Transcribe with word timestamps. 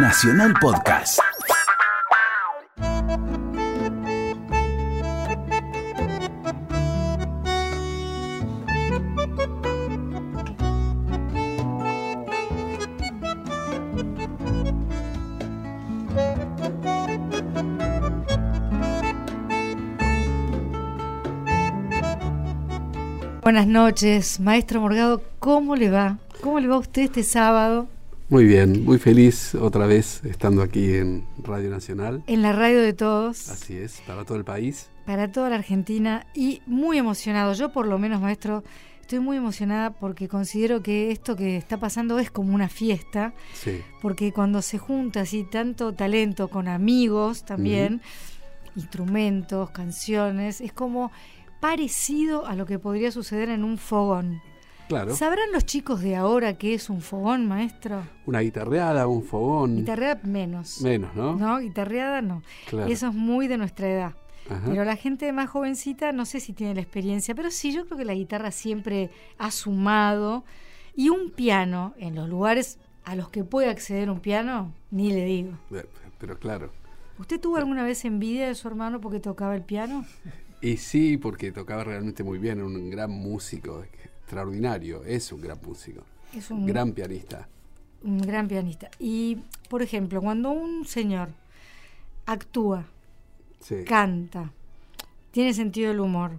Nacional 0.00 0.54
Podcast. 0.60 1.18
Buenas 23.42 23.66
noches, 23.66 24.38
maestro 24.38 24.80
Morgado, 24.80 25.22
¿cómo 25.40 25.74
le 25.74 25.90
va? 25.90 26.18
¿Cómo 26.40 26.60
le 26.60 26.68
va 26.68 26.76
a 26.76 26.78
usted 26.78 27.02
este 27.02 27.24
sábado? 27.24 27.88
Muy 28.30 28.44
bien, 28.44 28.84
muy 28.84 28.98
feliz 28.98 29.54
otra 29.54 29.86
vez 29.86 30.22
estando 30.22 30.60
aquí 30.60 30.92
en 30.92 31.26
Radio 31.42 31.70
Nacional. 31.70 32.22
En 32.26 32.42
la 32.42 32.52
radio 32.52 32.82
de 32.82 32.92
todos. 32.92 33.48
Así 33.48 33.74
es, 33.74 34.02
para 34.06 34.26
todo 34.26 34.36
el 34.36 34.44
país. 34.44 34.90
Para 35.06 35.32
toda 35.32 35.48
la 35.48 35.56
Argentina 35.56 36.26
y 36.34 36.60
muy 36.66 36.98
emocionado. 36.98 37.54
Yo 37.54 37.72
por 37.72 37.86
lo 37.86 37.98
menos, 37.98 38.20
maestro, 38.20 38.64
estoy 39.00 39.20
muy 39.20 39.38
emocionada 39.38 39.94
porque 39.94 40.28
considero 40.28 40.82
que 40.82 41.10
esto 41.10 41.36
que 41.36 41.56
está 41.56 41.78
pasando 41.78 42.18
es 42.18 42.30
como 42.30 42.54
una 42.54 42.68
fiesta. 42.68 43.32
Sí. 43.54 43.80
Porque 44.02 44.30
cuando 44.30 44.60
se 44.60 44.76
junta 44.76 45.22
así 45.22 45.44
tanto 45.44 45.94
talento 45.94 46.48
con 46.48 46.68
amigos 46.68 47.46
también, 47.46 48.02
instrumentos, 48.76 49.70
canciones, 49.70 50.60
es 50.60 50.74
como 50.74 51.10
parecido 51.60 52.44
a 52.44 52.54
lo 52.54 52.66
que 52.66 52.78
podría 52.78 53.10
suceder 53.10 53.48
en 53.48 53.64
un 53.64 53.78
fogón. 53.78 54.42
Claro. 54.88 55.14
¿Sabrán 55.14 55.52
los 55.52 55.66
chicos 55.66 56.00
de 56.00 56.16
ahora 56.16 56.56
qué 56.56 56.74
es 56.74 56.88
un 56.88 57.02
fogón, 57.02 57.46
maestro? 57.46 58.02
Una 58.24 58.40
guitarreada, 58.40 59.06
un 59.06 59.22
fogón. 59.22 59.76
Guitarreada 59.76 60.20
menos. 60.24 60.80
Menos, 60.80 61.14
¿no? 61.14 61.36
No, 61.36 61.58
guitarreada 61.58 62.22
no. 62.22 62.42
Claro. 62.68 62.90
Eso 62.90 63.08
es 63.08 63.14
muy 63.14 63.48
de 63.48 63.58
nuestra 63.58 63.88
edad. 63.90 64.14
Ajá. 64.48 64.62
Pero 64.66 64.84
la 64.84 64.96
gente 64.96 65.30
más 65.32 65.50
jovencita 65.50 66.12
no 66.12 66.24
sé 66.24 66.40
si 66.40 66.54
tiene 66.54 66.74
la 66.74 66.80
experiencia, 66.80 67.34
pero 67.34 67.50
sí, 67.50 67.72
yo 67.72 67.84
creo 67.84 67.98
que 67.98 68.06
la 68.06 68.14
guitarra 68.14 68.50
siempre 68.50 69.10
ha 69.36 69.50
sumado. 69.50 70.44
Y 70.96 71.10
un 71.10 71.30
piano, 71.30 71.94
en 71.98 72.14
los 72.14 72.28
lugares 72.28 72.78
a 73.04 73.14
los 73.14 73.28
que 73.28 73.44
puede 73.44 73.68
acceder 73.68 74.10
un 74.10 74.20
piano, 74.20 74.72
ni 74.90 75.12
le 75.12 75.24
digo. 75.24 75.52
Eh, 75.70 75.84
Pero 76.18 76.38
claro. 76.38 76.72
¿Usted 77.18 77.40
tuvo 77.40 77.56
alguna 77.56 77.84
vez 77.84 78.04
envidia 78.04 78.48
de 78.48 78.54
su 78.54 78.68
hermano 78.68 79.00
porque 79.00 79.20
tocaba 79.20 79.54
el 79.54 79.62
piano? 79.62 80.06
Y 80.60 80.76
sí, 80.76 81.16
porque 81.16 81.52
tocaba 81.52 81.84
realmente 81.84 82.24
muy 82.24 82.38
bien, 82.38 82.62
un 82.62 82.90
gran 82.90 83.10
músico, 83.10 83.84
extraordinario, 84.32 85.02
es 85.04 85.32
un 85.32 85.40
gran 85.40 85.58
músico, 85.66 86.02
Es 86.36 86.50
un 86.50 86.66
gran 86.66 86.92
pianista. 86.92 87.48
un 88.04 88.18
gran 88.18 88.46
pianista. 88.46 88.90
Y, 88.98 89.38
por 89.70 89.80
ejemplo, 89.82 90.20
cuando 90.20 90.50
un 90.50 90.84
señor 90.84 91.30
actúa, 92.26 92.84
Sí. 93.60 93.84
canta, 93.86 94.52
tiene 95.30 95.54
sentido 95.54 95.88
del 95.88 96.00
humor, 96.00 96.32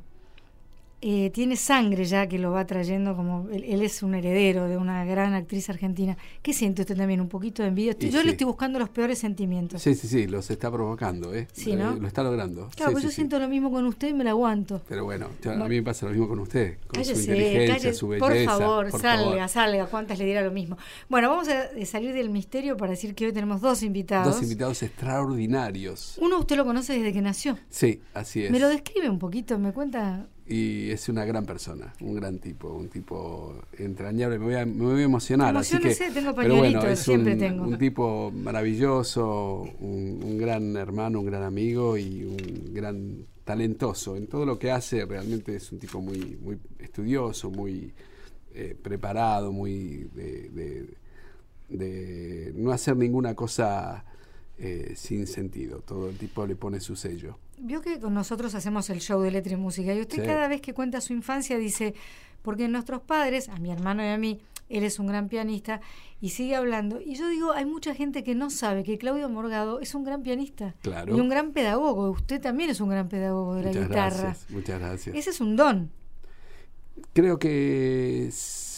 eh, 1.02 1.30
tiene 1.30 1.55
sangre 1.55 2.03
ya 2.05 2.28
que 2.28 2.38
lo 2.39 2.52
va 2.52 2.66
trayendo 2.66 3.16
como 3.16 3.47
él, 3.52 3.64
él 3.66 3.81
es 3.81 4.03
un 4.03 4.16
heredero 4.16 4.67
de 4.67 4.78
una 4.78 5.05
gran 5.05 5.33
actriz 5.33 5.69
argentina. 5.69 6.17
¿Qué 6.42 6.53
siente 6.53 6.81
usted 6.81 6.97
también? 6.97 7.22
¿Un 7.22 7.30
poquito 7.30 7.61
de 7.64 7.69
envidia? 7.69 7.94
Yo 7.97 8.19
sí. 8.19 8.25
le 8.25 8.31
estoy 8.31 8.45
buscando 8.45 8.80
los 8.80 8.89
peores 8.89 9.17
sentimientos. 9.20 9.81
Sí, 9.81 9.95
sí, 9.95 10.08
sí, 10.08 10.27
los 10.27 10.50
está 10.50 10.70
provocando, 10.72 11.33
¿eh? 11.33 11.47
Sí, 11.53 11.75
¿no? 11.75 11.94
Eh, 11.94 12.00
Lo 12.00 12.08
está 12.08 12.22
logrando. 12.23 12.70
Claro, 12.75 12.89
Sí, 12.89 12.94
pues 12.94 13.03
sí, 13.03 13.08
yo 13.09 13.11
siento 13.11 13.39
lo 13.39 13.47
mismo 13.47 13.72
con 13.72 13.86
usted 13.86 14.09
y 14.09 14.14
me 14.14 14.23
lo 14.23 14.31
aguanto. 14.31 14.81
Pero 14.89 15.05
bueno, 15.05 15.27
yo- 15.42 15.52
a 15.52 15.55
mí 15.67 15.75
me 15.77 15.83
pasa 15.83 16.05
lo 16.05 16.11
mismo 16.11 16.27
con 16.27 16.39
usted, 16.39 16.77
con 16.88 17.03
su 17.03 17.11
Cállese, 17.11 17.22
inteligencia, 17.22 17.67
cállese, 17.75 17.94
su 17.94 18.08
por 18.20 18.31
belleza. 18.33 18.58
favor, 18.58 18.89
por 18.92 19.02
salga, 19.02 19.23
favor. 19.31 19.50
salga. 19.50 19.86
¿Cuántas 19.88 20.20
le 20.20 20.25
dirá 20.25 20.42
lo 20.42 20.52
mismo? 20.52 20.77
Bueno, 21.08 21.30
vamos 21.30 21.47
a 21.47 21.66
eh, 21.66 21.86
salir 21.86 22.14
del 22.14 22.30
misterio 22.30 22.75
para 22.77 22.92
decir 22.92 23.16
que 23.16 23.25
hoy 23.27 23.31
tenemos 23.33 23.61
dos 23.61 23.83
invitados. 23.83 24.33
Dos 24.33 24.44
invitados 24.44 24.83
extraordinarios. 24.83 26.17
Uno 26.22 26.39
usted 26.39 26.58
lo 26.58 26.66
conoce 26.66 26.94
desde 26.94 27.14
que 27.14 27.22
nació. 27.22 27.58
Sí, 27.70 28.02
así 28.14 28.44
es. 28.44 28.52
¿Me 28.52 28.59
lo 28.59 28.67
describe 28.70 29.09
un 29.09 29.20
poquito? 29.20 29.58
¿Me 29.59 29.72
cuenta? 29.72 30.27
Y 30.52 30.89
es 30.89 31.08
una 31.10 31.26
gran 31.26 31.45
persona, 31.45 31.93
un 32.02 32.15
gran 32.15 32.39
tipo, 32.39 32.73
un 32.73 32.89
tipo 32.89 33.54
entrañable. 33.77 34.39
Me 34.39 34.45
voy 34.45 34.55
a, 34.55 34.65
me 34.65 34.83
voy 34.83 35.02
a 35.02 35.04
emocionar. 35.04 35.55
así 35.55 35.77
que, 35.77 35.93
tengo 36.11 36.33
pero 36.33 36.55
bueno, 36.58 36.82
es 36.87 36.99
siempre 36.99 37.33
un, 37.33 37.39
tengo. 37.39 37.64
un 37.65 37.77
tipo 37.77 38.32
maravilloso, 38.32 39.61
un, 39.80 40.20
un 40.23 40.37
gran 40.39 40.76
hermano, 40.76 41.20
un 41.20 41.26
gran 41.27 41.43
amigo 41.43 41.98
y 41.98 42.23
un 42.23 42.73
gran 42.73 43.26
talentoso. 43.45 44.15
En 44.15 44.26
todo 44.27 44.45
lo 44.45 44.58
que 44.58 44.71
hace 44.71 45.05
realmente 45.05 45.55
es 45.55 45.71
un 45.71 45.77
tipo 45.80 46.02
muy, 46.02 46.37
muy 46.42 46.58
estudioso, 46.80 47.52
muy 47.52 47.93
eh, 48.55 48.76
preparado, 48.81 49.52
muy 49.52 50.10
de, 50.16 50.49
de- 50.49 50.98
de 51.70 52.52
no 52.55 52.71
hacer 52.71 52.98
ninguna 52.98 53.36
cosa 53.36 54.04
eh, 54.58 54.93
sin 54.95 55.27
sentido. 55.27 55.81
Todo 55.81 56.10
el 56.10 56.17
tipo 56.17 56.48
le 56.48 56.55
pone 56.55 56.80
su 56.80 56.95
sello. 56.95 57.37
Vio 57.61 57.81
que 57.81 57.99
con 57.99 58.14
nosotros 58.14 58.55
hacemos 58.55 58.89
el 58.89 58.99
show 59.02 59.21
de 59.21 59.31
letra 59.31 59.53
y 59.53 59.58
música 59.58 59.93
y 59.93 60.02
usted 60.02 60.21
Sí. 60.21 60.27
cada 60.27 60.47
vez 60.47 60.61
que 60.61 60.73
cuenta 60.73 61.02
su 61.02 61.14
infancia 61.14 61.58
dice, 61.58 61.93
porque 62.42 62.67
nuestros 62.67 63.02
padres, 63.02 63.49
a 63.49 63.58
mi 63.58 63.70
hermano 63.71 64.02
y 64.03 64.08
a 64.08 64.17
mí, 64.17 64.39
él 64.70 64.83
es 64.83 64.99
un 64.99 65.08
gran 65.08 65.27
pianista 65.30 65.81
y 66.21 66.30
sigue 66.30 66.55
hablando. 66.55 67.02
Y 67.02 67.15
yo 67.15 67.27
digo, 67.27 67.52
hay 67.53 67.65
mucha 67.65 67.93
gente 67.95 68.23
que 68.23 68.36
no 68.36 68.49
sabe 68.49 68.83
que 68.83 68.98
Claudio 68.98 69.27
Morgado 69.30 69.80
es 69.80 69.93
un 69.95 70.03
gran 70.03 70.21
pianista 70.23 70.75
Claro. 70.83 71.15
y 71.15 71.19
un 71.19 71.27
gran 71.27 71.52
pedagogo. 71.52 72.11
Usted 72.11 72.39
también 72.39 72.69
es 72.69 72.80
un 72.80 72.89
gran 72.89 73.09
pedagogo 73.09 73.55
de 73.55 73.64
la 73.64 73.67
Muchas 73.69 73.87
guitarra. 73.89 74.17
gracias. 74.21 74.49
Muchas 74.52 74.80
gracias. 74.80 75.15
Ese 75.15 75.30
es 75.31 75.42
un 75.42 75.55
don. 75.55 75.89
Creo 77.14 77.39
que 77.39 78.27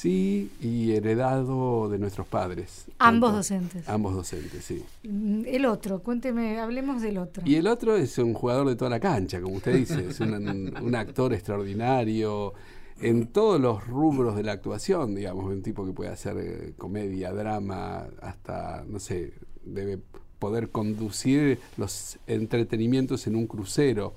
sí 0.02 0.50
y 0.60 0.92
heredado 0.94 1.88
de 1.90 2.00
nuestros 2.00 2.26
padres. 2.28 2.86
Ambos 2.98 3.30
Tanto- 3.30 3.38
docentes. 3.38 3.88
Ambos 3.90 4.16
docentes, 4.16 4.66
sí. 4.66 4.84
Mm, 5.04 5.44
El 5.46 5.66
otro, 5.66 6.00
cuénteme, 6.00 6.60
hablemos 6.60 7.02
del 7.02 7.20
otro. 7.20 7.44
Y 7.46 7.56
el 7.56 7.68
otro 7.68 7.96
es 7.96 8.18
un 8.18 8.34
jugador 8.34 8.68
de 8.68 8.76
toda 8.76 8.90
la 8.90 9.00
cancha, 9.00 9.40
como 9.40 9.56
usted 9.58 9.76
dice, 9.76 10.08
es 10.10 10.20
un, 10.20 10.34
un 10.82 10.96
actor 10.96 11.34
extraordinario 11.34 12.54
en 13.00 13.28
todos 13.28 13.60
los 13.62 13.86
rubros 13.88 14.36
de 14.36 14.44
la 14.44 14.52
actuación, 14.54 15.14
digamos, 15.16 15.46
un 15.46 15.62
tipo 15.62 15.86
que 15.86 15.92
puede 15.94 16.10
hacer 16.12 16.36
eh, 16.40 16.74
comedia, 16.78 17.32
drama, 17.32 18.06
hasta, 18.22 18.84
no 18.88 19.00
sé, 19.00 19.34
debe 19.64 20.00
poder 20.42 20.70
conducir 20.70 21.60
los 21.78 22.18
entretenimientos 22.26 23.28
en 23.28 23.36
un 23.36 23.46
crucero. 23.46 24.14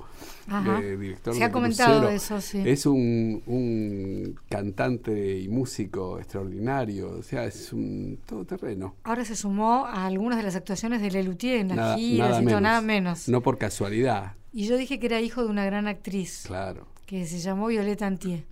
Ajá. 0.49 0.81
eh, 0.81 0.97
director 0.97 1.35
Se 1.35 1.45
ha 1.45 1.53
comentado 1.53 2.09
crucero. 2.09 2.17
eso, 2.17 2.41
sí. 2.41 2.63
Es 2.65 2.87
un, 2.87 3.43
un 3.47 4.41
cantante 4.49 5.39
y 5.39 5.49
músico 5.49 6.19
extraordinario, 6.19 7.11
o 7.11 7.23
sea, 7.23 7.45
es 7.45 7.73
un 7.75 8.19
todoterreno. 8.27 8.95
Ahora 9.05 9.25
se 9.27 9.37
sumó 9.37 9.85
a 9.85 10.07
algunas 10.07 10.39
de 10.39 10.45
las 10.45 10.57
actuaciones 10.57 11.03
de 11.03 11.11
Lelutier 11.11 11.59
en 11.61 11.77
las 11.77 11.99
giras 11.99 12.31
nada 12.31 12.43
y 12.43 12.47
todo, 12.47 12.61
nada 12.61 12.81
menos. 12.81 13.29
No 13.29 13.43
por 13.43 13.59
casualidad, 13.59 14.33
Y 14.53 14.67
yo 14.67 14.77
dije 14.79 14.99
que 14.99 15.07
era 15.07 15.21
hijo 15.21 15.43
de 15.45 15.51
una 15.51 15.67
gran 15.67 15.87
actriz 15.89 16.45
claro. 16.47 16.87
que 17.07 17.27
se 17.27 17.39
llamó 17.39 17.67
Violeta 17.67 18.07
Antier. 18.07 18.45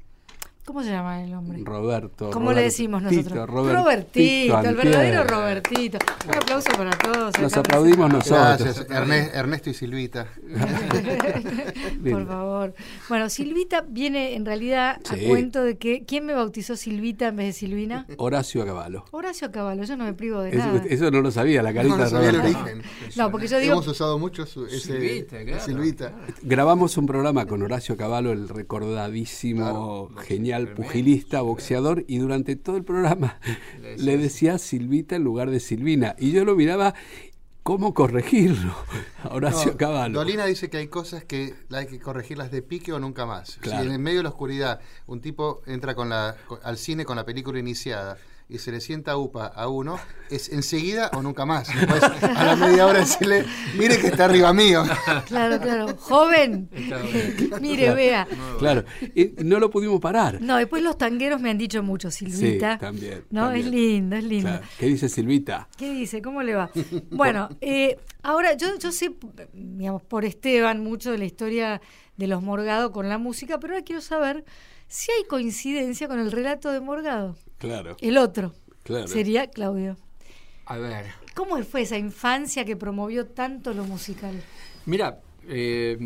¿Cómo 0.64 0.80
se 0.84 0.90
llama 0.90 1.24
el 1.24 1.34
hombre? 1.34 1.58
Roberto. 1.64 2.30
¿Cómo 2.30 2.52
le 2.52 2.62
decimos 2.62 3.02
nosotros? 3.02 3.48
Robertito, 3.48 3.82
Robertito, 3.82 4.60
el 4.60 4.76
verdadero 4.76 5.24
Robertito. 5.24 5.98
Un 6.28 6.34
aplauso 6.36 6.70
para 6.76 6.90
todos. 6.92 7.36
Nos 7.40 7.56
aplaudimos 7.56 8.08
nosotros. 8.12 8.58
Gracias, 8.62 8.88
Erne- 8.88 9.30
Ernesto 9.34 9.70
y 9.70 9.74
Silvita. 9.74 10.28
Por 12.10 12.26
favor. 12.28 12.74
Bueno, 13.08 13.28
Silvita 13.28 13.84
viene 13.88 14.34
en 14.36 14.44
realidad 14.46 15.00
a 15.10 15.16
cuento 15.28 15.64
de 15.64 15.78
que. 15.78 16.04
¿Quién 16.04 16.26
me 16.26 16.34
bautizó 16.34 16.76
Silvita 16.76 17.28
en 17.28 17.36
vez 17.36 17.46
de 17.46 17.52
Silvina? 17.54 18.06
Horacio 18.18 18.64
Caballo. 18.64 19.04
Horacio 19.10 19.50
Caballo, 19.50 19.82
yo 19.82 19.96
no 19.96 20.04
me 20.04 20.12
privo 20.14 20.40
de 20.42 20.50
Eso, 20.50 20.58
nada. 20.58 20.82
eso 20.88 21.10
no 21.10 21.22
lo 21.22 21.30
sabía, 21.32 21.62
la 21.62 21.74
carita 21.74 21.96
No, 21.96 21.98
no 21.98 22.04
de 22.04 22.10
sabía 22.10 22.28
el 22.30 22.36
Roberto. 22.36 22.58
origen. 22.60 22.82
No, 23.16 23.30
porque 23.32 23.48
yo 23.48 23.58
digo. 23.58 23.72
Hemos 23.72 23.88
usado 23.88 24.16
mucho 24.18 24.46
su, 24.46 24.66
ese, 24.66 24.78
Silvita, 24.78 25.44
claro. 25.44 25.64
Silvita. 25.64 26.12
Grabamos 26.42 26.96
un 26.96 27.06
programa 27.06 27.46
con 27.46 27.62
Horacio 27.62 27.96
Caballo, 27.96 28.30
el 28.30 28.48
recordadísimo, 28.48 30.08
genial 30.26 30.51
pugilista, 30.74 31.40
boxeador, 31.42 32.04
y 32.08 32.18
durante 32.18 32.56
todo 32.56 32.76
el 32.76 32.84
programa 32.84 33.38
Le 33.98 34.16
decía 34.16 34.58
Silvita 34.58 35.16
en 35.16 35.24
lugar 35.24 35.50
de 35.50 35.60
Silvina. 35.60 36.14
Y 36.18 36.32
yo 36.32 36.44
lo 36.44 36.54
miraba, 36.54 36.94
¿cómo 37.62 37.94
corregirlo? 37.94 38.74
Horacio 39.30 39.72
No, 39.72 39.76
Caballo. 39.76 40.14
Dolina 40.14 40.46
dice 40.46 40.70
que 40.70 40.78
hay 40.78 40.88
cosas 40.88 41.24
que 41.24 41.54
hay 41.70 41.86
que 41.86 41.98
corregirlas 42.00 42.50
de 42.50 42.62
pique 42.62 42.92
o 42.92 42.98
nunca 42.98 43.26
más. 43.26 43.58
Claro. 43.60 43.82
Si 43.82 43.86
en 43.86 43.92
el 43.92 43.98
medio 43.98 44.18
de 44.18 44.24
la 44.24 44.28
oscuridad 44.30 44.80
un 45.06 45.20
tipo 45.20 45.62
entra 45.66 45.94
con 45.94 46.08
la, 46.08 46.36
al 46.62 46.78
cine 46.78 47.04
con 47.04 47.16
la 47.16 47.24
película 47.24 47.58
iniciada 47.58 48.18
y 48.52 48.58
se 48.58 48.70
le 48.70 48.80
sienta 48.82 49.16
upa 49.16 49.46
a 49.46 49.68
uno, 49.68 49.98
es 50.28 50.50
enseguida 50.50 51.10
o 51.14 51.22
nunca 51.22 51.46
más. 51.46 51.70
A 52.22 52.44
la 52.44 52.56
media 52.56 52.86
hora 52.86 52.98
decirle, 53.00 53.46
mire 53.78 53.98
que 53.98 54.08
está 54.08 54.26
arriba 54.26 54.52
mío. 54.52 54.84
Claro, 55.26 55.58
claro. 55.58 55.96
Joven. 55.96 56.68
Mire, 57.60 57.94
vea. 57.94 58.26
Claro, 58.58 58.84
y 59.14 59.32
no 59.42 59.58
lo 59.58 59.70
pudimos 59.70 60.00
parar. 60.00 60.40
No, 60.42 60.56
después 60.56 60.82
los 60.82 60.98
tangueros 60.98 61.40
me 61.40 61.50
han 61.50 61.56
dicho 61.58 61.82
mucho, 61.82 62.10
Silvita. 62.10 62.74
Sí, 62.74 62.80
también, 62.80 63.24
No, 63.30 63.44
también. 63.46 63.66
es 63.66 63.72
lindo, 63.72 64.16
es 64.16 64.24
lindo. 64.24 64.50
Claro. 64.50 64.66
¿Qué 64.78 64.86
dice 64.86 65.08
Silvita? 65.08 65.68
¿Qué 65.78 65.92
dice? 65.94 66.20
¿Cómo 66.20 66.42
le 66.42 66.54
va? 66.54 66.70
Bueno, 67.10 67.48
eh, 67.62 67.98
ahora 68.22 68.54
yo, 68.54 68.78
yo 68.78 68.92
sé, 68.92 69.12
digamos, 69.54 70.02
por 70.02 70.24
Esteban, 70.26 70.82
mucho 70.82 71.10
de 71.10 71.18
la 71.18 71.24
historia 71.24 71.80
de 72.16 72.26
los 72.26 72.42
Morgado 72.42 72.92
con 72.92 73.08
la 73.08 73.16
música, 73.16 73.58
pero 73.58 73.72
ahora 73.74 73.84
quiero 73.84 74.02
saber 74.02 74.44
si 74.92 75.10
hay 75.10 75.24
coincidencia 75.24 76.06
con 76.06 76.18
el 76.18 76.30
relato 76.30 76.70
de 76.70 76.78
Morgado. 76.80 77.34
Claro, 77.56 77.96
El 78.02 78.18
otro 78.18 78.52
claro. 78.82 79.08
sería 79.08 79.46
Claudio. 79.46 79.96
A 80.66 80.76
ver. 80.76 81.06
¿Cómo 81.34 81.56
fue 81.64 81.80
esa 81.80 81.96
infancia 81.96 82.66
que 82.66 82.76
promovió 82.76 83.26
tanto 83.26 83.72
lo 83.72 83.84
musical? 83.84 84.42
Mira, 84.84 85.18
eh, 85.48 85.96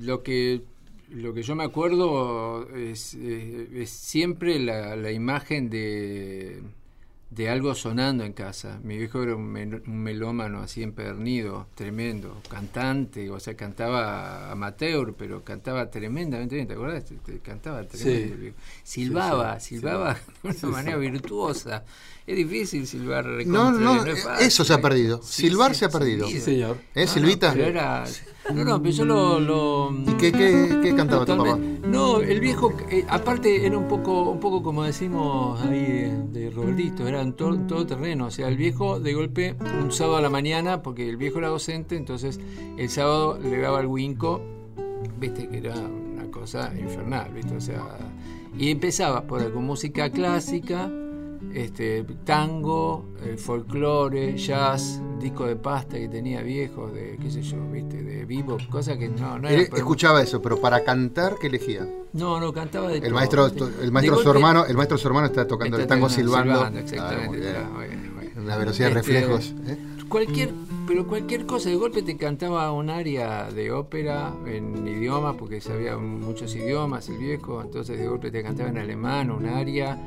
lo 0.00 0.24
que 0.24 0.62
lo 1.10 1.32
que 1.32 1.42
yo 1.42 1.54
me 1.54 1.64
acuerdo 1.64 2.68
es, 2.76 3.14
eh, 3.14 3.68
es 3.72 3.90
siempre 3.90 4.58
la, 4.58 4.96
la 4.96 5.12
imagen 5.12 5.70
de, 5.70 6.60
de 7.30 7.50
algo 7.50 7.74
sonando 7.74 8.24
en 8.24 8.32
casa. 8.32 8.80
Mi 8.82 8.96
viejo 8.96 9.22
era 9.22 9.36
un, 9.36 9.52
mel- 9.52 9.82
un 9.86 9.98
melómano 10.02 10.60
así 10.60 10.82
empedernido, 10.82 11.66
tremendo, 11.74 12.40
cantante, 12.48 13.30
o 13.30 13.38
sea, 13.38 13.54
cantaba 13.54 14.50
amateur, 14.50 15.14
pero 15.16 15.44
cantaba 15.44 15.90
tremendamente 15.90 16.54
bien, 16.54 16.66
¿te 16.66 16.74
acuerdas? 16.74 17.04
Cantaba 17.42 17.84
tremendo. 17.84 18.36
Sí. 18.46 18.52
Silbaba, 18.82 19.60
Sí, 19.60 19.68
sí, 19.68 19.74
silbaba 19.76 20.16
de 20.42 20.66
una 20.66 20.68
manera 20.76 20.96
virtuosa. 20.96 21.84
Es 22.26 22.36
difícil 22.36 22.86
silbar 22.86 23.24
No, 23.46 23.70
no, 23.72 24.04
es 24.04 24.22
fácil. 24.22 24.46
eso 24.46 24.62
se 24.64 24.74
ha 24.74 24.80
perdido. 24.82 25.22
Silbar 25.22 25.74
se 25.74 25.86
ha 25.86 25.88
perdido. 25.88 26.28
Sí, 26.28 26.40
señor. 26.40 26.76
¿Eh, 26.94 27.06
No, 27.06 27.10
Silvita? 27.12 27.48
No, 27.48 27.54
pero 27.54 27.66
era, 27.66 28.04
no, 28.54 28.64
no, 28.64 28.82
pero 28.82 28.94
yo 28.94 29.04
lo... 29.06 29.40
lo 29.40 29.90
¿Y 30.06 30.12
qué, 30.18 30.30
qué, 30.32 30.78
qué 30.82 30.94
cantaba 30.94 31.24
tu 31.24 31.34
papá? 31.38 31.56
No, 31.56 32.20
el 32.20 32.40
viejo, 32.40 32.76
eh, 32.90 33.06
aparte 33.08 33.64
era 33.64 33.78
un 33.78 33.88
poco, 33.88 34.28
un 34.30 34.40
poco 34.40 34.62
como 34.62 34.84
decimos 34.84 35.58
ahí 35.62 35.78
eh, 35.78 36.18
de 36.30 36.50
Robertito, 36.50 37.08
era 37.08 37.17
un 37.22 37.32
todo, 37.34 37.56
todo 37.66 37.86
terreno. 37.86 38.26
O 38.26 38.30
sea, 38.30 38.48
el 38.48 38.56
viejo 38.56 39.00
de 39.00 39.14
golpe, 39.14 39.56
un 39.80 39.92
sábado 39.92 40.18
a 40.18 40.22
la 40.22 40.30
mañana, 40.30 40.82
porque 40.82 41.08
el 41.08 41.16
viejo 41.16 41.38
era 41.38 41.48
docente, 41.48 41.96
entonces 41.96 42.40
el 42.76 42.88
sábado 42.88 43.38
le 43.38 43.58
daba 43.58 43.80
el 43.80 43.86
winco, 43.86 44.40
viste 45.18 45.48
que 45.48 45.58
era 45.58 45.74
una 45.74 46.30
cosa 46.30 46.72
infernal, 46.78 47.32
viste, 47.32 47.56
o 47.56 47.60
sea, 47.60 47.82
y 48.56 48.70
empezaba 48.70 49.22
por 49.22 49.52
con 49.52 49.64
música 49.64 50.10
clásica, 50.10 50.90
este 51.54 52.04
tango, 52.24 53.08
eh, 53.24 53.36
folclore, 53.36 54.36
jazz, 54.36 55.00
disco 55.20 55.46
de 55.46 55.56
pasta 55.56 55.96
que 55.98 56.08
tenía 56.08 56.42
viejos 56.42 56.92
de 56.92 57.18
qué 57.20 57.30
sé 57.30 57.42
yo, 57.42 57.56
viste, 57.70 58.02
de 58.02 58.24
vivo, 58.24 58.56
cosas 58.70 58.96
que 58.98 59.08
no, 59.08 59.36
era 59.48 59.62
escuchaba 59.62 60.22
eso, 60.22 60.40
pero 60.42 60.60
para 60.60 60.84
cantar, 60.84 61.34
¿qué 61.40 61.48
elegía? 61.48 61.86
no, 62.12 62.40
no, 62.40 62.52
cantaba 62.52 62.88
de 62.88 62.96
El 62.98 63.02
todo, 63.04 63.14
maestro, 63.14 63.46
el 63.82 63.92
maestro 63.92 64.16
su 64.16 64.24
golpe- 64.24 64.36
hermano, 64.36 64.66
el 64.66 64.76
maestro 64.76 64.98
su 64.98 65.08
hermano 65.08 65.26
está 65.26 65.46
tocando 65.46 65.76
el 65.76 65.82
Está 65.82 65.94
tango 65.94 66.08
tocando- 66.08 66.22
silbando. 66.30 66.62
Ah, 66.64 66.72
exactamente, 66.80 67.52
bueno. 67.74 68.08
Una 68.42 68.56
velocidad 68.56 68.90
de 68.92 69.00
Este, 69.00 69.12
reflejos. 69.12 69.54
¿eh? 69.66 69.76
Cualquier, 70.08 70.50
pero 70.86 71.06
cualquier 71.06 71.44
cosa, 71.44 71.68
de 71.68 71.76
golpe 71.76 72.02
te 72.02 72.16
cantaba 72.16 72.72
un 72.72 72.88
área 72.88 73.50
de 73.50 73.70
ópera 73.70 74.34
en 74.46 74.86
idioma, 74.88 75.36
porque 75.36 75.60
sabía 75.60 75.98
muchos 75.98 76.54
idiomas 76.54 77.08
el 77.10 77.18
viejo, 77.18 77.60
entonces 77.60 77.98
de 77.98 78.08
golpe 78.08 78.30
te 78.30 78.42
cantaba 78.42 78.70
en 78.70 78.78
alemán 78.78 79.30
un 79.30 79.44
área 79.46 79.98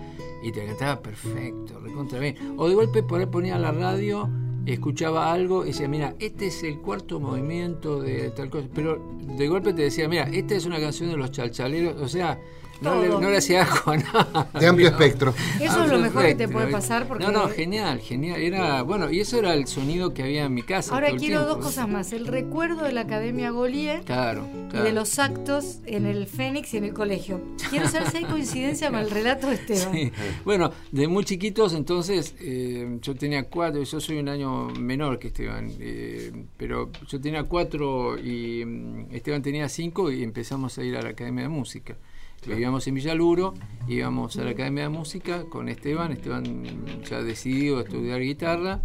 y 0.41 0.51
te 0.51 0.65
cantaba 0.65 0.99
perfecto, 1.01 1.79
recontra 1.79 2.19
bien. 2.19 2.55
O 2.57 2.67
de 2.67 2.73
golpe 2.73 3.03
por 3.03 3.19
ahí 3.19 3.27
ponía 3.27 3.59
la 3.59 3.71
radio, 3.71 4.27
escuchaba 4.65 5.31
algo 5.31 5.63
y 5.63 5.67
decía, 5.67 5.87
mira, 5.87 6.15
este 6.17 6.47
es 6.47 6.63
el 6.63 6.79
cuarto 6.79 7.19
movimiento 7.19 8.01
de 8.01 8.31
tal 8.31 8.49
cosa, 8.49 8.67
pero 8.73 8.99
de 9.37 9.47
golpe 9.47 9.73
te 9.73 9.83
decía, 9.83 10.07
mira, 10.07 10.23
esta 10.29 10.55
es 10.55 10.65
una 10.65 10.79
canción 10.79 11.11
de 11.11 11.17
los 11.17 11.29
chalchaleros, 11.29 12.01
o 12.01 12.07
sea, 12.07 12.39
no 12.81 13.01
le, 13.01 13.07
Todo. 13.07 13.21
no 13.21 13.29
le 13.29 13.37
hacía 13.37 13.63
asco 13.63 13.91
a 13.91 13.97
nada. 13.97 14.49
De 14.59 14.67
amplio 14.67 14.89
espectro. 14.89 15.33
Eso 15.59 15.83
es 15.83 15.91
lo 15.91 15.99
mejor 15.99 16.25
que 16.25 16.35
te 16.35 16.47
puede 16.47 16.67
pasar 16.67 17.07
porque... 17.07 17.23
No, 17.23 17.31
no, 17.31 17.47
genial, 17.49 17.99
genial. 17.99 18.41
Era, 18.41 18.81
bueno, 18.81 19.11
y 19.11 19.19
eso 19.19 19.37
era 19.37 19.53
el 19.53 19.67
sonido 19.67 20.13
que 20.13 20.23
había 20.23 20.45
en 20.45 20.53
mi 20.53 20.63
casa. 20.63 20.93
Ahora 20.93 21.11
quiero 21.15 21.45
dos 21.45 21.57
cosas 21.57 21.87
más. 21.87 22.11
El 22.11 22.27
recuerdo 22.27 22.83
de 22.83 22.91
la 22.91 23.01
Academia 23.01 23.51
Golier 23.51 24.01
Claro, 24.01 24.47
y 24.73 24.77
de 24.77 24.91
los 24.91 25.19
actos 25.19 25.79
en 25.85 26.05
el 26.05 26.27
Fénix 26.27 26.73
y 26.73 26.77
en 26.77 26.85
el 26.85 26.93
colegio. 26.93 27.41
Quiero 27.69 27.87
saber 27.87 28.09
si 28.09 28.17
hay 28.17 28.25
coincidencia 28.25 28.89
con 28.89 28.99
el 28.99 29.11
relato 29.11 29.47
de 29.47 29.55
Esteban. 29.55 29.93
Sí. 29.93 30.11
Bueno, 30.43 30.71
de 30.91 31.07
muy 31.07 31.23
chiquitos, 31.23 31.73
entonces, 31.73 32.35
eh, 32.39 32.97
yo 33.01 33.15
tenía 33.15 33.43
cuatro, 33.43 33.83
yo 33.83 33.99
soy 33.99 34.17
un 34.17 34.29
año 34.29 34.67
menor 34.69 35.19
que 35.19 35.27
Esteban, 35.27 35.71
eh, 35.79 36.31
pero 36.57 36.89
yo 37.07 37.21
tenía 37.21 37.43
cuatro 37.43 38.17
y 38.17 38.63
mm, 38.65 39.07
Esteban 39.11 39.41
tenía 39.41 39.69
cinco 39.69 40.11
y 40.11 40.23
empezamos 40.23 40.77
a 40.77 40.83
ir 40.83 40.97
a 40.97 41.01
la 41.01 41.09
Academia 41.09 41.43
de 41.43 41.49
Música. 41.49 41.97
Vivíamos 42.45 42.87
en 42.87 42.95
Villaluro, 42.95 43.53
íbamos 43.87 44.35
a 44.37 44.43
la 44.43 44.51
Academia 44.51 44.83
de 44.83 44.89
Música 44.89 45.45
con 45.45 45.69
Esteban, 45.69 46.11
Esteban 46.11 47.03
ya 47.03 47.21
decidido 47.21 47.77
a 47.77 47.81
estudiar 47.81 48.19
guitarra 48.19 48.81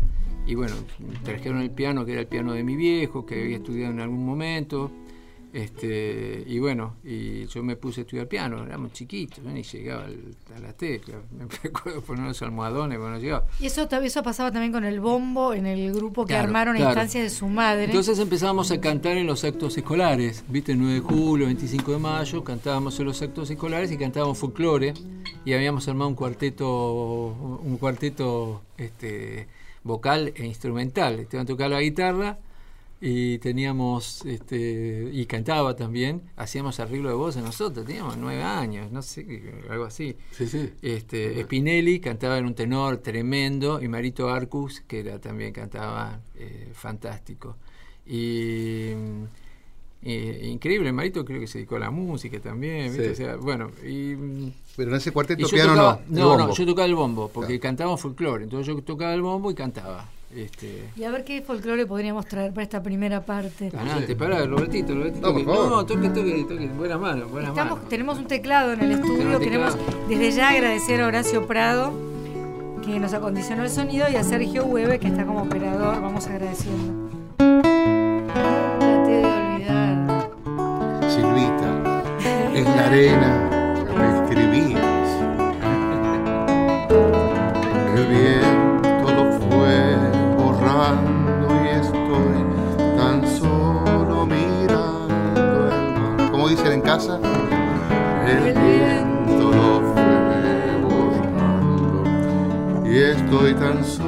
y 0.46 0.54
bueno, 0.54 0.74
trajeron 1.24 1.60
el 1.60 1.70
piano, 1.70 2.04
que 2.04 2.12
era 2.12 2.20
el 2.20 2.26
piano 2.28 2.52
de 2.52 2.62
mi 2.62 2.76
viejo, 2.76 3.24
que 3.24 3.42
había 3.42 3.56
estudiado 3.56 3.92
en 3.92 4.00
algún 4.00 4.24
momento. 4.24 4.90
Este, 5.56 6.44
y 6.46 6.58
bueno, 6.58 6.96
y 7.02 7.46
yo 7.46 7.62
me 7.62 7.76
puse 7.76 8.02
a 8.02 8.04
estudiar 8.04 8.28
piano, 8.28 8.62
éramos 8.62 8.92
chiquitos, 8.92 9.42
ni 9.42 9.62
llegaba 9.62 10.04
al- 10.04 10.36
a 10.54 10.58
las 10.60 10.76
teclas, 10.76 11.16
me 11.32 11.46
recuerdo 11.62 12.02
poner 12.02 12.26
los 12.26 12.42
almohadones 12.42 12.98
cuando 12.98 13.18
llegaba. 13.18 13.46
Y 13.58 13.64
eso, 13.64 13.88
eso 13.90 14.22
pasaba 14.22 14.52
también 14.52 14.70
con 14.70 14.84
el 14.84 15.00
bombo 15.00 15.54
en 15.54 15.64
el 15.64 15.94
grupo 15.94 16.26
que 16.26 16.34
Claro, 16.34 16.44
armaron 16.48 16.76
a 16.76 16.92
claro. 16.92 17.08
de 17.10 17.30
su 17.30 17.48
madre. 17.48 17.84
Entonces 17.84 18.18
empezamos 18.18 18.70
a 18.70 18.78
cantar 18.82 19.16
en 19.16 19.26
los 19.26 19.44
actos 19.44 19.78
escolares, 19.78 20.44
viste, 20.46 20.72
el 20.72 20.78
9 20.78 20.92
de 20.96 21.00
julio, 21.00 21.46
25 21.46 21.90
de 21.92 21.98
mayo, 22.00 22.44
cantábamos 22.44 23.00
en 23.00 23.06
los 23.06 23.22
actos 23.22 23.50
escolares 23.50 23.90
y 23.90 23.96
cantábamos 23.96 24.36
folclore 24.36 24.92
y 25.46 25.54
habíamos 25.54 25.88
armado 25.88 26.10
un 26.10 26.16
cuarteto, 26.16 27.28
un 27.64 27.78
cuarteto 27.78 28.60
este, 28.76 29.48
vocal 29.84 30.34
e 30.36 30.44
instrumental. 30.44 31.18
Esteban 31.18 31.46
tocaba 31.46 31.70
la 31.70 31.80
guitarra 31.80 32.38
y 33.00 33.38
teníamos, 33.38 34.24
este, 34.24 35.10
y 35.12 35.26
cantaba 35.26 35.76
también, 35.76 36.22
hacíamos 36.36 36.80
arreglo 36.80 37.10
de 37.10 37.14
voces 37.14 37.42
nosotros, 37.42 37.84
teníamos 37.84 38.16
nueve 38.16 38.42
años, 38.42 38.90
no 38.90 39.02
sé, 39.02 39.52
algo 39.68 39.84
así. 39.84 40.16
Sí, 40.32 40.46
sí. 40.46 40.70
Este, 40.80 41.42
Spinelli 41.42 42.00
cantaba 42.00 42.38
en 42.38 42.46
un 42.46 42.54
tenor 42.54 42.98
tremendo 42.98 43.82
y 43.82 43.88
Marito 43.88 44.30
Arcus, 44.30 44.80
que 44.80 45.00
era, 45.00 45.20
también 45.20 45.52
cantaba 45.52 46.20
eh, 46.36 46.70
fantástico. 46.72 47.56
Y 48.06 48.92
eh, 50.02 50.48
increíble, 50.50 50.92
Marito 50.92 51.24
creo 51.24 51.40
que 51.40 51.46
se 51.46 51.58
dedicó 51.58 51.76
a 51.76 51.80
la 51.80 51.90
música 51.90 52.38
también, 52.40 52.92
¿viste? 52.92 53.10
O 53.10 53.14
sea, 53.14 53.36
bueno, 53.36 53.70
y, 53.84 54.14
Pero 54.76 54.90
en 54.90 54.96
ese 54.96 55.10
cuarteto 55.10 55.48
piano 55.48 55.72
tocaba, 55.74 56.00
no. 56.08 56.14
el 56.14 56.20
no, 56.20 56.28
bombo. 56.28 56.46
no, 56.46 56.54
yo 56.54 56.66
tocaba 56.66 56.86
el 56.86 56.94
bombo, 56.94 57.28
porque 57.28 57.58
Claro. 57.58 57.62
cantábamos 57.62 58.00
folclore, 58.00 58.44
entonces 58.44 58.68
yo 58.68 58.80
tocaba 58.82 59.12
el 59.14 59.22
bombo 59.22 59.50
y 59.50 59.54
cantaba. 59.54 60.08
Este, 60.34 60.90
Y 60.96 61.04
a 61.04 61.10
ver 61.10 61.24
qué 61.24 61.40
folclore 61.40 61.86
podríamos 61.86 62.26
traer 62.26 62.52
para 62.52 62.64
esta 62.64 62.82
primera 62.82 63.24
parte. 63.24 63.70
Adelante, 63.74 64.16
pará, 64.16 64.44
Robertito, 64.44 64.94
Robertito. 64.94 65.26
No, 65.26 65.32
por 65.32 65.44
favor. 65.44 65.70
no, 65.70 65.86
toque, 65.86 66.08
toque, 66.08 66.44
toque, 66.48 66.66
buenas 66.76 67.00
manos, 67.00 67.30
buenas 67.30 67.50
Estamos, 67.50 67.88
tenemos 67.88 68.18
un 68.18 68.26
teclado 68.26 68.72
en 68.72 68.80
el 68.80 68.92
estudio. 68.92 69.38
Tenemos 69.38 69.74
Queremos 69.76 70.08
desde 70.08 70.32
ya 70.32 70.50
agradecer 70.50 71.00
a 71.00 71.06
Horacio 71.06 71.46
Prado, 71.46 71.92
que 72.84 72.98
nos 72.98 73.14
acondicionó 73.14 73.62
el 73.62 73.70
sonido, 73.70 74.08
y 74.10 74.16
a 74.16 74.24
Sergio 74.24 74.64
Hueve, 74.66 74.98
que 74.98 75.06
está 75.06 75.24
como 75.24 75.42
operador. 75.42 76.02
Vamos 76.02 76.26
agradeciendo. 76.26 77.08
Traté 77.36 79.10
de 79.10 79.24
olvidar. 79.24 80.30
Silvita, 81.08 82.12
en 82.52 82.64
la 82.64 82.86
arena 82.86 83.45
El 96.96 98.54
viento 98.54 99.52
lo 99.52 99.80
fue 99.92 100.80
borrando. 100.82 102.04
Y 102.86 102.96
estoy 102.96 103.52
tan 103.52 103.84
solo 103.84 104.05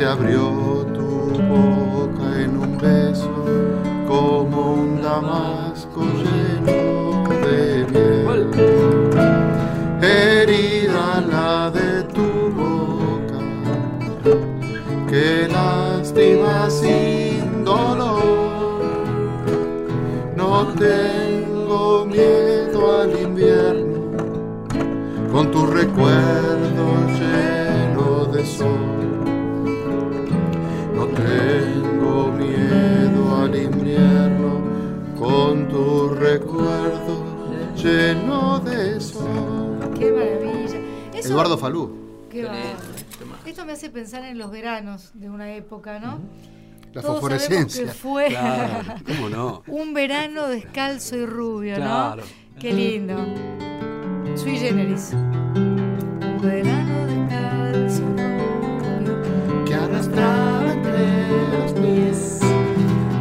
Se 0.00 0.06
abrió 0.06 0.59
Falú. 41.60 41.90
qué 42.30 42.44
bárbaro. 42.44 42.68
Esto 43.46 43.64
me 43.66 43.72
hace 43.72 43.90
pensar 43.90 44.24
en 44.24 44.38
los 44.38 44.50
veranos 44.50 45.10
de 45.14 45.28
una 45.30 45.52
época, 45.54 45.98
¿no? 45.98 46.18
La 46.92 47.02
Todos 47.02 47.20
sabemos 47.20 47.20
fosforescencia. 47.20 47.84
que 47.84 47.90
fue 47.92 48.26
Claro, 48.28 48.94
¿cómo 49.06 49.28
no? 49.28 49.62
un 49.68 49.94
verano 49.94 50.48
descalzo 50.48 51.16
y 51.16 51.26
rubio, 51.26 51.76
Claro. 51.76 52.22
¿no? 52.22 52.60
Qué 52.60 52.72
lindo. 52.72 53.16
Sui 54.36 54.56
generis. 54.58 55.10
Un 55.12 56.38
verano 56.42 57.06
descalzo 57.06 58.02
y 58.02 59.06
rubio. 59.06 59.64
que 59.64 59.74
arrastraba 59.74 60.72
entre 60.72 61.58
los 61.58 61.72
pies 61.74 62.40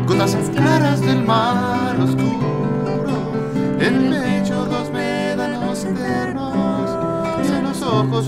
gotas 0.08 0.36
claras 0.56 1.02
del 1.02 1.24
mar 1.24 1.69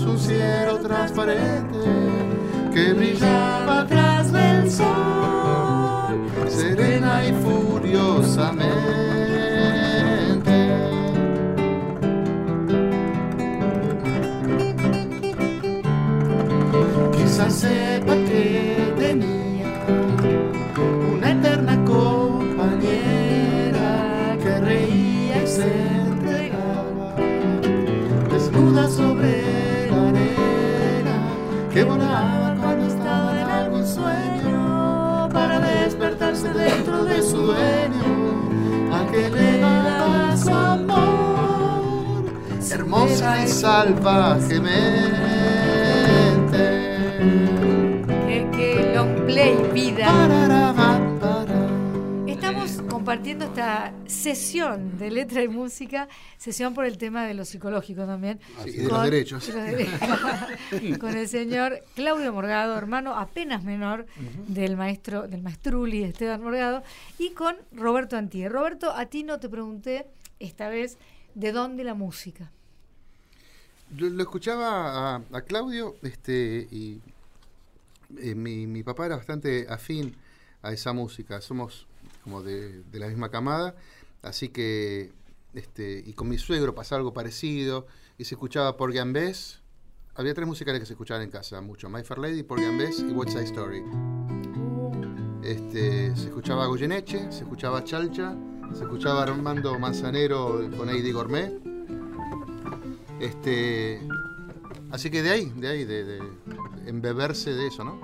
un 0.00 0.18
cielo 0.18 0.78
transparente 0.78 1.76
que 2.72 2.94
brillaba 2.94 3.82
atrás 3.82 4.32
del 4.32 4.70
sol 4.70 6.30
serena 6.48 7.22
y 7.26 7.32
furiosamente. 7.34 8.72
Quizás 17.12 17.52
sepa 17.52 18.21
dentro 36.52 37.04
de 37.04 37.22
su 37.22 37.36
dueño, 37.38 38.92
a 38.92 39.06
que 39.10 39.30
le 39.30 39.58
daba 39.58 40.36
su 40.36 40.50
amor, 40.50 42.24
hermosa 42.70 43.44
y 43.44 43.48
salvajemente. 43.48 44.72
Qué, 48.26 48.46
qué 48.52 48.92
long 48.94 49.26
play, 49.26 49.56
vida. 49.72 50.61
Compartiendo 53.12 53.44
esta 53.44 53.92
sesión 54.06 54.96
de 54.96 55.10
letra 55.10 55.42
y 55.42 55.48
música, 55.48 56.08
sesión 56.38 56.72
por 56.72 56.86
el 56.86 56.96
tema 56.96 57.26
de 57.26 57.34
lo 57.34 57.44
psicológico 57.44 58.06
también. 58.06 58.40
Sí, 58.64 58.70
y 58.70 58.76
de 58.78 58.88
los 58.88 59.02
derechos. 59.02 59.46
de 59.46 59.52
los 59.52 59.64
derechos. 59.66 60.98
con 60.98 61.14
el 61.14 61.28
señor 61.28 61.80
Claudio 61.94 62.32
Morgado, 62.32 62.74
hermano 62.74 63.14
apenas 63.14 63.64
menor 63.64 64.06
del 64.48 64.78
maestro, 64.78 65.28
del 65.28 65.42
maestruli 65.42 66.04
Esteban 66.04 66.42
Morgado, 66.42 66.82
y 67.18 67.32
con 67.32 67.54
Roberto 67.72 68.16
Antía. 68.16 68.48
Roberto, 68.48 68.90
a 68.90 69.04
ti 69.04 69.24
no 69.24 69.38
te 69.38 69.50
pregunté 69.50 70.06
esta 70.40 70.70
vez 70.70 70.96
de 71.34 71.52
dónde 71.52 71.84
la 71.84 71.92
música. 71.92 72.50
Lo, 73.94 74.08
lo 74.08 74.22
escuchaba 74.22 75.16
a, 75.16 75.22
a 75.32 75.42
Claudio 75.42 75.96
este, 76.00 76.66
y 76.70 76.98
eh, 78.16 78.34
mi, 78.34 78.66
mi 78.66 78.82
papá 78.82 79.04
era 79.04 79.16
bastante 79.16 79.66
afín 79.68 80.16
a 80.62 80.72
esa 80.72 80.94
música. 80.94 81.42
Somos 81.42 81.86
como 82.22 82.42
de, 82.42 82.82
de 82.84 82.98
la 82.98 83.08
misma 83.08 83.30
camada, 83.30 83.74
así 84.22 84.48
que, 84.48 85.12
este, 85.54 86.02
y 86.06 86.12
con 86.14 86.28
mi 86.28 86.38
suegro 86.38 86.74
pasaba 86.74 86.98
algo 86.98 87.12
parecido, 87.12 87.86
y 88.18 88.24
se 88.24 88.34
escuchaba 88.34 88.76
por 88.76 88.92
Gambés. 88.92 89.60
Había 90.14 90.34
tres 90.34 90.46
musicales 90.46 90.80
que 90.80 90.86
se 90.86 90.92
escuchaban 90.92 91.22
en 91.22 91.30
casa 91.30 91.60
mucho, 91.60 91.88
My 91.88 92.02
Fair 92.02 92.18
Lady, 92.18 92.42
por 92.42 92.60
Gambés 92.60 93.00
y 93.00 93.12
West 93.12 93.32
Side 93.32 93.44
Story. 93.44 93.82
Este, 95.42 96.14
se 96.14 96.28
escuchaba 96.28 96.66
Goyeneche, 96.66 97.32
se 97.32 97.40
escuchaba 97.40 97.82
Chalcha, 97.82 98.36
se 98.74 98.84
escuchaba 98.84 99.22
Armando 99.22 99.78
Manzanero 99.78 100.70
con 100.76 100.88
Heidi 100.88 101.12
Gourmet. 101.12 101.52
Este, 103.18 104.00
así 104.90 105.10
que 105.10 105.22
de 105.22 105.30
ahí, 105.30 105.52
de 105.56 105.68
ahí, 105.68 105.84
de, 105.84 106.04
de 106.04 106.20
embeberse 106.86 107.54
de 107.54 107.66
eso, 107.66 107.82
¿no? 107.82 108.00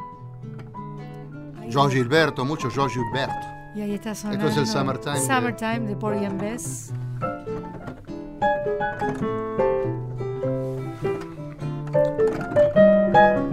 George. 1.70 1.98
Gilberto, 1.98 2.44
mucho 2.44 2.70
George 2.70 2.98
Gilberto. 2.98 3.57
Y 3.78 3.80
ahí 3.80 3.94
está 3.94 4.12
sonando. 4.12 4.49
Esto 4.49 4.61
es 4.62 4.68
el 4.68 4.75
Summertime 4.76 5.20
de- 5.20 5.25
Summertime 5.25 5.80
de 5.87 5.94
Porgy 5.94 6.25
and 6.25 6.40
Bess. 6.40 6.92
El 13.14 13.47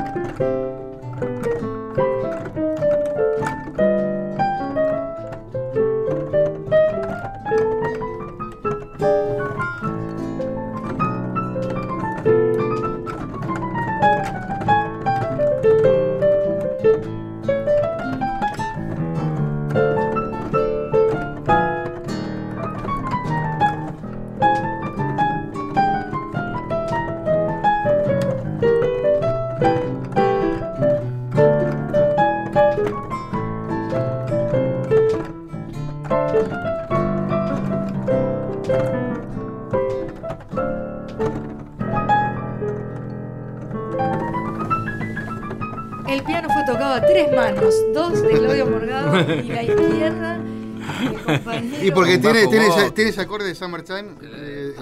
tiene, 52.31 52.47
tiene, 52.47 52.91
tiene 52.91 53.09
ese 53.09 53.21
acorde 53.21 53.45
de 53.45 53.55
Summertime, 53.55 54.15
eh. 54.21 54.75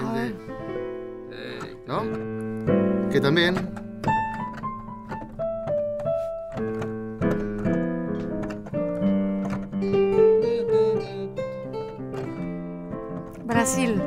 Eh, 1.32 1.78
¿no? 1.88 3.10
Que 3.10 3.20
también. 3.22 3.56
Brasil. 13.46 14.03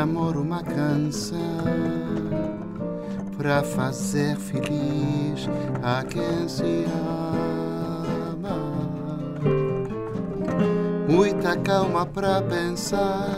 Amor, 0.00 0.36
uma 0.36 0.62
canção 0.62 1.38
pra 3.36 3.62
fazer 3.62 4.34
feliz 4.36 5.48
a 5.82 6.02
quem 6.04 6.48
se 6.48 6.86
ama. 8.32 8.58
Muita 11.06 11.56
calma 11.56 12.06
pra 12.06 12.40
pensar 12.40 13.28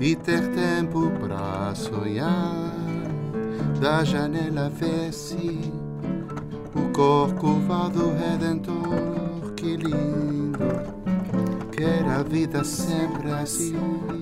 e 0.00 0.16
ter 0.16 0.48
tempo 0.52 1.10
pra 1.20 1.74
sonhar. 1.74 2.72
Da 3.80 4.02
janela 4.02 4.70
vê-se 4.70 5.72
o 6.74 6.90
corcovado 6.92 8.14
redentor, 8.14 9.52
que 9.56 9.76
lindo. 9.76 10.58
Quero 11.70 12.10
a 12.10 12.22
vida 12.22 12.64
sempre 12.64 13.30
assim, 13.32 14.13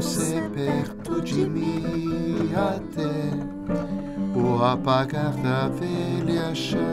você 0.00 0.48
perto 0.54 1.20
de 1.20 1.44
mim, 1.44 2.52
até 2.54 4.38
o 4.38 4.62
apagar 4.62 5.32
da 5.38 5.68
velha 5.68 6.54
chama. 6.54 6.88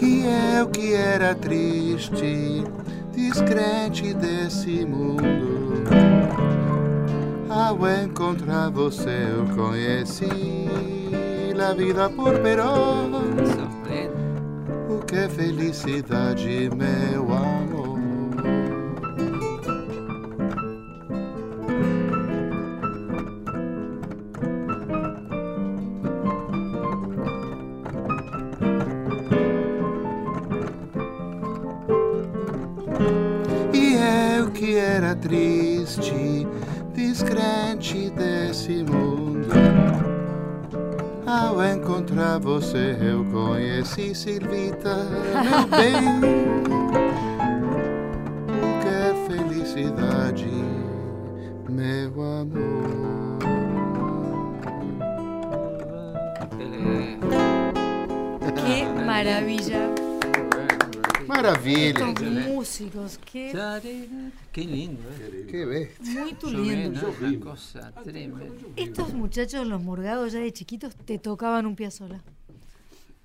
E 0.00 0.24
eu 0.56 0.68
que 0.68 0.94
era 0.94 1.34
triste, 1.34 2.62
descrente 3.12 4.14
desse 4.14 4.86
mundo. 4.86 5.82
Ao 7.50 7.76
encontrar 7.88 8.70
você 8.70 9.32
eu 9.36 9.46
conheci 9.56 10.28
a 11.60 11.72
vida 11.72 12.08
por 12.08 12.38
Perón. 12.38 13.10
que 15.08 15.16
é 15.16 15.28
felicidade, 15.28 16.68
meu 16.76 17.32
amor. 17.32 17.77
Triste, 35.20 36.46
descrente 36.94 38.10
desse 38.10 38.82
mundo. 38.84 39.48
Ao 41.26 41.62
encontrar 41.62 42.38
você, 42.38 42.96
eu 43.00 43.24
conheci 43.26 44.14
Silvita, 44.14 44.96
meu 45.44 45.66
bem. 45.76 46.20
Que 48.80 49.28
felicidade, 49.34 50.48
meu 51.68 52.22
amor. 52.22 53.38
Qué 58.66 58.84
maravilla. 59.04 59.97
Maravilha. 61.42 61.88
Estos 62.08 62.22
músicos, 62.48 63.18
qué 63.30 63.52
Qué 64.52 64.62
lindo, 64.64 65.02
¿eh? 65.10 65.46
Que 65.50 65.64
bestia. 65.64 66.24
muy 66.42 66.52
vi, 66.68 66.76
lindo. 66.76 67.14
Una 67.20 67.40
cosa 67.40 67.92
tremenda. 68.02 68.44
Estos 68.76 69.12
muchachos, 69.14 69.66
los 69.66 69.82
morgados 69.82 70.32
ya 70.32 70.40
de 70.40 70.52
chiquitos, 70.52 70.94
te 70.96 71.18
tocaban 71.18 71.66
un 71.66 71.76
piazola. 71.76 72.20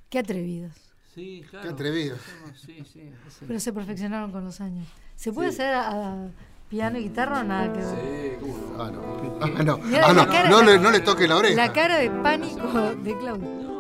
Qué 0.10 0.20
atrevidos. 0.20 0.74
Sí, 1.16 1.44
claro. 1.50 1.68
Qué 1.68 1.74
atrevido. 1.74 2.16
Sí, 2.56 2.84
sí. 2.92 3.02
ese- 3.28 3.46
Pero 3.48 3.60
se 3.60 3.74
perfeccionaron 3.74 4.32
con 4.32 4.44
los 4.46 4.60
años. 4.62 4.88
¿Se 5.16 5.32
puede 5.32 5.50
hacer 5.50 5.74
a, 5.74 5.90
a 6.24 6.28
piano 6.70 6.98
y 7.00 7.04
guitarra 7.04 7.42
o 7.42 7.44
nada 7.44 7.72
que 7.72 7.80
ver? 7.80 8.40
Ah, 8.80 8.92
no. 8.92 9.40
Ah, 9.42 9.64
no. 9.64 9.80
Ah, 10.04 10.14
no. 10.14 10.50
No 10.50 10.64
le, 10.64 10.80
no 10.80 10.92
le 10.92 11.00
toque 11.02 11.28
la 11.28 11.38
oreja. 11.38 11.56
La 11.56 11.72
cara 11.74 11.98
de 11.98 12.10
pánico 12.10 12.96
de 12.96 13.18
Claudio. 13.18 13.73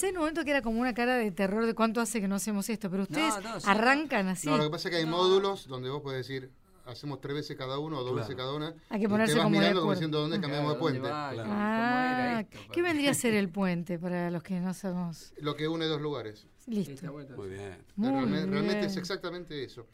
Pensé 0.00 0.08
en 0.08 0.16
un 0.16 0.20
momento 0.22 0.44
que 0.44 0.50
era 0.50 0.62
como 0.62 0.80
una 0.80 0.94
cara 0.94 1.16
de 1.16 1.30
terror 1.30 1.66
de 1.66 1.74
cuánto 1.74 2.00
hace 2.00 2.20
que 2.20 2.28
no 2.28 2.36
hacemos 2.36 2.68
esto, 2.68 2.90
pero 2.90 3.02
ustedes 3.04 3.34
No, 3.42 3.54
no, 3.54 3.60
sí. 3.60 3.66
arrancan 3.68 4.28
así. 4.28 4.46
No, 4.48 4.56
lo 4.56 4.64
que 4.64 4.70
pasa 4.70 4.88
es 4.88 4.92
que 4.94 4.98
hay 5.00 5.06
módulos 5.06 5.66
donde 5.68 5.90
vos 5.90 6.00
podés 6.02 6.26
decir, 6.26 6.50
hacemos 6.86 7.20
tres 7.20 7.34
veces 7.34 7.56
cada 7.56 7.78
uno 7.78 7.98
o 7.98 8.02
dos 8.04 8.16
veces 8.16 8.34
cada 8.34 8.54
una. 8.54 8.74
Hay 8.88 8.98
que 9.00 9.06
y 9.06 9.08
ponerse 9.08 9.34
te 9.34 9.38
vas 9.38 9.44
como 9.44 9.54
de 9.54 9.60
mirando 9.60 9.80
como 9.80 9.92
acuerdo. 9.92 10.00
diciendo 10.00 10.20
dónde 10.20 10.40
cambiamos 10.40 10.72
de 10.72 10.78
Claro, 10.78 10.84
¿dónde 10.84 11.00
puente. 11.00 11.14
va? 11.14 11.32
Claro. 11.32 11.48
¿Cómo 11.48 11.60
era 11.60 12.36
Ah, 12.36 12.40
esto? 12.40 12.58
¿qué 12.72 12.82
vendría 12.82 13.10
a 13.10 13.14
ser 13.14 13.34
el 13.34 13.48
puente 13.50 13.98
para 13.98 14.30
los 14.30 14.42
que 14.42 14.58
no 14.60 14.72
sabemos? 14.74 15.32
Lo 15.38 15.54
que 15.54 15.68
une 15.68 15.86
dos 15.86 16.00
lugares. 16.00 16.46
Listo. 16.66 17.12
Muy 17.12 17.48
bien. 17.48 17.78
Muy 17.96 18.08
realmente, 18.10 18.46
realmente 18.50 18.80
es 18.86 18.92
bien. 18.92 18.98
exactamente 19.00 19.64
eso. 19.64 19.86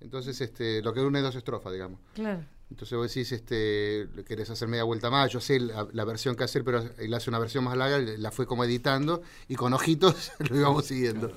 Entonces, 0.00 0.40
este, 0.40 0.82
lo 0.82 0.92
que 0.92 1.00
une 1.00 1.20
dos 1.20 1.34
estrofas, 1.36 1.72
digamos. 1.72 2.00
Claro. 2.14 2.44
Entonces 2.72 2.96
vos 2.96 3.06
decís, 3.06 3.30
este, 3.32 4.08
querés 4.26 4.48
hacer 4.48 4.66
media 4.66 4.84
vuelta 4.84 5.10
más, 5.10 5.30
yo 5.30 5.40
sé 5.40 5.60
la, 5.60 5.86
la 5.92 6.06
versión 6.06 6.34
que 6.34 6.44
hacer, 6.44 6.64
pero 6.64 6.82
él 6.98 7.12
hace 7.12 7.28
una 7.28 7.38
versión 7.38 7.64
más 7.64 7.76
larga, 7.76 7.98
la 7.98 8.30
fue 8.30 8.46
como 8.46 8.64
editando 8.64 9.20
y 9.46 9.56
con 9.56 9.74
ojitos 9.74 10.32
lo 10.48 10.56
íbamos 10.56 10.86
siguiendo. 10.86 11.30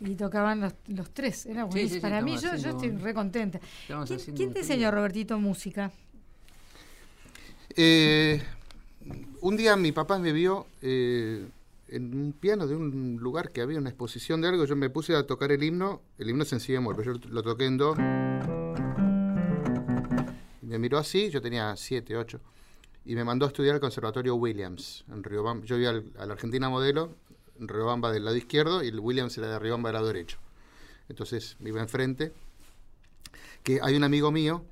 Y 0.00 0.14
tocaban 0.16 0.60
los, 0.60 0.74
los 0.88 1.10
tres, 1.12 1.46
era 1.46 1.64
buenísimo. 1.64 1.88
sí, 1.88 1.94
sí, 1.94 2.00
Para 2.00 2.20
mí, 2.20 2.36
yo, 2.36 2.54
yo 2.56 2.70
estoy 2.70 2.90
re 2.90 3.14
contenta. 3.14 3.58
¿Quién, 4.36 4.52
te 4.52 4.60
enseñó, 4.60 4.90
Robertito, 4.90 5.38
música? 5.38 5.90
Eh, 7.74 8.42
un 9.40 9.56
día 9.56 9.76
mi 9.76 9.92
papá 9.92 10.18
me 10.18 10.32
vio 10.32 10.66
eh, 10.82 11.48
en 11.88 12.14
un 12.14 12.32
piano 12.34 12.66
de 12.66 12.76
un 12.76 13.16
lugar 13.18 13.50
que 13.50 13.62
había 13.62 13.78
una 13.78 13.88
exposición 13.88 14.42
de 14.42 14.48
algo, 14.48 14.66
yo 14.66 14.76
me 14.76 14.90
puse 14.90 15.16
a 15.16 15.26
tocar 15.26 15.52
el 15.52 15.62
himno, 15.62 16.02
el 16.18 16.28
himno 16.28 16.42
es 16.42 16.52
en 16.52 16.60
si 16.60 16.72
bemol, 16.72 16.96
pero 16.96 17.14
yo 17.14 17.28
lo 17.30 17.42
toqué 17.42 17.64
en 17.64 17.78
do. 17.78 17.94
Me 20.66 20.78
miró 20.78 20.98
así, 20.98 21.30
yo 21.30 21.40
tenía 21.42 21.74
7, 21.76 22.16
8, 22.16 22.40
y 23.04 23.14
me 23.14 23.24
mandó 23.24 23.44
a 23.46 23.48
estudiar 23.48 23.74
al 23.74 23.80
Conservatorio 23.80 24.34
Williams, 24.36 25.04
en 25.12 25.22
Riobamba. 25.22 25.64
Yo 25.66 25.76
iba 25.76 25.90
al, 25.90 26.04
a 26.18 26.26
la 26.26 26.32
Argentina 26.34 26.68
Modelo, 26.68 27.14
en 27.60 27.68
Riobamba 27.68 28.10
del 28.12 28.24
lado 28.24 28.36
izquierdo, 28.36 28.82
y 28.82 28.88
el 28.88 28.98
Williams 29.00 29.36
era 29.38 29.48
de 29.48 29.58
Riobamba 29.58 29.88
del 29.90 29.94
lado 29.94 30.06
derecho. 30.08 30.38
Entonces 31.08 31.56
me 31.60 31.68
iba 31.70 31.80
enfrente, 31.80 32.32
que 33.62 33.80
hay 33.82 33.96
un 33.96 34.04
amigo 34.04 34.30
mío 34.30 34.64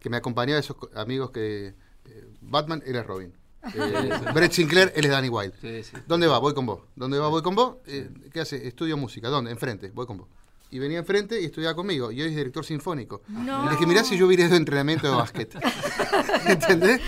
que 0.00 0.10
me 0.10 0.16
acompañaba, 0.16 0.58
esos 0.60 0.76
co- 0.76 0.90
amigos 0.94 1.30
que... 1.30 1.74
eh, 2.06 2.28
Batman, 2.40 2.82
él 2.86 2.96
es 2.96 3.06
Robin. 3.06 3.32
Eh, 3.74 4.10
Brett 4.32 4.52
Sinclair, 4.52 4.92
él 4.94 5.04
es 5.04 5.10
Danny 5.10 5.28
Wilde. 5.28 5.54
Sí, 5.60 5.82
sí. 5.82 5.96
¿Dónde 6.06 6.26
va? 6.28 6.38
Voy 6.38 6.54
con 6.54 6.64
vos. 6.64 6.80
¿Dónde 6.94 7.18
va? 7.18 7.28
Voy 7.28 7.42
con 7.42 7.54
vos. 7.56 7.76
Eh, 7.86 8.08
¿Qué 8.32 8.40
hace? 8.40 8.66
Estudio 8.68 8.96
música. 8.96 9.28
¿Dónde? 9.28 9.50
Enfrente. 9.50 9.90
Voy 9.90 10.06
con 10.06 10.18
vos. 10.18 10.28
Y 10.70 10.78
venía 10.78 10.98
enfrente 10.98 11.40
y 11.40 11.46
estudiaba 11.46 11.74
conmigo. 11.74 12.12
Y 12.12 12.20
hoy 12.20 12.28
es 12.28 12.36
director 12.36 12.64
sinfónico. 12.64 13.22
No. 13.28 13.62
Y 13.62 13.64
le 13.66 13.70
dije, 13.72 13.86
mirá 13.86 14.04
si 14.04 14.18
yo 14.18 14.26
hubiera 14.26 14.44
ido 14.44 14.54
a 14.54 14.58
entrenamiento 14.58 15.08
de 15.08 15.14
básquet. 15.14 15.54
¿Entendés? 16.46 17.00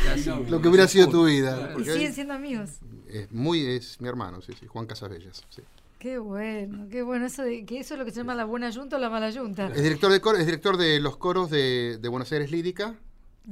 Lo 0.48 0.60
que 0.60 0.68
hubiera 0.68 0.88
sido 0.88 1.08
tu 1.08 1.26
vida. 1.26 1.74
Y 1.78 1.84
siguen 1.84 2.12
siendo 2.14 2.34
amigos. 2.34 2.70
es 3.08 3.30
muy, 3.30 3.66
es 3.66 4.00
mi 4.00 4.08
hermano, 4.08 4.40
sí, 4.40 4.52
sí, 4.58 4.66
Juan 4.66 4.86
Casabellas. 4.86 5.44
sí. 5.50 5.62
Qué 6.00 6.16
bueno, 6.16 6.88
qué 6.90 7.02
bueno. 7.02 7.26
Eso 7.26 7.42
de, 7.42 7.66
que 7.66 7.78
eso 7.78 7.92
es 7.92 7.98
lo 7.98 8.06
que 8.06 8.10
se 8.10 8.16
llama 8.20 8.34
la 8.34 8.46
buena 8.46 8.70
yunta 8.70 8.96
o 8.96 8.98
la 8.98 9.10
mala 9.10 9.28
yunta. 9.28 9.66
Es 9.66 9.82
director 9.82 10.10
de 10.10 10.18
coro, 10.22 10.38
es 10.38 10.46
director 10.46 10.78
de 10.78 10.98
los 10.98 11.18
coros 11.18 11.50
de, 11.50 11.98
de 12.00 12.08
Buenos 12.08 12.32
Aires 12.32 12.50
Lírica 12.50 12.94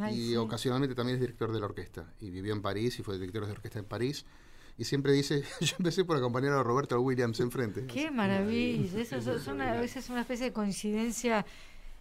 Ay, 0.00 0.14
y 0.14 0.28
sí. 0.28 0.36
ocasionalmente 0.36 0.94
también 0.94 1.16
es 1.16 1.20
director 1.20 1.52
de 1.52 1.60
la 1.60 1.66
orquesta. 1.66 2.06
Y 2.20 2.30
vivió 2.30 2.54
en 2.54 2.62
París 2.62 2.98
y 2.98 3.02
fue 3.02 3.18
director 3.18 3.44
de 3.44 3.52
orquesta 3.52 3.78
en 3.78 3.84
París. 3.84 4.24
Y 4.78 4.84
siempre 4.84 5.12
dice, 5.12 5.42
yo 5.60 5.74
empecé 5.78 6.04
por 6.04 6.16
acompañar 6.16 6.52
a 6.52 6.62
Roberto 6.62 7.00
Williams 7.00 7.40
enfrente. 7.40 7.86
Qué 7.86 8.10
maravilla. 8.10 9.00
Eso, 9.00 9.16
es 9.16 9.46
una, 9.48 9.72
a 9.72 9.80
veces 9.80 10.04
es 10.04 10.10
una 10.10 10.20
especie 10.22 10.46
de 10.46 10.52
coincidencia 10.52 11.44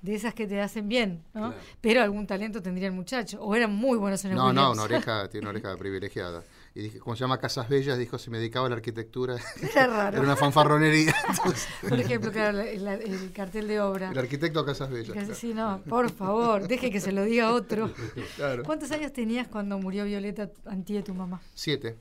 de 0.01 0.13
esas 0.13 0.35
que 0.35 0.45
te 0.45 0.61
hacen 0.61 0.87
bien, 0.87 1.23
¿no? 1.33 1.49
Claro. 1.49 1.55
Pero 1.81 2.01
algún 2.03 2.27
talento 2.27 2.61
tendría 2.61 2.87
el 2.87 2.93
muchacho. 2.93 3.41
O 3.41 3.55
eran 3.55 3.73
muy 3.73 3.97
buenos 3.97 4.23
en 4.25 4.31
el 4.31 4.37
No, 4.37 4.53
no, 4.53 4.71
una 4.71 4.83
oreja, 4.83 5.27
tiene 5.31 5.45
una 5.45 5.49
oreja 5.49 5.75
privilegiada. 5.75 6.43
Y 6.75 6.81
dije, 6.83 6.99
como 6.99 7.15
se 7.15 7.21
llama 7.21 7.39
Casas 7.39 7.67
Bellas, 7.67 7.97
dijo, 7.97 8.19
si 8.19 8.29
me 8.29 8.37
dedicaba 8.37 8.67
a 8.67 8.69
la 8.69 8.75
arquitectura, 8.75 9.37
Era 9.59 9.87
raro. 9.87 10.17
era 10.17 10.21
una 10.21 10.35
fanfarronería. 10.35 11.15
Entonces, 11.29 11.67
Por 11.89 11.99
ejemplo, 11.99 12.31
claro, 12.31 12.59
la- 12.59 12.71
la- 12.73 12.93
el 12.93 13.31
cartel 13.33 13.67
de 13.67 13.79
obra. 13.81 14.11
el 14.11 14.17
arquitecto 14.19 14.63
Casas 14.63 14.91
Bellas. 14.91 15.13
Claro. 15.13 15.33
Sí, 15.33 15.55
no, 15.55 15.81
por 15.89 16.11
favor, 16.11 16.67
deje 16.67 16.91
que 16.91 16.99
se 16.99 17.11
lo 17.11 17.23
diga 17.23 17.51
otro. 17.51 17.91
Claro. 18.35 18.61
¿Cuántos 18.63 18.91
años 18.91 19.11
tenías 19.11 19.47
cuando 19.47 19.79
murió 19.79 20.05
Violeta 20.05 20.51
Antía, 20.67 21.03
tu 21.03 21.15
mamá? 21.15 21.41
Siete, 21.55 21.97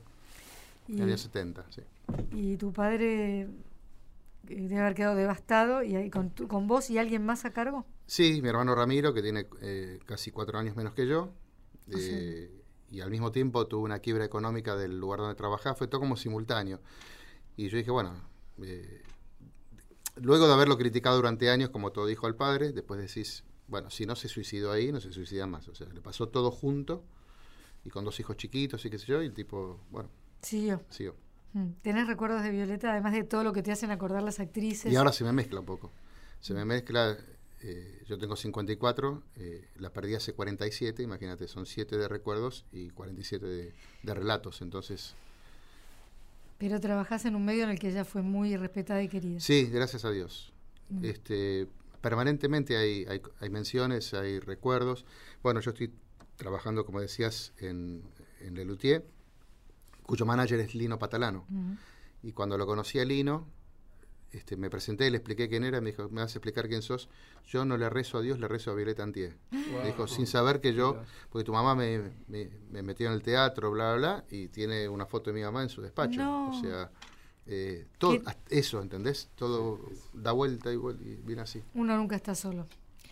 en 0.87 0.95
el 0.99 1.03
año 1.09 1.17
70, 1.17 1.65
sí. 1.69 1.81
y 2.31 2.57
tu 2.57 2.71
padre 2.73 3.41
eh, 3.41 3.47
debe 4.47 4.79
haber 4.79 4.93
quedado 4.95 5.15
devastado 5.15 5.83
y 5.83 5.95
ahí 5.95 6.09
con, 6.09 6.29
tu- 6.31 6.47
con 6.47 6.67
vos 6.67 6.89
y 6.89 6.97
alguien 6.97 7.25
más 7.25 7.45
a 7.45 7.51
cargo. 7.51 7.85
Sí, 8.05 8.41
mi 8.41 8.49
hermano 8.49 8.73
Ramiro, 8.75 9.13
que 9.13 9.21
tiene 9.21 9.47
eh, 9.61 9.99
casi 10.05 10.31
cuatro 10.31 10.57
años 10.59 10.75
menos 10.75 10.93
que 10.93 11.07
yo, 11.07 11.31
Ah, 11.89 11.95
eh, 11.97 12.51
y 12.91 12.99
al 13.01 13.09
mismo 13.09 13.31
tiempo 13.31 13.65
tuvo 13.67 13.83
una 13.83 13.99
quiebra 13.99 14.25
económica 14.25 14.75
del 14.75 14.97
lugar 14.99 15.19
donde 15.19 15.35
trabajaba, 15.35 15.75
fue 15.75 15.87
todo 15.87 15.99
como 16.01 16.15
simultáneo. 16.17 16.79
Y 17.57 17.69
yo 17.69 17.77
dije, 17.77 17.91
bueno, 17.91 18.13
eh, 18.61 19.01
luego 20.15 20.47
de 20.47 20.53
haberlo 20.53 20.77
criticado 20.77 21.15
durante 21.17 21.49
años, 21.49 21.69
como 21.69 21.91
todo 21.91 22.05
dijo 22.05 22.27
al 22.27 22.35
padre, 22.35 22.71
después 22.71 22.99
decís, 22.99 23.43
bueno, 23.67 23.89
si 23.89 24.05
no 24.05 24.15
se 24.15 24.27
suicidó 24.27 24.71
ahí, 24.71 24.91
no 24.91 24.99
se 25.01 25.11
suicida 25.11 25.47
más. 25.47 25.67
O 25.67 25.75
sea, 25.75 25.87
le 25.87 26.01
pasó 26.01 26.27
todo 26.29 26.51
junto, 26.51 27.03
y 27.85 27.89
con 27.89 28.03
dos 28.05 28.19
hijos 28.19 28.37
chiquitos 28.37 28.83
y 28.85 28.89
qué 28.89 28.97
sé 28.99 29.05
yo, 29.07 29.21
y 29.21 29.27
el 29.27 29.33
tipo, 29.33 29.79
bueno, 29.91 30.09
Siguió. 30.47 30.81
siguió. 30.89 31.15
Mm. 31.53 31.71
¿Tenés 31.81 32.07
recuerdos 32.07 32.41
de 32.41 32.51
Violeta, 32.51 32.91
además 32.91 33.13
de 33.13 33.23
todo 33.23 33.43
lo 33.43 33.51
que 33.51 33.61
te 33.63 33.71
hacen 33.71 33.91
acordar 33.91 34.23
las 34.23 34.39
actrices? 34.39 34.91
Y 34.91 34.95
ahora 34.95 35.11
se 35.11 35.23
me 35.25 35.33
mezcla 35.33 35.59
un 35.59 35.65
poco. 35.65 35.91
Se 36.39 36.53
me 36.53 36.63
mezcla, 36.63 37.17
eh, 37.61 38.03
yo 38.07 38.17
tengo 38.17 38.35
54, 38.35 39.23
eh, 39.35 39.67
la 39.77 39.89
perdí 39.91 40.15
hace 40.15 40.33
47, 40.33 41.03
imagínate, 41.03 41.47
son 41.47 41.65
7 41.65 41.97
de 41.97 42.07
recuerdos 42.07 42.63
y 42.71 42.89
47 42.91 43.45
de, 43.45 43.73
de 44.03 44.13
relatos. 44.13 44.61
Entonces, 44.61 45.15
Pero 46.57 46.79
trabajás 46.79 47.25
en 47.25 47.35
un 47.35 47.43
medio 47.43 47.63
en 47.65 47.71
el 47.71 47.79
que 47.79 47.89
ella 47.89 48.05
fue 48.05 48.21
muy 48.21 48.55
respetada 48.55 49.01
y 49.03 49.09
querida. 49.09 49.39
sí, 49.39 49.65
gracias 49.71 50.05
a 50.05 50.11
Dios. 50.11 50.53
Mm. 50.89 51.03
Este, 51.05 51.67
permanentemente 51.99 52.77
hay, 52.77 53.05
hay, 53.09 53.21
hay 53.41 53.49
menciones, 53.49 54.13
hay 54.13 54.39
recuerdos. 54.39 55.05
Bueno, 55.43 55.59
yo 55.59 55.71
estoy 55.71 55.91
trabajando, 56.37 56.85
como 56.85 57.01
decías, 57.01 57.51
en, 57.57 58.03
en 58.39 58.53
Lelutier, 58.55 59.03
cuyo 60.07 60.25
manager 60.25 60.59
es 60.61 60.73
Lino 60.73 60.97
Patalano. 60.97 61.45
Y 62.23 62.31
cuando 62.31 62.57
lo 62.57 62.65
conocí 62.65 62.97
a 62.97 63.05
Lino, 63.05 63.45
este, 64.31 64.57
me 64.57 64.69
presenté, 64.69 65.09
le 65.11 65.17
expliqué 65.17 65.47
quién 65.47 65.63
era, 65.63 65.79
me 65.81 65.91
dijo, 65.91 66.09
¿me 66.09 66.21
vas 66.21 66.33
a 66.35 66.37
explicar 66.39 66.67
quién 66.67 66.81
sos? 66.81 67.07
Yo 67.47 67.63
no 67.63 67.77
le 67.77 67.89
rezo 67.89 68.17
a 68.17 68.21
Dios, 68.21 68.39
le 68.39 68.47
rezo 68.47 68.71
a 68.71 68.73
Violeta 68.73 69.03
Antier. 69.03 69.37
Me 69.51 69.85
dijo, 69.85 70.07
sin 70.07 70.25
saber 70.27 70.59
que 70.59 70.73
yo, 70.73 70.97
porque 71.29 71.45
tu 71.45 71.53
mamá 71.53 71.75
me, 71.75 72.11
me- 72.27 72.49
me 72.71 72.81
metió 72.81 73.07
en 73.07 73.13
el 73.13 73.21
teatro, 73.21 73.71
bla, 73.71 73.93
bla, 73.95 73.97
bla, 73.97 74.25
y 74.29 74.47
tiene 74.49 74.89
una 74.89 75.05
foto 75.05 75.29
de 75.29 75.35
mi 75.35 75.43
mamá 75.43 75.61
en 75.63 75.69
su 75.69 75.81
despacho. 75.81 76.19
No. 76.21 76.49
O 76.49 76.61
sea, 76.61 76.89
eh, 77.45 77.85
todo, 77.97 78.17
eso, 78.49 78.81
¿entendés? 78.81 79.29
Todo 79.35 79.79
da 80.13 80.33
vuelta 80.33 80.73
igual 80.73 80.97
y 81.01 81.15
viene 81.15 81.43
así, 81.43 81.63
Uno 81.75 81.95
nunca 81.95 82.15
está 82.17 82.35
solo. 82.35 82.67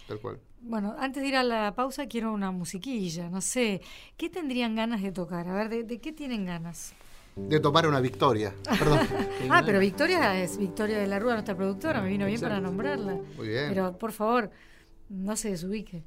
tal 0.07 0.19
cual. 0.19 0.39
Bueno, 0.67 0.95
antes 0.97 1.21
de 1.21 1.29
ir 1.29 1.35
a 1.35 1.43
la 1.43 1.75
pausa 1.75 2.07
quiero 2.07 2.33
una 2.33 2.49
musiquilla, 2.51 3.29
no 3.29 3.39
sé. 3.41 3.81
¿Qué 4.17 4.29
tendrían 4.29 4.75
ganas 4.75 5.01
de 5.03 5.11
tocar? 5.11 5.47
A 5.47 5.53
ver, 5.53 5.69
¿de, 5.69 5.83
de 5.83 5.99
qué 5.99 6.11
tienen 6.11 6.43
ganas? 6.45 6.93
De 7.35 7.59
tomar 7.59 7.87
una 7.87 7.99
victoria. 7.99 8.53
Perdón. 8.63 8.99
Ah, 9.49 9.61
pero 9.63 9.79
Victoria 9.79 10.41
es 10.41 10.57
Victoria 10.57 10.97
de 10.97 11.05
la 11.05 11.19
Rúa, 11.19 11.33
nuestra 11.33 11.55
productora, 11.55 12.01
me 12.01 12.09
vino 12.09 12.25
bien 12.25 12.41
para 12.41 12.59
nombrarla. 12.59 13.17
Muy 13.37 13.47
bien. 13.49 13.65
Pero 13.69 13.95
por 13.97 14.11
favor, 14.11 14.49
no 15.09 15.35
se 15.35 15.51
desubique, 15.51 16.03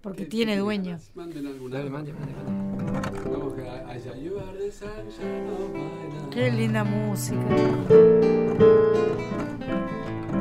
porque 0.00 0.24
¿Qué- 0.24 0.30
tiene 0.30 0.54
qué 0.54 0.58
dueño. 0.58 0.90
ganas? 0.92 1.10
Manden 1.14 1.46
alguna. 1.46 1.76
Dale, 1.78 1.90
mande, 1.90 2.12
mande, 2.14 2.32
mande. 2.34 3.30
Vamos 3.30 3.54
que 3.54 3.62
haya 3.68 4.16
you 4.16 4.38
are 4.40 4.58
the 4.58 4.72
sunshine 4.72 5.48
of 5.50 5.70
my 5.72 5.78
life. 5.78 6.30
Qué 6.32 6.50
linda 6.50 6.82
música. 6.82 7.38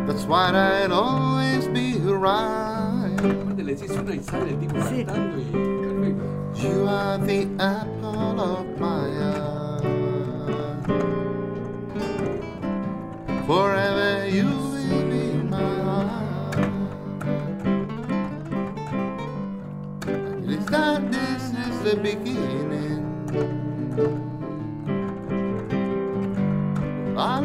That's 0.07 0.25
why 0.25 0.49
I'd 0.49 0.91
always 0.91 1.67
be 1.67 1.99
right. 1.99 2.62
Aparte 3.81 4.03
le 4.12 4.15
y 4.15 4.23
sale 4.23 4.49
el 4.51 4.59
tipo 4.59 4.75
Sí. 4.88 5.03
cantando 5.03 5.38
y 5.41 5.45
perfecto. 5.45 6.23
You 6.62 6.88
are 6.88 7.17
the 7.25 7.47
apple 7.59 8.39
of 8.39 8.65
my 8.79 9.07
eye. 9.19 9.81
Forever 13.47 14.27
you 14.29 14.45
will 14.45 15.03
be 15.09 15.43
my 15.49 15.75
heart. 15.83 16.55
It's 20.47 20.65
that 20.69 21.12
this 21.12 21.43
is 21.67 21.75
the 21.83 21.95
beginning. 21.97 23.01
I 27.17 27.39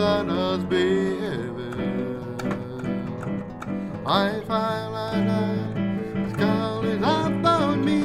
I 0.00 0.22
find 4.46 4.94
me. 7.84 8.00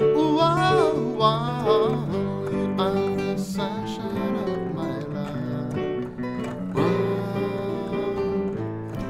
Of 0.00 0.16
my 4.74 4.98
life. 5.12 5.76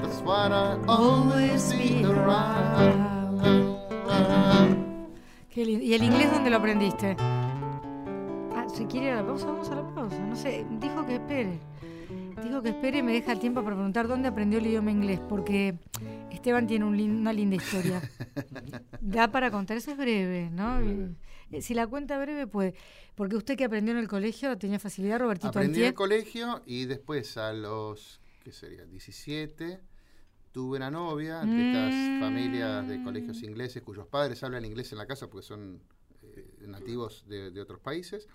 That's 0.02 0.20
what 0.22 0.50
I 0.50 0.76
always 0.88 1.72
be 1.72 2.04
around. 2.04 3.04
¿Y 5.54 5.94
el 5.94 6.02
inglés 6.02 6.32
dónde 6.32 6.50
lo 6.50 6.56
aprendiste? 6.56 7.16
Si 8.76 8.84
quiere 8.87 9.06
ir 9.06 9.12
a 9.12 9.16
la 9.16 9.26
pausa, 9.26 9.46
vamos 9.46 9.68
a 9.70 9.74
la 9.76 9.94
pausa. 9.94 10.18
No 10.26 10.34
sé, 10.37 10.66
dijo 10.80 11.06
que 11.06 11.14
espere. 11.16 11.58
Dijo 12.42 12.62
que 12.62 12.70
espere 12.70 12.98
y 12.98 13.02
me 13.02 13.12
deja 13.12 13.32
el 13.32 13.38
tiempo 13.38 13.62
para 13.62 13.76
preguntar 13.76 14.08
dónde 14.08 14.28
aprendió 14.28 14.58
el 14.58 14.66
idioma 14.66 14.90
inglés, 14.90 15.20
porque 15.28 15.78
Esteban 16.30 16.66
tiene 16.66 16.84
un 16.84 16.96
lin- 16.96 17.18
una 17.20 17.32
linda 17.32 17.56
historia. 17.56 18.02
Da 19.00 19.30
para 19.30 19.50
contar, 19.50 19.76
eso 19.76 19.92
es 19.92 19.96
breve, 19.96 20.50
¿no? 20.50 20.80
Eh, 20.80 21.62
Si 21.62 21.74
la 21.74 21.87
cuenta 21.87 22.18
breve, 22.18 22.46
puede. 22.46 22.74
Porque 23.14 23.37
usted 23.37 23.56
que 23.56 23.64
aprendió 23.64 23.92
en 23.92 23.98
el 24.00 24.08
colegio 24.08 24.56
tenía 24.58 24.78
facilidad, 24.80 25.20
Robertito 25.20 25.48
Aprendí 25.50 25.80
en 25.80 25.87
el 25.88 25.94
colegio 25.94 26.62
y 26.66 26.87
después 26.87 27.37
a 27.37 27.52
los, 27.52 28.20
¿qué 28.42 28.50
sería? 28.52 28.84
17, 28.87 29.78
tuve 30.50 30.78
una 30.78 30.90
novia 30.90 31.40
de 31.42 31.66
estas 31.68 31.94
Mm. 31.94 32.20
familias 32.20 32.88
de 32.88 33.02
colegios 33.04 33.42
ingleses 33.42 33.82
cuyos 33.82 34.06
padres 34.08 34.42
hablan 34.42 34.64
inglés 34.64 34.90
en 34.92 34.98
la 34.98 35.06
casa 35.06 35.28
porque 35.28 35.46
son 35.46 35.80
eh, 36.22 36.66
nativos 36.66 37.24
de, 37.28 37.50
de 37.52 37.60
otros 37.60 37.78
países. 37.80 38.26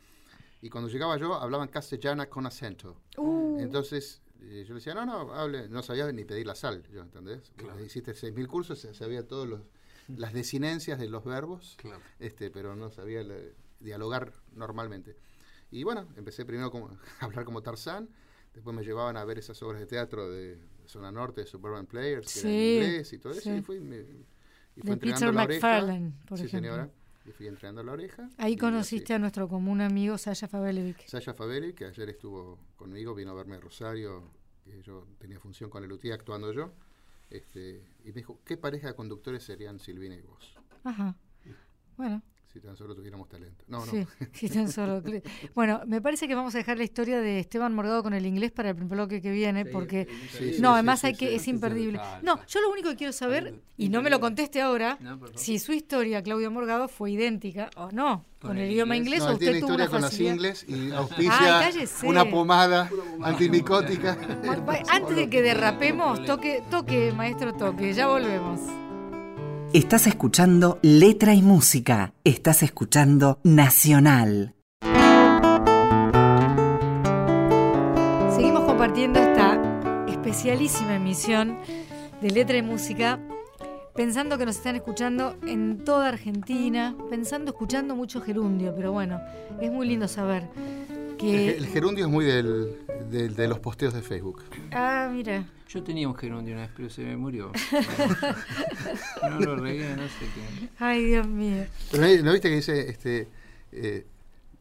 Y 0.62 0.70
cuando 0.70 0.90
llegaba 0.90 1.18
yo, 1.18 1.34
hablaban 1.36 1.70
castellana 1.70 2.30
con 2.30 2.46
acento. 2.46 2.98
Uh, 3.18 3.58
Entonces 3.60 4.22
eh, 4.42 4.64
yo 4.68 4.74
le 4.74 4.80
decía, 4.80 4.94
no, 4.94 5.06
no, 5.06 5.34
hable, 5.34 5.70
no 5.70 5.82
sabía 5.84 6.12
ni 6.12 6.26
pedir 6.26 6.46
la 6.48 6.56
sal, 6.56 6.84
yo, 6.92 7.02
¿entendés? 7.02 7.52
Porque 7.58 7.84
Hiciste 7.86 8.14
6.000 8.14 8.48
cursos, 8.48 8.80
sabía 8.94 9.28
todas 9.28 9.62
las 10.08 10.34
desinencias 10.34 10.98
de 11.00 11.08
los 11.10 11.24
verbos 11.24 11.76
Claro. 11.78 12.02
este, 12.20 12.50
pero 12.50 12.76
no 12.76 12.90
sabía 12.90 13.24
la- 13.24 13.36
dialogar 13.80 14.34
normalmente. 14.56 15.16
Y 15.72 15.84
bueno, 15.84 16.08
empecé 16.18 16.46
primero 16.46 16.72
como, 16.72 16.88
a 17.22 17.26
hablar 17.26 17.46
como 17.46 17.62
Tarzán, 17.62 18.10
después 18.54 18.76
me 18.76 18.84
llevaban 18.84 19.16
a 19.18 19.24
ver 19.26 19.40
esas 19.40 19.62
obras 19.64 19.80
de 19.80 19.86
teatro 19.88 20.30
de 20.30 20.58
Zona 20.86 21.12
Norte, 21.12 21.42
de 21.42 21.48
Suburban 21.48 21.86
Players, 21.86 22.34
que 22.34 22.40
Sí, 22.42 22.48
eran 22.48 22.54
en 22.60 22.68
inglés 22.74 23.14
y 23.14 23.20
todo 23.20 23.34
eso, 23.34 23.42
sí. 23.42 23.58
y 23.58 23.62
fui, 23.62 23.80
me- 23.80 23.98
y 24.00 24.82
De 24.82 24.82
fui 24.82 24.92
entrenando 24.92 25.28
Peter. 25.48 25.62
McFarlane, 25.62 26.14
por 26.28 26.38
sí, 26.40 26.46
ejemplo. 26.46 26.70
señora, 26.72 26.90
fui 27.34 27.48
entrenando 27.48 27.84
la 27.84 27.94
oreja. 27.94 28.30
ahí 28.38 28.56
conociste 28.58 29.14
a 29.14 29.20
nuestro 29.20 29.48
común 29.48 29.82
amigo 29.82 30.18
Sasha 30.18 30.48
Fabelevic. 30.48 31.08
Sasha 31.08 31.34
Faveli, 31.34 31.74
que 31.74 31.86
ayer 31.86 32.10
estuvo 32.10 32.58
conmigo, 32.76 33.14
vino 33.16 33.32
a 33.32 33.34
verme 33.34 33.56
a 33.56 33.60
Rosario, 33.60 34.32
que 34.64 34.82
yo 34.82 35.08
tenía 35.18 35.40
función 35.40 35.70
con 35.70 35.84
el 35.84 35.92
UTI 35.92 36.12
actuando 36.12 36.52
yo, 36.54 36.74
este, 37.30 37.84
y 38.04 38.08
me 38.08 38.14
dijo, 38.14 38.40
¿qué 38.46 38.58
pareja 38.58 38.88
de 38.88 38.96
conductores 38.96 39.44
serían 39.44 39.80
Silvina 39.80 40.16
y 40.16 40.22
vos? 40.22 40.56
Ajá. 40.84 41.16
Bueno, 41.98 42.22
Si 42.52 42.60
tan 42.60 42.76
solo 42.76 42.96
tuviéramos 42.96 43.30
talento. 43.30 43.64
No, 43.68 43.86
no. 43.86 43.92
Sí, 43.92 44.08
si 44.34 44.50
tan 44.50 44.72
solo. 44.72 45.04
Bueno, 45.54 45.82
me 45.86 46.02
parece 46.02 46.28
que 46.28 46.34
vamos 46.34 46.56
a 46.56 46.58
dejar 46.58 46.80
la 46.80 46.84
historia 46.84 47.22
de 47.22 47.40
Esteban 47.40 47.76
Morgado 47.76 48.02
con 48.02 48.14
el 48.16 48.26
inglés 48.26 48.52
para 48.52 48.70
el 48.70 48.74
bloque 48.74 49.22
que 49.22 49.30
viene, 49.32 49.66
porque 49.68 50.08
Sí, 50.32 50.56
no, 50.60 50.70
sí, 50.70 50.74
además 50.74 51.02
sí, 51.02 51.08
hay 51.08 51.14
sí, 51.14 51.20
que 51.20 51.30
sí, 51.30 51.36
es 51.36 51.48
imperdible. 51.48 52.00
sí. 52.00 52.26
No, 52.26 52.44
yo 52.48 52.62
lo 52.62 52.72
único 52.72 52.90
que 52.90 52.96
quiero 52.96 53.14
saber 53.14 53.54
y 53.78 53.90
no 53.90 54.02
me 54.02 54.10
lo 54.10 54.20
conteste 54.20 54.62
ahora, 54.62 54.98
No, 55.00 55.20
si 55.36 55.60
su 55.60 55.74
historia 55.74 56.24
Claudio 56.24 56.50
Morgado 56.50 56.88
fue 56.88 57.12
idéntica 57.12 57.70
o 57.76 57.92
no 57.92 58.26
con, 58.42 58.58
el, 58.58 58.72
idioma 58.72 58.98
inglés 58.98 59.20
No, 59.20 59.28
o 59.30 59.34
usted 59.34 59.46
tiene 59.46 59.60
tuvo 59.60 59.68
historia 59.74 59.86
una 59.86 59.92
con 59.92 60.02
las 60.02 60.10
facilidad. 60.12 60.34
ingles 60.34 60.66
y 60.68 60.92
auspicia 60.92 61.70
una 62.04 62.26
pomada 62.30 62.90
antimicótica. 63.22 64.18
Va- 64.48 64.80
Antes 64.90 65.16
de 65.16 65.30
que 65.30 65.42
derrapemos, 65.44 66.26
toque, 66.26 66.64
toque, 66.72 67.12
maestro, 67.16 67.54
toque, 67.54 67.94
ya 67.94 68.08
volvemos. 68.08 68.60
Estás 69.72 70.08
escuchando 70.08 70.80
Letra 70.82 71.36
y 71.36 71.44
Música. 71.44 72.16
Estás 72.24 72.64
escuchando 72.64 73.40
Nacional. 73.44 74.56
Seguimos 78.36 78.64
compartiendo 78.64 79.20
esta 79.20 79.62
especialísima 80.08 80.96
emisión 80.96 81.60
de 82.20 82.32
Letra 82.32 82.58
y 82.58 82.64
Música, 82.64 83.20
pensando 83.94 84.40
que 84.40 84.48
nos 84.48 84.56
están 84.56 84.76
escuchando 84.76 85.36
en 85.46 85.84
toda 85.84 86.08
Argentina, 86.08 86.96
pensando, 87.12 87.52
escuchando 87.52 87.96
mucho 87.96 88.22
gerundio, 88.22 88.74
pero 88.76 88.92
bueno, 88.92 89.22
es 89.62 89.72
muy 89.72 89.88
lindo 89.88 90.08
saber 90.08 90.50
que... 91.20 91.58
el 91.58 91.68
gerundio 91.68 92.06
es 92.06 92.12
muy 92.12 92.26
del, 92.26 92.78
del- 93.12 93.36
de 93.36 93.48
los 93.48 93.60
posteos 93.60 93.94
de 93.94 94.02
Facebook. 94.02 94.44
Ah, 94.72 95.10
mira, 95.12 95.46
Yo 95.68 95.84
tenía 95.84 96.08
un 96.08 96.16
gerundio 96.16 96.54
una 96.54 96.64
vez, 96.64 96.72
pero 96.76 96.90
se 96.90 97.04
me 97.04 97.16
murió. 97.18 97.52
no 99.30 99.40
lo 99.40 99.56
regué, 99.58 99.96
no 99.96 100.04
sé 100.04 100.26
qué. 100.34 100.70
ay 100.80 101.04
Dios 101.06 101.28
mío. 101.28 101.66
Pero 101.92 102.04
¿no 102.08 102.24
¿no 102.24 102.32
viste 102.34 102.50
que 102.50 102.56
dice 102.56 102.90
este 102.90 103.28
eh, 103.72 104.06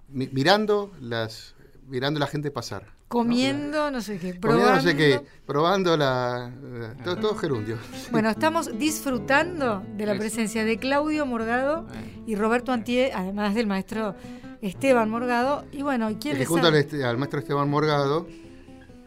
mi- 0.09 0.29
mirando 0.33 0.91
las 1.01 1.55
mirando 1.89 2.21
la 2.21 2.27
gente 2.27 2.51
pasar? 2.51 2.97
Comiendo, 3.09 3.91
no 3.91 4.03
sé 4.03 4.19
qué, 4.19 4.39
Comiendo 4.39 4.41
probando. 4.41 4.75
no 4.75 4.81
sé 4.83 4.95
qué, 4.97 5.21
probando 5.47 5.97
la, 5.97 6.53
la- 6.63 6.95
todo, 7.03 7.17
todo 7.17 7.35
gerundio. 7.37 7.79
Bueno, 8.11 8.29
estamos 8.29 8.79
disfrutando 8.79 9.83
de 9.97 10.05
la 10.05 10.15
presencia 10.19 10.65
de 10.67 10.77
Claudio 10.79 11.25
Morgado 11.25 11.87
y 12.27 12.35
Roberto 12.35 12.71
Antier, 12.73 13.13
además 13.15 13.55
del 13.55 13.67
maestro 13.67 14.15
Esteban 14.63 15.09
Morgado. 15.11 15.65
Y 15.73 15.83
bueno, 15.83 16.11
¿y 16.11 16.17
quién 16.17 16.37
que 16.37 16.45
junto 16.47 16.67
al, 16.69 16.75
este- 16.77 17.05
al 17.05 17.17
maestro 17.19 17.41
Esteban 17.41 17.69
Morgado 17.69 18.27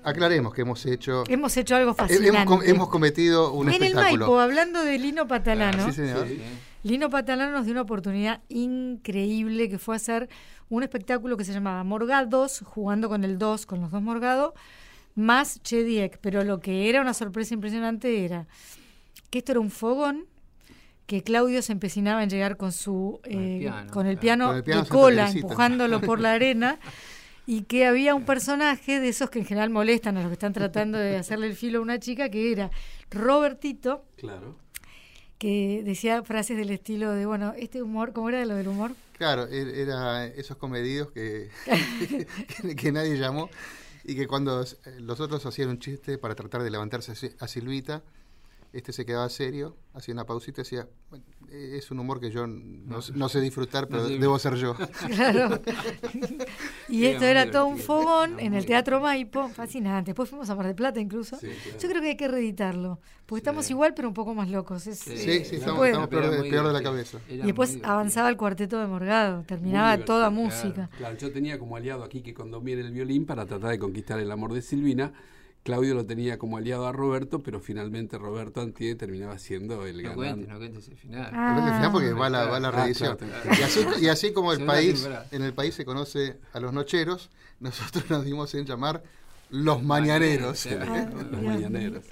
aclaremos 0.04 0.54
que 0.54 0.62
hemos 0.62 0.86
hecho 0.86 1.24
Hemos 1.28 1.56
hecho 1.58 1.76
algo 1.76 1.92
he- 1.92 1.96
fascinante. 1.96 2.28
hemos, 2.30 2.46
com- 2.46 2.62
hemos 2.64 2.90
cometido 2.90 3.52
un 3.54 3.70
en 3.70 3.76
el 3.76 3.84
espectáculo. 3.84 4.26
Maipo, 4.28 4.40
hablando 4.40 4.84
de 4.84 4.98
Lino 4.98 5.28
Patalano, 5.28 5.86
Sí, 5.88 5.94
señor. 5.94 6.28
Sí. 6.28 6.42
Lino 6.84 7.10
Patalano 7.12 7.52
nos 7.52 7.66
dio 7.66 7.74
una 7.74 7.82
oportunidad 7.84 8.42
increíble 8.50 9.70
que 9.70 9.78
fue 9.78 9.96
hacer 9.96 10.30
un 10.70 10.82
espectáculo 10.84 11.38
que 11.38 11.44
se 11.46 11.54
llamaba 11.54 11.84
Morgados, 11.84 12.62
jugando 12.66 13.10
con 13.10 13.24
el 13.24 13.38
2, 13.38 13.66
con 13.68 13.82
los 13.82 13.92
dos 13.92 14.02
Morgado, 14.02 14.54
más 15.14 15.62
Chediek. 15.62 16.18
Pero 16.22 16.44
lo 16.44 16.60
que 16.60 16.90
era 16.90 17.02
una 17.02 17.14
sorpresa 17.14 17.54
impresionante 17.54 18.26
era 18.26 18.48
que 19.30 19.40
esto 19.40 19.52
era 19.52 19.60
un 19.60 19.70
fogón 19.70 20.26
que 21.12 21.24
Claudio 21.24 21.62
se 21.62 21.74
empecinaba 21.74 22.24
en 22.24 22.30
llegar 22.30 22.56
con 22.56 22.72
su 22.72 23.20
Con 23.22 23.34
el 23.34 23.56
eh, 23.58 23.60
piano, 23.60 23.92
con 23.92 24.08
el 24.08 24.18
piano 24.18 24.48
Con 24.48 24.56
el 24.56 24.64
piano 24.64 24.84
de 24.84 24.88
cola 24.90 25.30
empujándolo 25.30 26.00
por 26.00 26.22
la 26.22 26.32
arena 26.32 26.80
y 27.46 27.64
que 27.64 27.86
había 27.86 28.16
un 28.16 28.24
personaje 28.24 29.02
de 29.02 29.10
esos 29.10 29.30
que 29.30 29.40
en 29.40 29.46
general 29.46 29.70
molestan 29.72 30.16
a 30.16 30.22
los 30.22 30.30
que 30.30 30.34
están 30.36 30.54
tratando 30.54 30.98
de 30.98 31.18
hacerle 31.18 31.48
el 31.48 31.56
filo 31.58 31.80
a 31.80 31.82
una 31.82 32.00
chica 32.00 32.30
que 32.30 32.50
era 32.54 32.72
Robertito 33.10 34.06
Claro. 34.16 34.56
que 35.38 35.82
decía 35.84 36.24
frases 36.24 36.56
del 36.56 36.70
estilo 36.70 37.12
de, 37.12 37.26
bueno, 37.26 37.54
este 37.58 37.82
humor, 37.84 38.14
¿cómo 38.14 38.30
era 38.30 38.46
lo 38.46 38.56
del 38.56 38.70
humor? 38.70 38.94
Claro, 39.18 39.48
er- 39.50 39.76
era 39.76 40.26
esos 40.28 40.56
comedidos 40.56 41.12
que, 41.12 41.50
que, 42.62 42.76
que 42.78 42.92
nadie 42.94 43.18
llamó 43.18 43.50
y 44.06 44.16
que 44.16 44.28
cuando 44.28 44.62
s- 44.62 44.78
los 45.00 45.20
otros 45.20 45.46
hacían 45.46 45.68
un 45.68 45.80
chiste 45.80 46.18
para 46.18 46.36
tratar 46.36 46.64
de 46.64 46.70
levantarse 46.72 47.36
a 47.38 47.48
Silvita, 47.50 48.02
este 48.74 48.94
se 48.94 49.06
quedaba 49.06 49.28
serio, 49.30 49.76
hacía 49.94 50.14
una 50.14 50.26
pausita 50.26 50.62
y 50.62 50.64
decía, 50.64 50.88
"Bueno, 51.10 51.26
eh, 51.50 51.76
es 51.78 51.92
un 51.92 52.00
humor 52.00 52.20
que 52.22 52.32
yo 52.32 52.48
no, 52.48 53.02
sé 53.02 53.42
disfrutar, 53.42 53.88
pero 53.90 54.08
sé. 54.08 54.18
debo 54.18 54.40
ser 54.40 54.56
yo. 54.56 54.76
Claro. 55.16 55.60
y 56.88 57.04
Era 57.06 57.12
esto 57.14 57.26
era 57.26 57.52
todo 57.52 57.66
un 57.66 57.78
fogón 57.78 58.34
Era 58.40 58.44
en 58.44 58.54
el 58.54 58.66
Teatro 58.66 59.02
Maipo, 59.02 59.50
fascinante. 59.50 60.12
Después 60.12 60.30
fuimos 60.30 60.50
a 60.50 60.56
Mar 60.56 60.66
del 60.68 60.76
Plata 60.76 61.00
incluso. 61.00 61.38
Sí, 61.38 61.48
claro. 61.48 61.80
Yo 61.80 61.90
creo 61.90 62.02
que 62.02 62.08
hay 62.10 62.18
que 62.18 62.28
reeditarlo, 62.28 63.00
porque 63.26 63.40
estamos 63.40 63.70
igual 63.70 63.94
pero 63.94 64.08
un 64.08 64.14
poco 64.14 64.34
más 64.34 64.50
locos. 64.50 64.88
Es- 64.88 65.00
Sí, 65.00 65.12
eh, 65.14 65.46
Sí, 65.46 65.56
estamos, 65.58 65.86
estamos 65.86 66.08
peor, 66.08 66.30
de, 66.30 66.50
peor 66.50 66.68
de 66.68 66.74
la 66.74 66.82
cabeza. 66.84 67.20
Era 67.28 67.44
Y 67.44 67.48
después 67.48 67.78
avanzaba 67.84 68.30
el 68.30 68.38
cuarteto 68.38 68.80
de 68.80 68.88
Morgado, 68.88 69.44
terminaba 69.44 69.98
toda 70.06 70.30
música. 70.30 70.90
Claro, 70.98 71.18
yo 71.18 71.32
tenía 71.32 71.60
como 71.60 71.76
aliado 71.76 72.04
aquí 72.04 72.22
que 72.22 72.34
cuando 72.34 72.62
viene 72.62 72.82
el 72.84 72.92
violín 72.92 73.26
para 73.26 73.46
tratar 73.46 73.72
de 73.72 73.80
conquistar 73.80 74.20
el 74.20 74.32
amor 74.32 74.54
de 74.54 74.62
Silvina. 74.62 75.12
Claudio 75.64 75.94
lo 75.94 76.06
tenía 76.06 76.40
como 76.40 76.58
aliado 76.58 76.88
a 76.88 76.92
Roberto, 76.92 77.40
pero 77.44 77.60
finalmente 77.60 78.18
Roberto 78.18 78.62
Antier 78.62 78.98
terminaba 78.98 79.38
siendo 79.38 79.86
el 79.86 79.98
No 80.02 80.10
ganante. 80.16 80.16
cuentes, 80.16 80.48
no 80.50 80.58
cuentes 80.58 80.88
el 80.88 80.98
final. 80.98 81.30
Ah. 81.34 81.56
Al 81.68 81.76
final 81.76 81.92
porque 81.92 82.14
va 82.14 82.30
la, 82.30 82.46
va 82.46 82.60
la 82.60 82.70
Ah, 82.70 82.90
claro, 82.94 83.18
y, 83.60 83.62
así, 83.62 83.86
y 84.02 84.08
así 84.08 84.34
como 84.34 84.54
el 84.54 84.66
país, 84.66 85.08
en 85.32 85.44
el 85.44 85.54
país 85.54 85.76
se 85.76 85.86
conoce 85.86 86.40
a 86.54 86.60
los 86.60 86.74
nocheros, 86.74 87.30
nosotros 87.60 88.10
nos 88.10 88.26
dimos 88.26 88.54
en 88.56 88.66
llamar 88.66 89.04
los 89.52 89.84
mañaneros. 89.84 90.66
Mañaneros, 90.66 91.14
Ah, 91.22 91.26
Los 91.32 91.42
mañaneros. 91.44 92.04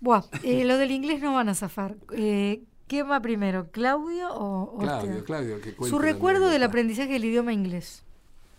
Buah, 0.00 0.22
eh, 0.42 0.64
lo 0.64 0.78
del 0.78 0.90
inglés 0.90 1.20
no 1.20 1.34
van 1.34 1.48
a 1.50 1.54
zafar. 1.54 1.96
Eh, 2.12 2.62
¿Quién 2.86 3.10
va 3.10 3.20
primero, 3.20 3.70
Claudio 3.70 4.32
o, 4.34 4.74
o 4.74 4.78
Claudio? 4.78 5.24
Claudio, 5.24 5.60
que 5.60 5.74
cuente 5.74 5.90
Su 5.94 5.98
recuerdo 5.98 6.48
del 6.48 6.62
aprendizaje 6.62 7.12
del 7.12 7.24
idioma 7.26 7.52
inglés. 7.52 8.04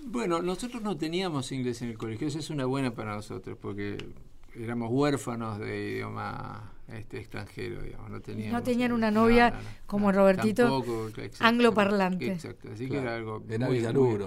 Bueno, 0.06 0.42
nosotros 0.42 0.82
no 0.82 0.98
teníamos 0.98 1.52
inglés 1.52 1.82
en 1.82 1.90
el 1.90 1.98
colegio, 1.98 2.28
eso 2.28 2.40
es 2.40 2.50
una 2.50 2.66
buena 2.66 2.92
para 2.94 3.16
nosotros, 3.16 3.58
porque 3.60 3.98
éramos 4.56 4.90
huérfanos 4.92 5.60
de 5.60 5.92
idioma 5.92 6.72
este, 6.88 7.20
extranjero, 7.20 7.82
digamos, 7.82 8.10
no 8.12 8.22
teníamos. 8.22 8.54
No 8.54 8.64
tenían 8.64 8.92
una 8.92 9.10
no, 9.12 9.22
novia 9.22 9.52
no, 9.52 9.56
no, 9.58 9.64
como 9.86 10.12
no, 10.12 10.18
Robertito, 10.20 10.64
tampoco, 10.64 11.08
exacto, 11.10 11.46
angloparlante. 11.46 12.32
Exacto, 12.32 12.70
así 12.74 12.88
que 12.90 12.98
era 12.98 13.16
algo. 13.16 13.44
Era 13.50 13.68
muy- 13.68 13.80
muy- 13.82 14.18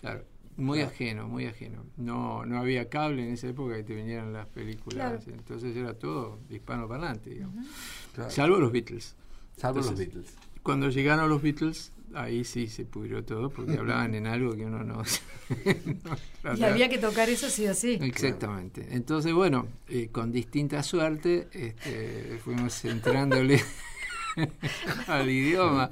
claro, 0.00 0.24
muy 0.56 0.80
ajeno, 0.80 1.28
muy 1.28 1.46
ajeno. 1.46 1.84
No, 1.96 2.46
no 2.46 2.58
había 2.58 2.88
cable 2.88 3.26
en 3.26 3.34
esa 3.34 3.48
época 3.48 3.76
que 3.76 3.82
te 3.82 3.94
vinieran 3.94 4.32
las 4.32 4.46
películas, 4.46 5.24
Claro. 5.24 5.38
entonces 5.38 5.76
era 5.76 5.92
todo 5.94 6.38
hispanoparlante, 6.48 7.30
digamos. 7.30 7.66
Claro. 8.14 8.30
Salvo 8.30 8.56
los 8.58 8.72
Beatles. 8.72 9.16
Salvo 9.56 9.80
los 9.80 9.96
Beatles. 9.98 10.34
Cuando 10.62 10.88
llegaron 10.88 11.28
los 11.28 11.42
Beatles, 11.42 11.92
ahí 12.14 12.44
sí 12.44 12.66
se 12.66 12.84
pudrió 12.84 13.24
todo, 13.24 13.50
porque 13.50 13.72
hablaban 13.78 14.14
en 14.14 14.26
algo 14.26 14.54
que 14.54 14.64
uno 14.64 14.82
no. 14.84 15.02
no 16.44 16.54
Y 16.56 16.62
había 16.62 16.88
que 16.88 16.98
tocar 16.98 17.28
eso 17.28 17.48
sí 17.48 17.66
o 17.66 17.74
sí. 17.74 17.98
Exactamente. 18.00 18.86
Entonces, 18.90 19.32
bueno, 19.32 19.66
eh, 19.88 20.08
con 20.08 20.32
distinta 20.32 20.82
suerte 20.82 21.48
este, 21.52 22.38
fuimos 22.42 22.84
entrándole 22.84 23.60
al 25.06 25.28
idioma. 25.28 25.90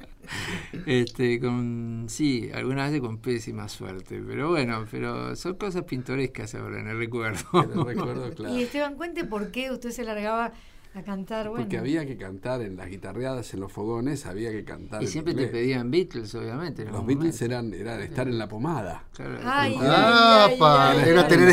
Este, 0.86 1.38
con 1.38 2.06
sí, 2.08 2.50
algunas 2.54 2.90
veces 2.90 3.00
con 3.02 3.18
pésima 3.18 3.68
suerte, 3.68 4.22
pero 4.26 4.50
bueno, 4.50 4.86
pero 4.90 5.36
son 5.36 5.54
cosas 5.56 5.84
pintorescas 5.84 6.54
ahora 6.54 6.80
en 6.80 6.88
el 6.88 6.98
recuerdo. 6.98 7.44
Pero 7.52 7.84
recuerdo, 7.84 8.30
claro. 8.32 8.54
Y 8.54 8.62
Esteban, 8.62 8.94
cuente 8.96 9.24
por 9.24 9.50
qué 9.50 9.70
usted 9.70 9.90
se 9.90 10.04
largaba 10.04 10.52
a 10.94 11.02
cantar. 11.02 11.48
Bueno, 11.48 11.64
Porque 11.64 11.78
había 11.78 12.06
que 12.06 12.16
cantar 12.16 12.62
en 12.62 12.76
las 12.76 12.88
guitarreadas, 12.88 13.52
en 13.54 13.60
los 13.60 13.72
fogones, 13.72 14.26
había 14.26 14.50
que 14.52 14.64
cantar. 14.64 15.02
Y 15.02 15.06
en 15.06 15.10
siempre 15.10 15.34
te 15.34 15.48
pedían 15.48 15.90
Beatles, 15.90 16.34
obviamente. 16.34 16.82
en 16.82 16.92
Los 16.92 17.04
Beatles 17.04 17.40
eran, 17.42 17.74
eran 17.74 18.00
estar 18.00 18.28
en 18.28 18.38
la 18.38 18.48
pomada. 18.48 19.04
Claro, 19.12 19.38
Ay, 19.44 19.74
Ay, 19.80 20.58
ay, 20.60 21.08
era 21.08 21.22
ay. 21.22 21.28
tener 21.28 21.48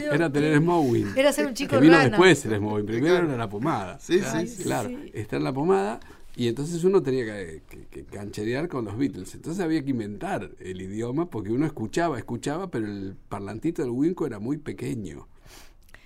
Dios 0.00 0.14
Era 0.14 0.32
tener 0.32 0.50
mío. 0.52 0.60
Smowing. 0.60 1.06
Era 1.16 1.32
ser 1.32 1.46
un 1.46 1.54
chico 1.54 1.76
que 1.76 1.80
vino 1.82 1.92
rana. 1.94 2.08
después 2.08 2.44
el 2.46 2.56
Smowing. 2.56 2.86
Primero 2.86 3.16
era 3.16 3.36
la 3.36 3.48
pomada. 3.48 3.98
Sí, 4.00 4.18
Claro. 4.18 4.40
sí, 4.40 4.48
sí. 4.48 4.62
Claro, 4.62 4.90
está 5.12 5.36
en 5.36 5.44
la 5.44 5.52
pomada 5.52 6.00
y 6.34 6.48
entonces 6.48 6.82
uno 6.84 7.02
tenía 7.02 7.24
que, 7.24 7.62
que- 7.68 7.86
que 7.86 8.04
cancherear 8.04 8.68
con 8.68 8.84
los 8.86 8.96
Beatles. 8.96 9.34
Entonces 9.34 9.62
había 9.62 9.82
que 9.84 9.90
inventar 9.90 10.50
el 10.60 10.80
idioma 10.80 11.28
porque 11.30 11.50
uno 11.52 11.66
escuchaba, 11.66 12.18
escuchaba, 12.18 12.70
pero 12.70 12.86
el 12.86 13.14
parlantito 13.28 13.82
del 13.82 13.90
Winco 13.90 14.26
era 14.26 14.38
muy 14.38 14.56
pequeño. 14.58 15.28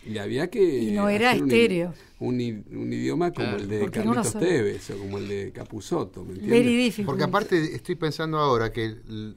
Y 0.06 0.16
había 0.18 0.48
que. 0.48 0.78
Y 0.78 0.90
no 0.92 1.08
era 1.08 1.32
un 1.34 1.44
estéreo. 1.44 1.92
Un, 2.20 2.34
un 2.34 2.92
idioma 2.92 3.32
como 3.32 3.46
Claro. 3.48 3.62
el 3.62 3.68
de 3.68 3.90
Carlitos 3.90 4.28
solo. 4.28 4.44
Tevez 4.46 4.90
o 4.90 4.98
como 4.98 5.16
el 5.18 5.26
de 5.28 5.52
Capusotto, 5.52 6.22
¿me 6.24 6.34
entiendes? 6.34 7.00
Porque 7.06 7.24
aparte 7.24 7.74
estoy 7.74 7.94
pensando 7.94 8.38
ahora 8.38 8.70
que 8.72 8.94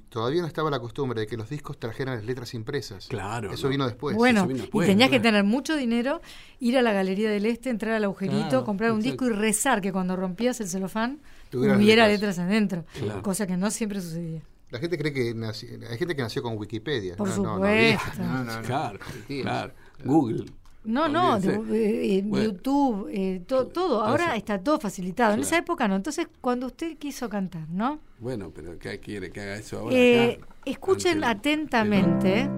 todavía 0.09 0.41
no 0.41 0.47
estaba 0.47 0.69
la 0.69 0.79
costumbre 0.81 1.21
de 1.21 1.27
que 1.27 1.37
los 1.37 1.49
discos 1.49 1.77
trajeran 1.79 2.15
las 2.15 2.25
letras 2.25 2.53
impresas. 2.53 3.07
Claro. 3.07 3.53
Eso 3.53 3.67
¿no? 3.67 3.69
vino 3.71 3.85
después. 3.85 4.15
bueno, 4.17 4.41
eso 4.41 4.47
vino 4.47 4.61
después, 4.61 4.85
y 4.87 4.91
tenías 4.91 5.09
que 5.09 5.19
tener 5.21 5.43
mucho 5.45 5.77
dinero, 5.77 6.21
ir 6.59 6.77
a 6.77 6.81
la 6.81 6.91
Galería 6.91 7.29
del 7.29 7.45
Este, 7.45 7.69
entrar 7.69 7.93
al 7.93 8.03
agujerito, 8.03 8.49
Claro, 8.49 8.65
comprar 8.65 8.91
un 8.91 8.99
exacto. 8.99 9.25
disco 9.25 9.37
y 9.37 9.39
rezar 9.41 9.79
que 9.81 9.91
cuando 9.93 10.15
rompías 10.17 10.59
el 10.59 10.67
celofán 10.67 11.19
Tuvieras 11.49 11.77
hubiera 11.77 12.07
letras. 12.07 12.21
letras 12.37 12.39
adentro. 12.47 12.85
Claro. 12.99 13.21
Cosa 13.21 13.47
que 13.47 13.55
no 13.55 13.71
siempre 13.71 14.01
sucedía. 14.01 14.41
La 14.71 14.79
gente 14.79 14.97
cree 14.97 15.13
que 15.13 15.33
nació- 15.35 15.69
hay 15.89 15.97
gente 15.99 16.15
que 16.15 16.21
nació 16.23 16.41
con 16.41 16.57
Wikipedia. 16.57 17.15
Por 17.15 17.29
no, 17.29 17.35
no, 17.37 17.43
no 17.43 17.55
supuesto. 17.57 18.03
No, 18.23 18.43
no, 18.43 18.55
no. 18.55 18.61
Claro, 18.67 18.99
claro. 19.27 19.73
Google. 20.03 20.45
No, 20.85 21.07
no, 21.07 21.39
de- 21.39 22.17
eh, 22.17 22.21
Bueno. 22.25 22.45
YouTube, 22.45 23.07
eh, 23.09 23.41
to- 23.47 23.67
todo. 23.67 24.03
Ahora 24.03 24.35
está 24.35 24.59
todo 24.59 24.79
facilitado. 24.81 25.33
En 25.33 25.39
esa 25.39 25.57
época 25.57 25.87
no. 25.87 25.95
Entonces, 25.95 26.27
cuando 26.41 26.67
usted 26.67 26.97
quiso 26.97 27.29
cantar, 27.29 27.69
¿no? 27.69 27.99
Bueno, 28.19 28.51
pero 28.53 28.77
¿qué 28.77 28.99
quiere 28.99 29.31
que 29.31 29.39
haga 29.41 29.55
eso 29.55 29.79
ahora? 29.79 29.95
Eh, 29.95 30.39
acá? 30.41 30.47
escuchen 30.65 31.17
el- 31.19 31.23
atentamente, 31.23 32.49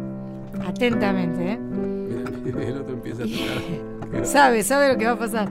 atentamente, 0.65 1.51
¿eh? 1.51 1.57
Mira, 1.59 2.63
el 2.67 2.77
otro 2.77 2.93
empieza 2.95 3.23
a 3.23 3.25
tocar. 3.27 4.25
sabe, 4.25 4.63
sabe 4.63 4.93
lo 4.93 4.97
que 4.97 5.05
va 5.05 5.11
a 5.11 5.19
pasar. 5.19 5.49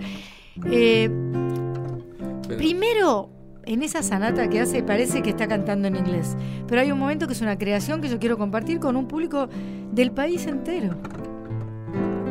Primero, 2.58 3.30
en 3.64 3.82
esa 3.82 4.02
sanata 4.02 4.48
que 4.48 4.60
hace, 4.60 4.82
parece 4.82 5.22
que 5.22 5.30
está 5.30 5.46
cantando 5.46 5.88
en 5.88 5.96
inglés. 5.96 6.36
Pero 6.66 6.80
hay 6.80 6.90
un 6.92 6.98
momento 6.98 7.26
que 7.26 7.32
es 7.32 7.40
una 7.40 7.56
creación 7.56 8.00
que 8.00 8.08
yo 8.08 8.18
quiero 8.18 8.36
compartir 8.36 8.80
con 8.80 8.96
un 8.96 9.06
público 9.06 9.48
del 9.92 10.10
país 10.10 10.46
entero. 10.46 10.96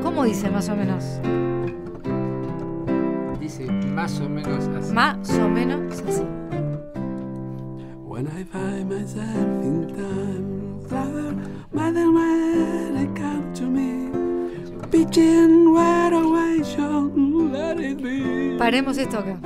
¿Cómo 0.04 0.26
dice 0.26 0.50
más 0.50 0.68
o 0.68 0.76
menos? 0.76 1.06
Dice 3.40 3.72
más 3.72 4.20
o 4.20 4.28
menos 4.28 4.68
así. 4.68 4.94
Más 4.94 5.30
o 5.30 5.48
menos 5.48 6.02
así. 6.02 6.24
When 8.04 8.28
I 8.28 8.44
find 8.44 8.90
myself 8.90 9.64
in 9.64 9.88
time, 9.88 10.88
father, 10.90 11.34
mother, 11.72 12.12
when 12.12 12.98
I 12.98 13.06
come 13.18 13.54
to 13.54 13.64
me, 13.64 14.12
pitching 14.92 15.74
where 15.74 16.14
away 16.14 16.60
let 17.50 17.80
it 17.80 18.02
be. 18.02 18.58
Paremos 18.58 18.98
esto 18.98 19.20
acá. 19.20 19.40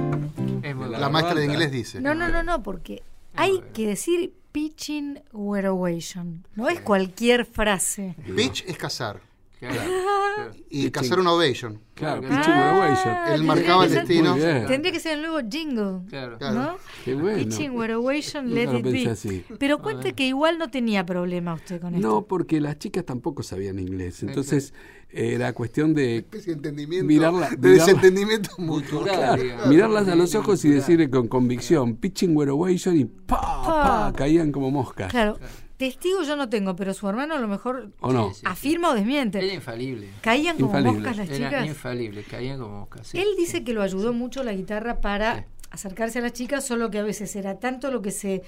La 0.90 1.10
maestra 1.10 1.36
de 1.36 1.46
inglés 1.46 1.72
dice. 1.72 2.02
No, 2.02 2.16
no, 2.16 2.30
no, 2.30 2.42
no, 2.42 2.64
porque 2.64 3.04
hay 3.36 3.62
que 3.74 3.86
decir 3.86 4.34
pitching 4.52 5.22
werovation. 5.32 6.48
No 6.56 6.68
es 6.68 6.80
cualquier 6.82 7.46
frase. 7.46 8.16
Pitch 8.36 8.66
es 8.68 8.76
cazar. 8.76 9.27
Claro. 9.60 9.82
Y 10.70 10.92
cazar 10.92 11.20
una 11.20 11.32
ovation. 11.32 11.80
Claro, 11.96 12.22
Claro. 12.22 12.36
pitching 12.36 12.54
Werovation. 12.54 13.14
Ah, 13.16 13.34
Él 13.34 13.44
marcaba 13.44 13.86
el 13.86 13.92
destino. 13.92 14.36
Tendría 14.36 14.92
que 14.92 15.00
ser 15.00 15.14
el 15.18 15.22
nuevo 15.22 15.40
jingle. 15.50 16.02
Claro. 16.10 16.38
Claro. 16.38 16.54
¿No? 16.56 16.78
Qué 17.04 17.16
bueno. 17.16 17.38
Pitching 17.40 17.72
werovation, 17.72 18.54
let 18.54 18.66
lo 18.68 18.78
it 18.80 18.84
be. 18.86 19.10
así. 19.10 19.44
Pero 19.58 19.82
cuente 19.82 20.14
que 20.14 20.28
igual 20.28 20.58
no 20.60 20.70
tenía 20.70 21.06
problema 21.06 21.54
usted 21.56 21.82
con 21.82 21.96
esto. 21.96 22.08
No, 22.08 22.26
porque 22.26 22.62
las 22.62 22.78
chicas 22.78 23.04
tampoco 23.06 23.42
sabían 23.44 23.80
inglés. 23.80 24.22
Entonces 24.24 24.74
era 25.10 25.54
cuestión 25.54 25.94
de 25.96 26.18
especie 26.18 26.52
de 26.54 26.58
entendimiento. 26.58 27.08
Mirarla- 27.08 27.50
de 27.50 27.58
mirarla. 27.58 27.86
desentendimiento 27.86 28.50
mutuo. 28.60 29.04
Claro, 29.04 29.42
mirarlas 29.70 30.08
a 30.10 30.16
los 30.16 30.36
ojos 30.36 30.64
y 30.66 30.70
decirle 30.70 31.10
con 31.10 31.28
convicción, 31.28 31.96
pitching 31.96 32.36
werovation 32.38 32.96
y 32.98 33.06
pa, 33.06 33.38
Pa. 33.66 34.12
pa, 34.12 34.14
caían 34.16 34.52
como 34.52 34.70
moscas. 34.70 35.10
Claro, 35.10 35.40
testigo 35.78 36.24
yo 36.24 36.36
no 36.36 36.50
tengo, 36.50 36.76
pero 36.76 36.94
su 36.94 37.08
hermano 37.08 37.36
a 37.36 37.40
lo 37.40 37.48
mejor 37.48 37.92
¿O 38.02 38.12
no? 38.12 38.30
Sí, 38.34 38.40
sí. 38.40 38.42
afirma 38.46 38.90
o 38.90 38.94
desmiente. 38.96 39.38
Era 39.44 39.54
infalible. 39.54 40.10
Caían 40.22 40.56
como 40.58 40.68
Infalible. 40.70 40.94
moscas 41.00 41.18
las 41.18 41.30
Era 41.30 41.50
chicas. 41.50 41.68
infalible, 41.68 42.24
caían 42.24 42.60
como 42.60 42.80
moscas. 42.82 43.08
sí. 43.08 43.20
Él 43.20 43.28
dice 43.38 43.64
que 43.64 43.74
lo 43.74 43.82
ayudó 43.84 44.14
mucho 44.14 44.44
la 44.44 44.54
guitarra 44.54 45.00
para 45.02 45.36
Sí. 45.38 45.44
acercarse 45.72 46.20
a 46.20 46.22
las 46.24 46.34
chicas, 46.34 46.66
solo 46.66 46.90
que 46.90 47.00
a 47.00 47.04
veces 47.04 47.36
era 47.36 47.60
tanto 47.60 47.92
lo 47.92 48.02
que 48.02 48.12
se 48.12 48.42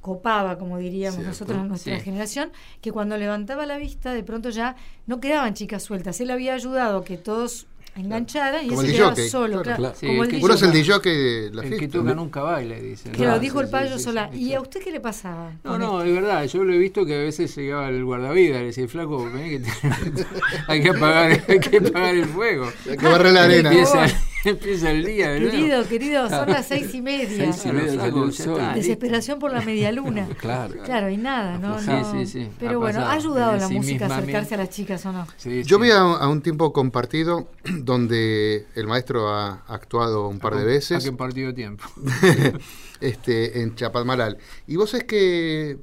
copaba, 0.00 0.56
como 0.58 0.78
diríamos 0.78 1.16
Cierto. 1.16 1.28
nosotros 1.30 1.58
en 1.58 1.68
nuestra 1.68 1.98
Sí. 1.98 2.04
generación, 2.04 2.52
que 2.80 2.90
cuando 2.90 3.18
levantaba 3.18 3.66
la 3.66 3.76
vista 3.76 4.14
de 4.14 4.22
pronto 4.22 4.48
ya 4.50 4.76
no 5.06 5.20
quedaban 5.20 5.52
chicas 5.54 5.82
sueltas. 5.82 6.20
Él 6.20 6.30
había 6.30 6.54
ayudado 6.54 6.98
a 6.98 7.04
que 7.04 7.18
todos 7.18 7.66
engancharan 7.96 8.64
y 8.64 8.68
Como 8.68 8.80
él 8.82 8.86
el 8.86 8.92
se 8.92 8.98
quedaba 8.98 9.16
solo. 9.16 9.46
claro. 9.48 9.62
claro, 9.62 9.76
Claro. 9.76 9.94
Sí, 9.98 10.06
como 10.06 10.24
el 10.24 10.34
el. 10.34 10.44
Uno 10.44 10.54
es 10.54 10.62
el 10.62 10.72
DJ 10.72 10.98
de 11.00 11.50
la 11.52 11.62
El 11.64 11.78
que 11.78 11.88
toca 11.88 12.14
nunca 12.14 12.40
baila, 12.42 12.76
dicen. 12.76 13.12
Que 13.12 13.24
lo 13.26 13.34
Sí, 13.34 13.40
dijo 13.40 13.60
el 13.60 13.68
payo 13.68 13.98
sí, 13.98 14.04
sola. 14.04 14.30
sí, 14.32 14.38
¿Y 14.40 14.44
sí. 14.46 14.54
a 14.54 14.60
usted 14.60 14.80
qué 14.82 14.90
le 14.92 15.00
pasaba? 15.00 15.52
No, 15.64 15.78
no, 15.78 16.02
es 16.02 16.12
verdad, 16.14 16.44
yo 16.46 16.64
lo 16.64 16.72
he 16.72 16.78
visto 16.78 17.04
que 17.04 17.14
a 17.14 17.18
veces 17.18 17.54
llegaba 17.56 17.88
el 17.88 18.04
guardavidas, 18.04 18.60
le 18.60 18.66
decía, 18.66 18.88
flaco, 18.88 19.28
vení 19.30 19.50
que 19.50 19.60
te- 19.60 19.70
hay, 20.68 20.82
que 20.82 20.88
apagar, 20.90 21.42
hay 21.48 21.60
que 21.60 21.76
apagar 21.78 22.14
el 22.14 22.26
fuego. 22.26 22.70
Hay 22.88 22.96
que 22.96 23.06
barrer 23.06 23.32
la 23.32 23.44
arena. 23.44 23.70
Empieza, 23.70 24.06
empieza 24.44 24.90
el 24.90 25.04
día. 25.04 25.38
nuevo. 25.38 25.50
Querido, 25.50 25.88
querido, 25.88 26.28
son 26.28 26.50
las 26.50 26.66
seis 26.66 26.94
y 26.94 27.02
media. 27.02 27.28
Seis 27.52 27.58
y 27.58 27.62
Claro, 27.70 27.78
media 27.78 28.04
el 28.06 28.32
sol. 28.32 28.58
está. 28.60 28.74
Desesperación 28.74 29.38
por 29.38 29.52
la 29.52 29.60
media 29.62 29.92
luna. 29.92 30.28
Claro. 30.40 30.74
Claro, 30.84 31.10
y 31.10 31.16
nada, 31.16 31.58
¿no? 31.58 31.78
Sí, 31.80 31.86
no. 31.90 32.12
sí, 32.12 32.26
sí, 32.26 32.48
Pero 32.58 32.72
ha 32.72 32.76
bueno. 32.78 33.00
¿ha 33.00 33.12
ayudado 33.12 33.56
la 33.56 33.68
música 33.68 34.06
a 34.06 34.16
acercarse 34.16 34.54
a 34.54 34.58
las 34.58 34.70
chicas 34.70 35.04
o 35.06 35.12
no? 35.12 35.26
Sí, 35.36 35.62
Yo 35.64 35.76
sí. 35.76 35.82
vi 35.84 35.90
a, 35.90 36.00
a 36.00 36.28
un 36.28 36.40
tiempo 36.40 36.72
compartido 36.72 37.50
donde 37.64 38.66
el 38.74 38.86
maestro 38.86 39.28
ha 39.28 39.62
actuado 39.68 40.28
un 40.28 40.38
par 40.38 40.54
de 40.56 40.62
¿A 40.62 40.64
veces 40.64 41.04
qué 41.04 41.12
partido 41.12 41.52
tiempo? 41.52 41.84
este, 43.00 43.62
en 43.62 43.74
Chapadmalal. 43.74 44.38
Y 44.66 44.76
vos 44.76 44.94
es 44.94 45.04
que 45.04 45.78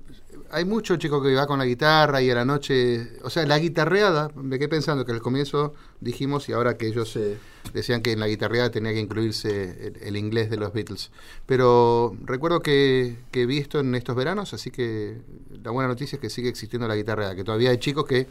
hay 0.51 0.65
mucho 0.65 0.97
chico 0.97 1.21
que 1.21 1.33
va 1.33 1.47
con 1.47 1.59
la 1.59 1.65
guitarra 1.65 2.21
y 2.21 2.29
a 2.29 2.35
la 2.35 2.45
noche, 2.45 3.19
o 3.23 3.29
sea, 3.29 3.45
la 3.45 3.59
guitarreada, 3.59 4.29
me 4.35 4.57
quedé 4.57 4.69
pensando 4.69 5.05
que 5.05 5.11
al 5.11 5.21
comienzo 5.21 5.73
dijimos 5.99 6.47
y 6.49 6.53
ahora 6.53 6.77
que 6.77 6.87
ellos 6.87 7.15
eh, 7.15 7.37
decían 7.73 8.01
que 8.01 8.11
en 8.11 8.19
la 8.19 8.27
guitarreada 8.27 8.69
tenía 8.69 8.93
que 8.93 8.99
incluirse 8.99 9.87
el, 9.87 9.97
el 10.01 10.17
inglés 10.17 10.49
de 10.49 10.57
los 10.57 10.73
Beatles. 10.73 11.11
Pero 11.45 12.15
recuerdo 12.23 12.61
que, 12.61 13.17
que 13.31 13.45
vi 13.45 13.57
esto 13.57 13.79
en 13.79 13.93
estos 13.95 14.15
veranos, 14.15 14.53
así 14.53 14.71
que 14.71 15.17
la 15.63 15.71
buena 15.71 15.87
noticia 15.87 16.17
es 16.17 16.21
que 16.21 16.29
sigue 16.29 16.49
existiendo 16.49 16.87
la 16.87 16.95
guitarreada, 16.95 17.35
que 17.35 17.43
todavía 17.43 17.71
hay 17.71 17.77
chicos 17.77 18.05
que 18.05 18.27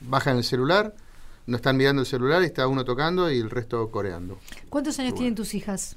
bajan 0.00 0.36
el 0.36 0.44
celular, 0.44 0.94
no 1.46 1.56
están 1.56 1.76
mirando 1.76 2.02
el 2.02 2.06
celular 2.06 2.42
y 2.42 2.46
está 2.46 2.66
uno 2.66 2.84
tocando 2.84 3.30
y 3.30 3.38
el 3.38 3.50
resto 3.50 3.90
coreando. 3.90 4.38
¿Cuántos 4.68 4.98
años 4.98 5.14
tienen 5.14 5.34
tus 5.34 5.54
hijas? 5.54 5.96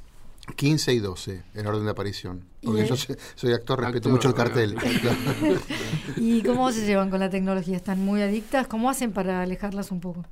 15 0.55 0.93
y 0.93 0.99
12 0.99 1.43
en 1.53 1.67
orden 1.67 1.85
de 1.85 1.91
aparición. 1.91 2.45
¿Y 2.61 2.67
Porque 2.67 2.87
yo 2.87 2.95
soy, 2.95 3.15
soy 3.35 3.53
actor, 3.53 3.79
respeto 3.79 4.09
Actor, 4.09 4.11
mucho 4.11 4.27
el 4.29 4.33
cartel. 4.33 4.75
¿Y 6.17 6.41
cómo 6.43 6.71
se 6.71 6.85
llevan 6.85 7.09
con 7.09 7.19
la 7.19 7.29
tecnología? 7.29 7.77
¿Están 7.77 7.99
muy 7.99 8.21
adictas? 8.21 8.67
¿Cómo 8.67 8.89
hacen 8.89 9.11
para 9.11 9.41
alejarlas 9.41 9.91
un 9.91 9.99
poco? 9.99 10.25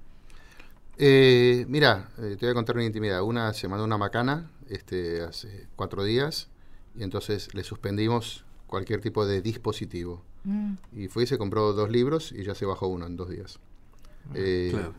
Eh, 0.97 1.65
mira, 1.67 2.09
eh, 2.17 2.37
te 2.39 2.45
voy 2.45 2.51
a 2.51 2.53
contar 2.53 2.75
una 2.75 2.85
intimidad. 2.85 3.21
Una 3.21 3.53
se 3.53 3.67
mandó 3.67 3.83
una 3.83 3.97
macana 3.97 4.49
este, 4.69 5.21
hace 5.21 5.67
cuatro 5.75 6.03
días 6.03 6.47
y 6.97 7.03
entonces 7.03 7.53
le 7.53 7.63
suspendimos 7.63 8.45
cualquier 8.67 9.01
tipo 9.01 9.25
de 9.25 9.41
dispositivo. 9.41 10.23
Mm. 10.43 10.73
Y 10.93 11.07
fue 11.07 11.23
y 11.23 11.27
se 11.27 11.37
compró 11.37 11.73
dos 11.73 11.89
libros 11.89 12.31
y 12.31 12.43
ya 12.43 12.55
se 12.55 12.65
bajó 12.65 12.87
uno 12.87 13.05
en 13.05 13.17
dos 13.17 13.29
días. 13.29 13.59
Eh, 14.33 14.69
Claro. 14.71 14.93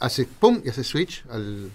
Hace 0.00 0.26
pum 0.26 0.62
y 0.64 0.68
hace 0.68 0.84
switch 0.84 1.24
al, 1.28 1.72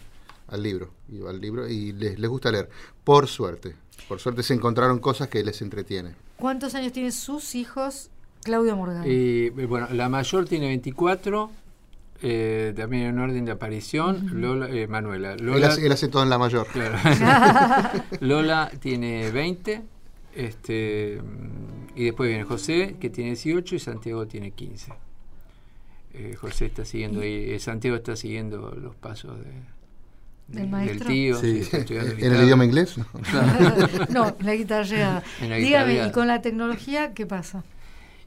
al 0.53 0.63
libro. 0.63 0.91
Y 1.09 1.19
va 1.19 1.29
al 1.31 1.41
libro 1.41 1.67
y 1.67 1.91
les, 1.91 2.17
les 2.19 2.29
gusta 2.29 2.51
leer. 2.51 2.69
Por 3.03 3.27
suerte. 3.27 3.75
Por 4.07 4.19
suerte 4.19 4.43
se 4.43 4.53
encontraron 4.53 4.99
cosas 4.99 5.27
que 5.27 5.43
les 5.43 5.61
entretienen. 5.61 6.15
¿Cuántos 6.37 6.75
años 6.75 6.91
tienen 6.93 7.11
sus 7.11 7.55
hijos, 7.55 8.09
Claudio 8.43 8.75
Morgado? 8.75 9.05
Y 9.05 9.47
eh, 9.57 9.65
bueno, 9.67 9.87
la 9.91 10.09
mayor 10.09 10.45
tiene 10.45 10.67
24, 10.67 11.51
eh, 12.21 12.73
también 12.75 13.03
en 13.03 13.19
orden 13.19 13.45
de 13.45 13.51
aparición, 13.51 14.41
Lola, 14.41 14.69
eh, 14.69 14.87
Manuela. 14.87 15.33
Él 15.33 15.45
Lola, 15.45 15.67
hace, 15.67 15.85
él 15.85 15.91
hace 15.91 16.07
todo 16.07 16.23
en 16.23 16.29
la 16.29 16.37
mayor. 16.37 16.67
claro. 16.67 16.97
Lola 18.19 18.71
tiene 18.79 19.31
20, 19.31 19.81
este, 20.35 21.21
y 21.95 22.05
después 22.05 22.29
viene 22.29 22.43
José, 22.43 22.95
que 22.99 23.09
tiene 23.09 23.31
18, 23.31 23.75
y 23.75 23.79
Santiago 23.79 24.27
tiene 24.27 24.51
15. 24.51 24.93
Eh, 26.15 26.35
José 26.39 26.65
está 26.67 26.85
siguiendo 26.85 27.21
ahí, 27.21 27.51
eh, 27.51 27.59
Santiago 27.59 27.95
está 27.97 28.15
siguiendo 28.15 28.71
los 28.71 28.95
pasos 28.95 29.37
de, 29.39 29.45
de- 29.45 29.82
¿Del 30.47 30.67
maestro? 30.69 31.07
tío. 31.09 31.39
Sí. 31.39 31.53
sí, 31.53 31.59
está 31.61 31.77
estudiando 31.77 32.11
¿En 32.13 32.33
el 32.33 32.43
idioma 32.43 32.65
inglés? 32.65 32.95
no, 34.09 34.35
la 34.39 34.55
guitarra 34.55 34.83
llegada. 34.83 35.23
En 35.41 35.49
la 35.49 35.55
Dígame. 35.57 36.07
¿y 36.07 36.11
con 36.11 36.27
la 36.27 36.41
tecnología 36.41 37.13
qué 37.13 37.25
pasa? 37.25 37.63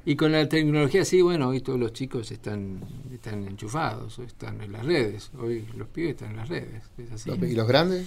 Y 0.05 0.15
con 0.17 0.31
la 0.33 0.49
tecnología, 0.49 1.05
sí, 1.05 1.21
bueno, 1.21 1.49
hoy 1.49 1.61
todos 1.61 1.79
los 1.81 1.93
chicos 1.93 2.31
están, 2.31 2.81
están 3.13 3.47
enchufados, 3.49 4.19
están 4.21 4.61
en 4.61 4.73
las 4.73 4.85
redes. 4.87 5.31
Hoy 5.39 5.67
los 5.77 5.89
pibes 5.89 6.13
están 6.13 6.31
en 6.31 6.37
las 6.37 6.49
redes. 6.49 6.83
Es 6.99 7.11
así. 7.13 7.31
¿Y 7.31 7.55
los 7.55 7.67
grandes? 7.67 8.07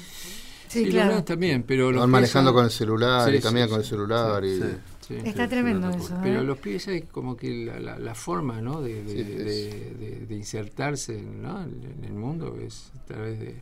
Sí, 0.69 0.85
los 0.85 0.91
claro. 0.93 1.07
grandes 1.07 1.25
también, 1.25 1.63
pero 1.63 1.91
los 1.91 1.99
Van 2.01 2.09
manejando 2.09 2.49
son- 2.51 2.55
con 2.55 2.65
el 2.65 2.71
celular 2.71 3.29
Sí, 3.29 3.35
y 3.37 3.39
también 3.41 3.65
sí, 3.65 3.69
con 3.71 3.79
el 3.79 3.83
sí, 3.85 3.89
celular. 3.89 4.45
y, 4.45 4.57
sí. 4.57 4.63
Sí. 5.09 5.15
Está 5.25 5.47
tremendo 5.49 5.89
eso. 5.89 6.13
¿eh? 6.15 6.19
Pero 6.21 6.43
los 6.43 6.57
pibes 6.59 6.87
hay 6.87 7.01
como 7.01 7.35
que 7.35 7.65
la, 7.65 7.79
la, 7.79 7.97
la 7.99 8.13
forma 8.15 8.61
¿no? 8.61 8.79
de, 8.81 9.03
de, 9.03 9.09
Sí, 9.11 9.23
de- 9.23 9.93
de- 9.99 10.25
de 10.27 10.35
insertarse 10.35 11.19
¿no? 11.21 11.63
en, 11.63 11.81
en 11.97 12.05
el 12.05 12.13
mundo 12.13 12.57
es 12.65 12.91
a 12.97 13.05
través 13.05 13.39
de... 13.39 13.59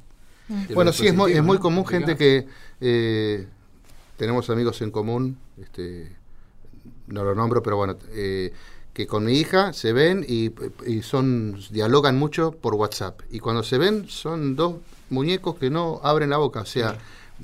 Mm. 0.48 0.74
Bueno, 0.74 0.94
sí, 0.94 1.08
es 1.08 1.16
muy, 1.16 1.34
es 1.34 1.44
muy 1.44 1.58
¿no? 1.58 1.62
común 1.62 1.86
gente 1.86 2.16
que 2.16 2.48
eh, 2.82 3.48
tenemos 4.18 4.50
amigos 4.50 4.82
en 4.82 4.92
común, 4.92 5.38
este, 5.62 6.16
no 7.08 7.24
lo 7.24 7.36
nombro, 7.36 7.62
pero 7.64 7.78
bueno, 7.78 7.98
eh, 8.12 8.54
que 8.94 9.08
con 9.08 9.26
mi 9.26 9.34
hija 9.34 9.74
se 9.74 9.94
ven 9.94 10.26
y, 10.28 10.52
y 10.86 11.02
son 11.04 11.60
dialogan 11.70 12.18
mucho 12.18 12.52
por 12.52 12.74
WhatsApp. 12.76 13.22
Y 13.30 13.40
cuando 13.40 13.64
se 13.64 13.78
ven 13.78 14.08
son 14.10 14.56
dos 14.56 14.76
muñecos 15.10 15.56
que 15.56 15.70
no 15.70 16.00
abren 16.04 16.30
la 16.32 16.38
boca, 16.38 16.62
o 16.62 16.66
sea, 16.66 16.98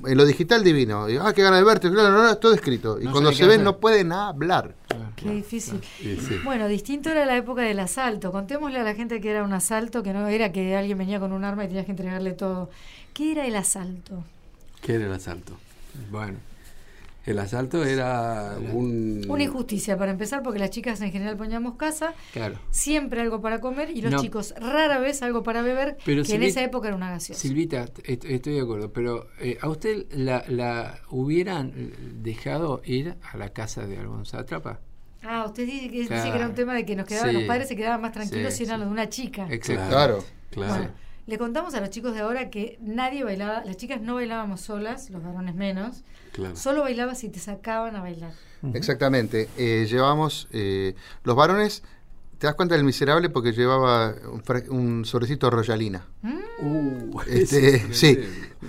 en 0.04 0.18
lo 0.18 0.24
digital 0.24 0.64
divino. 0.64 1.08
Y, 1.08 1.16
ah, 1.16 1.32
qué 1.32 1.42
ganas 1.42 1.60
de 1.60 1.64
verte, 1.64 1.90
claro, 1.90 2.10
no, 2.10 2.24
no, 2.24 2.36
todo 2.38 2.54
escrito. 2.54 2.98
Y 3.00 3.04
No 3.04 3.12
cuando 3.12 3.32
se 3.32 3.44
ven 3.44 3.60
hacer. 3.60 3.64
no 3.64 3.78
pueden 3.78 4.12
hablar. 4.12 4.74
Qué 5.14 5.22
claro, 5.22 5.36
difícil. 5.36 5.80
Sí. 6.00 6.40
Bueno, 6.44 6.66
distinto 6.66 7.10
era 7.10 7.24
la 7.24 7.36
época 7.36 7.62
del 7.62 7.78
asalto. 7.78 8.32
Contémosle 8.32 8.80
a 8.80 8.82
la 8.82 8.94
gente 8.94 9.20
que 9.20 9.30
era 9.30 9.44
un 9.44 9.52
asalto, 9.52 10.02
que 10.02 10.12
no 10.12 10.26
era 10.26 10.50
que 10.50 10.76
alguien 10.76 10.98
venía 10.98 11.20
con 11.20 11.32
un 11.32 11.44
arma 11.44 11.64
y 11.64 11.68
tenías 11.68 11.84
que 11.84 11.92
entregarle 11.92 12.32
todo. 12.32 12.70
¿Qué 13.14 13.32
era 13.32 13.46
el 13.46 13.56
asalto? 13.56 14.24
¿Qué 14.82 14.94
era 14.96 15.06
el 15.06 15.12
asalto? 15.12 15.56
Bueno, 16.10 16.38
El 17.26 17.38
asalto 17.38 17.82
era 17.86 18.58
un... 18.74 19.24
Una 19.28 19.44
injusticia 19.44 19.96
para 19.96 20.10
empezar, 20.10 20.42
porque 20.42 20.58
las 20.58 20.68
chicas 20.68 21.00
en 21.00 21.10
general 21.10 21.38
poníamos 21.38 21.76
casa, 21.76 22.12
Claro. 22.34 22.58
siempre 22.70 23.22
algo 23.22 23.40
para 23.40 23.62
comer 23.62 23.88
y 23.96 24.02
los 24.02 24.12
No. 24.12 24.20
chicos 24.20 24.52
rara 24.60 24.98
vez 24.98 25.22
algo 25.22 25.42
para 25.42 25.62
beber, 25.62 25.96
Pero 26.04 26.22
que 26.22 26.34
en 26.34 26.42
esa 26.42 26.62
época 26.62 26.88
era 26.88 26.96
una 26.98 27.08
gaseosa. 27.10 27.40
Silvita, 27.40 27.86
est- 28.04 28.26
estoy 28.26 28.52
de 28.56 28.60
acuerdo, 28.60 28.92
pero 28.92 29.26
eh, 29.40 29.56
¿a 29.62 29.70
usted 29.70 30.04
la, 30.10 30.44
la 30.48 30.98
hubieran 31.08 31.72
dejado 32.22 32.82
ir 32.84 33.14
a 33.32 33.38
la 33.38 33.48
casa 33.54 33.86
de 33.86 33.96
algún 33.96 34.26
sátrapa? 34.26 34.80
Ah, 35.22 35.44
usted 35.46 35.64
dice 35.64 35.88
que, 35.88 35.96
dice 36.00 36.08
Claro. 36.08 36.30
que 36.30 36.36
era 36.36 36.46
un 36.48 36.54
tema 36.54 36.74
de 36.74 36.84
que 36.84 36.94
nos 36.94 37.06
quedaban, 37.06 37.30
Sí. 37.30 37.36
los 37.38 37.44
padres 37.44 37.68
se 37.68 37.76
quedaban 37.76 38.02
más 38.02 38.12
tranquilos 38.12 38.52
Sí, 38.52 38.58
si 38.58 38.64
eran 38.64 38.76
sí. 38.76 38.80
los 38.80 38.88
de 38.88 38.92
una 38.92 39.08
chica. 39.08 39.46
Exacto. 39.50 39.88
Claro. 39.88 40.24
Claro. 40.50 40.74
Bueno, 40.74 40.90
le 41.26 41.38
contamos 41.38 41.74
a 41.74 41.80
los 41.80 41.90
chicos 41.90 42.14
de 42.14 42.20
ahora 42.20 42.50
que 42.50 42.78
nadie 42.80 43.24
bailaba, 43.24 43.64
las 43.64 43.76
chicas 43.76 44.00
no 44.00 44.14
bailábamos 44.14 44.60
solas, 44.60 45.10
los 45.10 45.22
varones 45.22 45.54
menos, 45.54 46.04
claro. 46.32 46.56
solo 46.56 46.82
bailabas 46.82 47.18
si 47.18 47.28
te 47.28 47.38
sacaban 47.38 47.96
a 47.96 48.00
bailar. 48.00 48.32
Exactamente. 48.72 49.48
Eh, 49.58 49.86
llevamos. 49.88 50.48
eh, 50.52 50.94
los 51.22 51.36
varones. 51.36 51.82
Te 52.44 52.48
das 52.48 52.56
cuenta 52.56 52.74
del 52.74 52.84
miserable 52.84 53.30
porque 53.30 53.52
llevaba 53.54 54.12
un, 54.30 54.42
un 54.68 55.04
sobrecito 55.06 55.46
de 55.46 55.50
royalina. 55.56 56.04
Uh, 56.60 57.18
Este, 57.26 57.76
es 57.76 57.96
sí. 57.98 58.18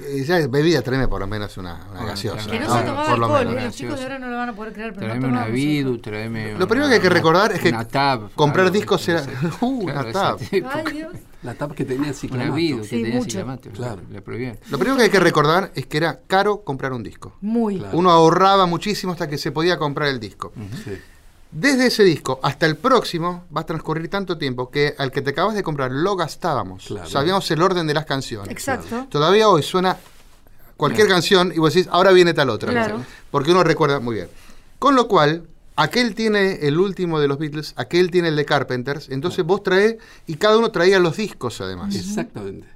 Eh, 0.01 0.23
ya 0.25 0.47
bebida, 0.47 0.81
tráeme 0.81 1.09
por 1.09 1.19
lo 1.19 1.27
menos 1.27 1.57
una, 1.57 1.73
una 1.75 1.85
Bueno, 1.91 2.07
gaseosa. 2.07 2.49
Que 2.49 2.57
no, 2.61 2.67
No, 2.69 2.77
se 2.79 2.85
tomaba 2.85 3.09
por 3.09 3.19
lo 3.19 3.27
menos. 3.27 3.53
¿eh? 3.53 3.65
los 3.65 3.75
chicos 3.75 3.97
de 3.97 4.03
ahora 4.03 4.19
no 4.19 4.29
lo 4.29 4.37
van 4.37 4.47
a 4.49 4.53
poder 4.55 4.71
creer, 4.71 4.93
pero 4.93 5.07
Tráeme 5.07 5.27
no 5.27 5.33
una 5.33 5.47
Vidu, 5.47 5.97
tráeme 5.97 6.53
Lo 6.57 6.69
primero 6.69 6.85
una- 6.85 6.87
que 6.87 6.95
hay 6.95 7.01
que 7.01 7.09
recordar 7.09 7.51
es 7.51 7.59
que 7.59 7.67
una 7.69 7.85
tab. 7.85 8.31
comprar 8.33 8.67
algo, 8.67 8.73
discos 8.77 9.05
era-. 9.09 9.25
Uh, 9.59 9.67
una 9.83 10.01
esa 10.03 10.11
tab. 10.13 10.39
Ay, 10.51 10.93
Dios. 10.93 11.13
La 11.43 11.53
tapa 11.53 11.75
que 11.75 11.83
tenía 11.83 12.03
Una 12.05 12.13
ciclamato. 12.13 12.53
Vidu 12.53 12.77
que 12.81 12.83
Sí, 12.87 13.01
tenía 13.03 13.17
mucho. 13.17 13.29
ciclamato, 13.31 13.69
Claro. 13.71 14.01
Le 14.09 14.21
prohibían. 14.21 14.57
Lo 14.69 14.77
primero 14.79 14.97
que 14.97 15.03
hay 15.03 15.09
que 15.11 15.19
recordar 15.19 15.69
es 15.75 15.85
que 15.85 15.97
era 15.97 16.21
caro 16.25 16.63
comprar 16.63 16.93
un 16.93 17.03
disco. 17.03 17.35
Muy. 17.41 17.77
Claro. 17.79 17.97
Uno 17.97 18.09
ahorraba 18.09 18.65
muchísimo 18.67 19.11
hasta 19.11 19.27
que 19.27 19.37
se 19.37 19.51
podía 19.51 19.77
comprar 19.77 20.07
el 20.07 20.19
disco. 20.21 20.53
Sí. 20.85 20.91
Desde 21.57 21.87
ese 21.87 22.03
disco 22.03 22.37
hasta 22.43 22.65
el 22.65 22.75
próximo 22.75 23.45
va 23.55 23.61
a 23.61 23.65
transcurrir 23.65 24.09
tanto 24.09 24.37
tiempo 24.37 24.69
que 24.69 24.93
al 24.97 25.09
que 25.09 25.21
te 25.21 25.29
acabas 25.29 25.55
de 25.55 25.63
comprar 25.63 25.89
lo 25.89 26.17
gastábamos. 26.17 26.83
Claro. 26.87 27.09
Sabíamos 27.09 27.49
el 27.49 27.61
orden 27.61 27.87
de 27.87 27.93
las 27.93 28.03
canciones. 28.05 28.51
Exacto. 28.51 29.07
Todavía 29.09 29.47
hoy 29.47 29.63
suena 29.63 29.95
cualquier 30.75 31.07
canción 31.07 31.53
y 31.55 31.59
vos 31.59 31.73
decís, 31.73 31.87
ahora 31.93 32.11
viene 32.11 32.33
tal 32.33 32.49
otra. 32.49 32.73
Claro. 32.73 33.01
Porque 33.31 33.51
uno 33.51 33.63
recuerda 33.63 34.01
muy 34.01 34.15
bien. 34.15 34.27
Con 34.79 34.95
lo 34.97 35.07
cual, 35.07 35.47
aquel 35.77 36.13
tiene 36.13 36.55
el 36.67 36.77
último 36.77 37.21
de 37.21 37.29
los 37.29 37.37
Beatles, 37.39 37.73
aquel 37.77 38.11
tiene 38.11 38.27
el 38.27 38.35
de 38.35 38.43
Carpenters, 38.43 39.07
entonces 39.09 39.45
vos 39.45 39.63
traés 39.63 39.95
y 40.27 40.35
cada 40.35 40.57
uno 40.57 40.71
traía 40.71 40.99
los 40.99 41.15
discos 41.15 41.61
además. 41.61 41.95
Exactamente. 41.95 42.67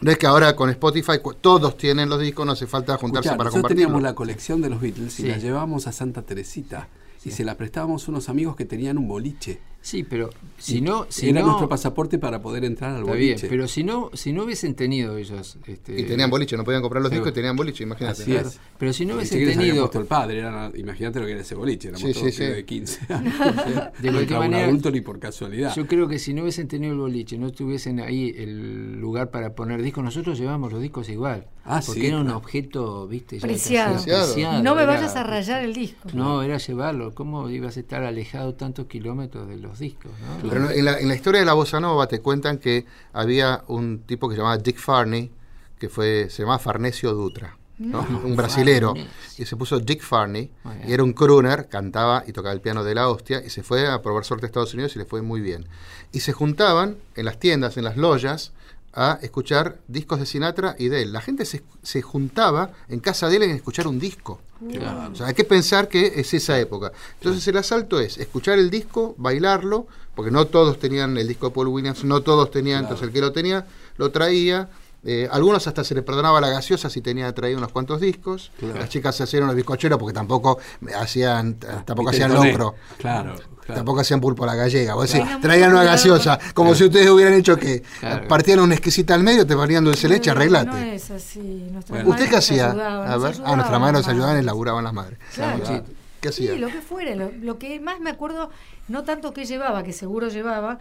No 0.00 0.12
es 0.12 0.16
que 0.16 0.28
ahora 0.28 0.54
con 0.54 0.70
Spotify 0.70 1.14
todos 1.40 1.76
tienen 1.76 2.08
los 2.08 2.20
discos, 2.20 2.46
no 2.46 2.52
hace 2.52 2.68
falta 2.68 2.96
juntarse 2.98 3.30
Escuchá, 3.30 3.36
para 3.36 3.48
nosotros 3.48 3.62
compartirlos. 3.62 3.86
teníamos 3.88 4.02
la 4.02 4.14
colección 4.14 4.60
de 4.62 4.70
los 4.70 4.80
Beatles 4.80 5.18
y 5.18 5.22
Sí. 5.22 5.28
la 5.28 5.38
llevábamos 5.38 5.88
a 5.88 5.92
Santa 5.92 6.22
Teresita 6.22 6.86
y 7.24 7.30
se 7.30 7.44
la 7.44 7.56
prestábamos 7.56 8.06
a 8.06 8.10
unos 8.10 8.28
amigos 8.28 8.56
que 8.56 8.64
tenían 8.64 8.98
un 8.98 9.08
boliche. 9.08 9.60
Sí, 9.80 10.02
pero 10.02 10.28
si 10.58 10.80
no, 10.80 11.06
si 11.08 11.30
Era 11.30 11.40
no, 11.40 11.46
nuestro 11.46 11.68
pasaporte 11.68 12.18
para 12.18 12.42
poder 12.42 12.64
entrar 12.64 12.90
al 12.96 13.02
está 13.02 13.12
bien, 13.14 13.30
boliche. 13.34 13.46
pero 13.48 13.68
si 13.68 13.84
no, 13.84 14.10
si 14.12 14.32
no 14.32 14.42
hubiesen 14.42 14.74
tenido 14.74 15.16
ellos, 15.16 15.56
este, 15.66 15.98
Y 16.00 16.04
tenían 16.04 16.28
boliche, 16.28 16.56
no 16.56 16.64
podían 16.64 16.82
comprar 16.82 17.00
los 17.02 17.10
discos 17.10 17.28
y 17.30 17.32
tenían 17.32 17.56
boliche, 17.56 17.84
imagínate. 17.84 18.22
Así 18.22 18.34
es. 18.34 18.58
pero 18.76 18.92
si 18.92 19.06
no 19.06 19.14
hubiesen 19.14 19.38
tenido, 19.46 19.82
puesto 19.84 20.00
el 20.00 20.06
padre, 20.06 20.38
era, 20.40 20.70
imagínate 20.76 21.20
lo 21.20 21.26
que 21.26 21.32
era 21.32 21.40
ese 21.42 21.54
boliche, 21.54 21.88
éramos 21.88 22.06
Sí, 22.08 22.12
todos 22.12 22.26
sí, 22.26 22.32
sí. 22.32 22.38
pibes 22.38 22.56
de 22.56 22.64
15 22.64 23.00
años. 23.14 23.34
de 23.38 24.10
No 24.10 24.12
cualquier 24.12 24.32
un 24.32 24.38
manera, 24.38 24.64
adulto 24.66 24.90
ni 24.90 25.00
por 25.00 25.18
casualidad. 25.20 25.74
yo 25.74 25.86
creo 25.86 26.08
que 26.08 26.18
si 26.18 26.34
no 26.34 26.42
hubiesen 26.42 26.66
tenido 26.68 26.92
el 26.92 26.98
boliche, 26.98 27.38
no 27.38 27.50
tuviesen 27.52 28.00
ahí 28.00 28.34
el 28.36 28.98
lugar 29.00 29.30
para 29.30 29.54
poner 29.54 29.80
discos, 29.80 30.02
nosotros 30.04 30.38
llevábamos 30.38 30.72
los 30.72 30.82
discos 30.82 31.08
igual, 31.08 31.46
Ah, 31.70 31.80
porque 31.86 32.00
sí, 32.00 32.06
era 32.06 32.18
un 32.18 32.30
objeto, 32.30 33.06
viste, 33.06 33.36
ya 33.38 33.46
Preciado. 33.46 33.94
Preciado. 34.02 34.62
No 34.62 34.74
me 34.74 34.82
era- 34.82 34.94
vayas 34.94 35.14
a 35.16 35.22
rayar 35.22 35.62
el 35.64 35.74
disco. 35.74 36.08
No, 36.14 36.42
era 36.42 36.56
llevarlo. 36.58 37.14
¿Cómo 37.14 37.48
ibas 37.50 37.76
a 37.76 37.80
estar 37.80 38.02
alejado 38.04 38.54
tantos 38.54 38.86
kilómetros 38.86 39.46
de 39.48 39.56
los 39.58 39.67
discos? 39.76 40.12
¿no? 40.20 40.48
Pero 40.48 40.70
en, 40.70 40.84
la, 40.84 40.98
en 40.98 41.08
la 41.08 41.14
historia 41.14 41.40
de 41.40 41.46
la 41.46 41.54
bossa 41.54 41.80
nova 41.80 42.06
te 42.06 42.20
cuentan 42.20 42.58
que 42.58 42.86
había 43.12 43.64
un 43.66 44.04
tipo 44.06 44.28
que 44.28 44.34
se 44.34 44.38
llamaba 44.38 44.58
Dick 44.58 44.78
Farney, 44.78 45.30
que 45.78 45.88
fue 45.88 46.28
se 46.30 46.42
llamaba 46.42 46.58
Farnesio 46.58 47.12
Dutra, 47.12 47.56
¿no? 47.78 48.06
un 48.24 48.36
brasilero, 48.36 48.94
y 49.36 49.44
se 49.44 49.56
puso 49.56 49.78
Dick 49.78 50.02
Farney, 50.02 50.50
y 50.86 50.92
era 50.92 51.02
un 51.02 51.12
crooner, 51.12 51.68
cantaba 51.68 52.24
y 52.26 52.32
tocaba 52.32 52.52
el 52.52 52.60
piano 52.60 52.84
de 52.84 52.94
la 52.94 53.08
hostia, 53.08 53.42
y 53.44 53.50
se 53.50 53.62
fue 53.62 53.86
a 53.86 54.02
probar 54.02 54.24
suerte 54.24 54.46
a 54.46 54.48
Estados 54.48 54.74
Unidos 54.74 54.96
y 54.96 54.98
le 54.98 55.04
fue 55.04 55.22
muy 55.22 55.40
bien. 55.40 55.66
Y 56.12 56.20
se 56.20 56.32
juntaban 56.32 56.96
en 57.14 57.24
las 57.24 57.38
tiendas, 57.38 57.76
en 57.76 57.84
las 57.84 57.96
loyas, 57.96 58.52
a 58.92 59.18
escuchar 59.22 59.78
discos 59.86 60.18
de 60.18 60.26
Sinatra 60.26 60.74
y 60.78 60.88
de 60.88 61.02
él. 61.02 61.12
La 61.12 61.20
gente 61.20 61.44
se, 61.44 61.62
se 61.82 62.02
juntaba 62.02 62.72
en 62.88 63.00
casa 63.00 63.28
de 63.28 63.36
él 63.36 63.42
en 63.44 63.50
escuchar 63.50 63.86
un 63.86 63.98
disco. 63.98 64.40
O 64.60 65.14
sea, 65.14 65.26
hay 65.28 65.34
que 65.34 65.44
pensar 65.44 65.88
que 65.88 66.14
es 66.16 66.34
esa 66.34 66.58
época. 66.58 66.92
Entonces 67.14 67.46
el 67.46 67.56
asalto 67.56 68.00
es 68.00 68.18
escuchar 68.18 68.58
el 68.58 68.70
disco, 68.70 69.14
bailarlo, 69.18 69.86
porque 70.14 70.30
no 70.30 70.46
todos 70.46 70.78
tenían 70.78 71.16
el 71.16 71.28
disco 71.28 71.48
de 71.48 71.54
Paul 71.54 71.68
Williams, 71.68 72.02
no 72.04 72.22
todos 72.22 72.50
tenían, 72.50 72.82
entonces 72.82 73.06
el 73.06 73.12
que 73.12 73.20
lo 73.20 73.32
tenía, 73.32 73.66
lo 73.96 74.10
traía. 74.10 74.68
Eh, 75.04 75.28
algunos 75.30 75.64
hasta 75.68 75.84
se 75.84 75.94
le 75.94 76.02
perdonaba 76.02 76.40
la 76.40 76.48
gaseosa 76.48 76.90
si 76.90 77.00
tenía 77.00 77.32
traído 77.32 77.58
unos 77.58 77.70
cuantos 77.70 78.00
discos. 78.00 78.50
Claro. 78.58 78.80
Las 78.80 78.88
chicas 78.88 79.14
se 79.14 79.22
hacían 79.22 79.46
los 79.46 79.54
bizcocheros 79.54 79.96
porque 79.96 80.12
tampoco 80.12 80.58
hacían, 80.96 81.54
tampoco 81.54 82.10
hacían 82.10 82.34
locro. 82.34 82.74
Claro, 82.98 83.36
claro. 83.68 83.78
Tampoco 83.80 84.00
hacían 84.00 84.20
pulpo 84.20 84.42
a 84.44 84.46
la 84.48 84.54
gallega. 84.56 84.94
Vos 84.94 85.08
decís, 85.12 85.24
Claro. 85.24 85.40
traían 85.40 85.70
una 85.72 85.84
gaseosa, 85.84 86.38
como 86.54 86.74
si 86.74 86.84
ustedes 86.84 87.08
hubieran 87.10 87.34
hecho 87.34 87.56
que 87.56 87.82
Claro. 88.00 88.26
partían 88.26 88.60
una 88.60 88.74
exquisita 88.74 89.14
al 89.14 89.22
medio, 89.22 89.46
te 89.46 89.54
ponían 89.54 89.84
dulce 89.84 90.08
leche, 90.08 90.30
arreglate. 90.30 90.70
No 90.70 90.76
es 90.78 91.10
así. 91.10 91.38
nuestras 91.70 91.90
Bueno. 92.02 92.10
¿Usted 92.10 92.24
qué 92.24 92.30
nos 92.36 92.38
hacía? 92.44 92.70
ayudaban, 92.70 93.10
A 93.12 93.16
ver, 93.18 93.36
a 93.44 93.56
nuestra 93.56 93.78
madre 93.78 93.92
nos 93.92 94.02
las 94.02 94.08
ayudaban 94.08 94.32
y 94.32 94.36
madres. 94.36 94.46
laburaban 94.46 94.84
las 94.84 94.92
madres. 94.94 95.18
Claro. 95.34 95.66
Sí. 95.66 95.80
¿Qué 96.20 96.32
Sí, 96.32 96.48
hacía? 96.48 96.58
lo 96.58 96.66
que 96.66 96.80
fuera. 96.80 97.14
Lo, 97.14 97.30
lo 97.40 97.58
que 97.58 97.78
más 97.78 98.00
me 98.00 98.10
acuerdo, 98.10 98.50
no 98.88 99.04
tanto 99.04 99.32
que 99.32 99.44
llevaba, 99.44 99.84
que 99.84 99.92
seguro 99.92 100.28
llevaba, 100.28 100.78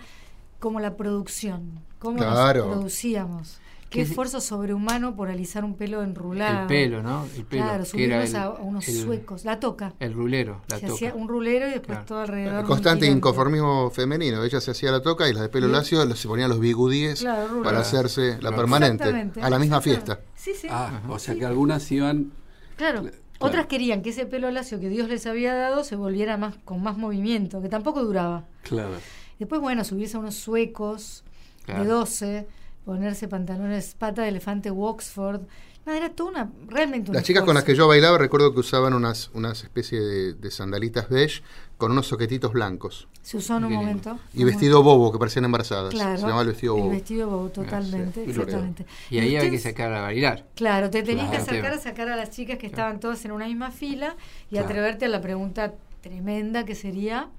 como 0.59 0.79
la 0.79 0.95
producción. 0.95 1.79
Cómo 1.99 2.17
Claro. 2.17 2.65
nos 2.65 2.73
producíamos. 2.77 3.59
Qué 3.89 3.99
¿Qué- 3.99 4.01
esfuerzo 4.01 4.41
sobrehumano 4.41 5.15
por 5.15 5.29
alisar 5.29 5.63
un 5.63 5.75
pelo 5.75 6.03
enrulado. 6.03 6.61
El 6.63 6.67
pelo, 6.67 7.01
¿no? 7.01 7.25
El 7.37 7.45
pelo. 7.45 7.63
Claro, 7.63 7.85
subirnos 7.85 8.29
el- 8.31 8.35
a, 8.35 8.49
unos 8.49 8.85
el- 8.89 8.95
suecos. 9.01 9.45
La 9.45 9.61
toca. 9.61 9.93
El 9.99 10.13
rulero, 10.13 10.61
la 10.67 10.75
Se 10.79 10.81
toca. 10.87 10.93
hacía 10.95 11.13
un 11.13 11.29
rulero 11.29 11.67
y 11.67 11.71
después 11.71 11.85
Claro. 11.99 12.05
todo 12.05 12.19
alrededor. 12.19 12.59
un 12.61 12.65
Constante 12.67 13.05
inconformismo 13.05 13.89
femenino. 13.91 14.43
Ella 14.43 14.59
se 14.59 14.71
hacía 14.71 14.91
la 14.91 15.01
toca 15.01 15.29
y 15.29 15.33
las 15.33 15.43
de 15.43 15.49
pelo 15.49 15.67
Sí. 15.67 15.71
lacio 15.73 16.15
se 16.15 16.27
ponían 16.27 16.49
los 16.49 16.59
bigudíes 16.59 17.21
Claro, 17.21 17.61
para 17.63 17.79
hacerse 17.79 18.37
la 18.41 18.53
permanente 18.53 19.03
Exactamente, 19.05 19.41
a 19.41 19.49
la 19.49 19.57
misma 19.59 19.79
fiesta. 19.79 20.19
Sí, 20.35 20.51
sí. 20.53 20.67
Ah, 20.69 21.01
o 21.07 21.17
sea 21.17 21.35
que 21.35 21.45
algunas 21.45 21.89
iban. 21.91 22.31
Claro. 22.75 23.01
Claro. 23.03 23.15
Otras 23.39 23.67
querían 23.67 24.01
que 24.01 24.09
ese 24.09 24.25
pelo 24.25 24.49
lacio 24.51 24.79
que 24.79 24.89
Dios 24.89 25.07
les 25.09 25.25
había 25.27 25.53
dado 25.53 25.83
se 25.83 25.95
volviera 25.95 26.37
más 26.37 26.55
con 26.65 26.81
más 26.83 26.97
movimiento, 26.97 27.61
que 27.61 27.69
tampoco 27.69 28.03
duraba. 28.03 28.45
Claro. 28.63 28.95
Después, 29.39 29.61
bueno, 29.61 29.83
subirse 29.85 30.17
a 30.17 30.19
unos 30.19 30.35
suecos 30.35 31.23
Claro. 31.65 31.83
de 31.83 31.89
12, 31.89 32.47
ponerse 32.87 33.27
pantalones 33.27 33.93
pata 33.99 34.21
de 34.23 34.29
elefante 34.29 34.71
Oxford. 34.71 35.41
Nada, 35.85 35.97
era 35.99 36.09
toda 36.09 36.29
una, 36.31 36.51
realmente 36.67 37.11
un 37.11 37.15
Las 37.15 37.23
chicas 37.23 37.43
con 37.43 37.53
las 37.55 37.63
que 37.63 37.75
yo 37.75 37.87
bailaba 37.87 38.17
recuerdo 38.17 38.53
que 38.53 38.59
usaban 38.61 38.93
unas, 38.93 39.29
unas 39.33 39.63
especie 39.63 39.99
de, 40.01 40.33
de 40.33 40.51
sandalitas 40.51 41.07
beige 41.09 41.41
con 41.77 41.91
unos 41.91 42.07
soquetitos 42.07 42.51
blancos 42.51 43.07
Se 43.21 43.37
usó 43.37 43.57
en 43.57 43.65
un 43.65 43.69
lindo. 43.71 43.81
momento. 43.85 44.19
y 44.33 44.43
vestido 44.43 44.83
bobo 44.83 45.11
que 45.13 45.19
parecían 45.19 45.45
embarazadas. 45.45 45.93
Claro. 45.93 46.15
Se 46.17 46.23
llamaba 46.23 46.41
el 46.41 46.47
vestido 46.47 46.75
bobo. 46.75 46.85
El 46.85 46.91
vestido 46.91 47.29
bobo, 47.29 47.49
totalmente, 47.49 48.23
sí, 48.25 48.29
exactamente. 48.31 48.85
Y 49.09 49.19
ahí 49.19 49.35
había 49.37 49.49
que 49.51 49.59
sacar 49.59 49.93
a 49.93 50.01
bailar. 50.01 50.45
Claro, 50.55 50.89
te 50.89 51.03
tenías 51.03 51.29
que 51.29 51.37
acercar 51.37 51.73
a 51.73 51.77
sacar 51.79 52.09
a 52.09 52.15
las 52.17 52.31
chicas 52.31 52.57
que 52.57 52.67
estaban 52.67 52.99
todas 52.99 53.23
en 53.25 53.31
una 53.31 53.47
misma 53.47 53.71
fila 53.71 54.15
y 54.47 54.55
Claro. 54.55 54.65
atreverte 54.67 55.05
a 55.05 55.09
la 55.09 55.21
pregunta 55.21 55.73
tremenda 56.01 56.65
que 56.65 56.75
sería, 56.75 57.29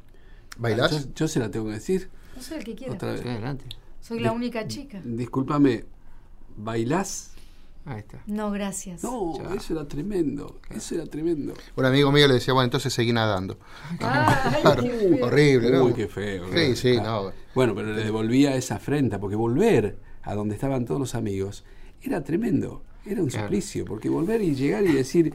¿Bailás? 0.56 0.90
Yo, 0.90 1.12
yo 1.14 1.28
se 1.28 1.38
la 1.40 1.50
tengo 1.50 1.66
que 1.66 1.72
decir. 1.72 2.08
no 2.36 2.42
sé 2.42 2.56
el 2.56 2.64
que 2.64 2.74
quiera. 2.74 2.94
Otra 2.94 3.12
vez. 3.12 3.24
Adelante. 3.26 3.64
Soy 4.08 4.20
la 4.20 4.32
única 4.32 4.66
chica. 4.66 5.00
Discúlpame, 5.04 5.84
¿bailás? 6.56 7.32
Ahí 7.84 7.98
está. 8.00 8.22
No, 8.26 8.50
gracias. 8.50 9.02
No, 9.02 9.34
Ya. 9.38 9.54
eso 9.54 9.72
era 9.74 9.86
tremendo. 9.86 10.60
Eso 10.70 10.94
era 10.94 11.06
tremendo. 11.06 11.54
Un 11.76 11.84
amigo 11.84 12.10
mío 12.12 12.26
le 12.28 12.34
decía, 12.34 12.52
bueno, 12.54 12.64
entonces 12.64 12.92
seguí 12.92 13.12
nadando. 13.12 13.58
Ay, 14.00 14.60
Claro, 14.62 14.82
qué 14.82 14.90
feo. 14.90 15.26
horrible, 15.26 15.70
¿no? 15.70 15.84
Uy, 15.84 15.92
qué 15.94 16.06
feo. 16.08 16.44
Sí, 16.52 16.76
sí, 16.76 16.96
no. 16.96 17.32
Bueno, 17.54 17.74
pero 17.74 17.92
le 17.94 18.02
devolvía 18.04 18.54
esa 18.56 18.76
afrenta, 18.76 19.18
porque 19.18 19.36
volver 19.36 19.98
a 20.22 20.34
donde 20.34 20.54
estaban 20.54 20.84
todos 20.84 21.00
los 21.00 21.14
amigos 21.14 21.64
era 22.02 22.22
tremendo. 22.24 22.82
Era 23.06 23.22
un 23.22 23.28
Claro. 23.28 23.46
suplicio, 23.46 23.84
porque 23.86 24.08
volver 24.10 24.42
y 24.42 24.54
llegar 24.54 24.84
y 24.84 24.92
decir, 24.92 25.32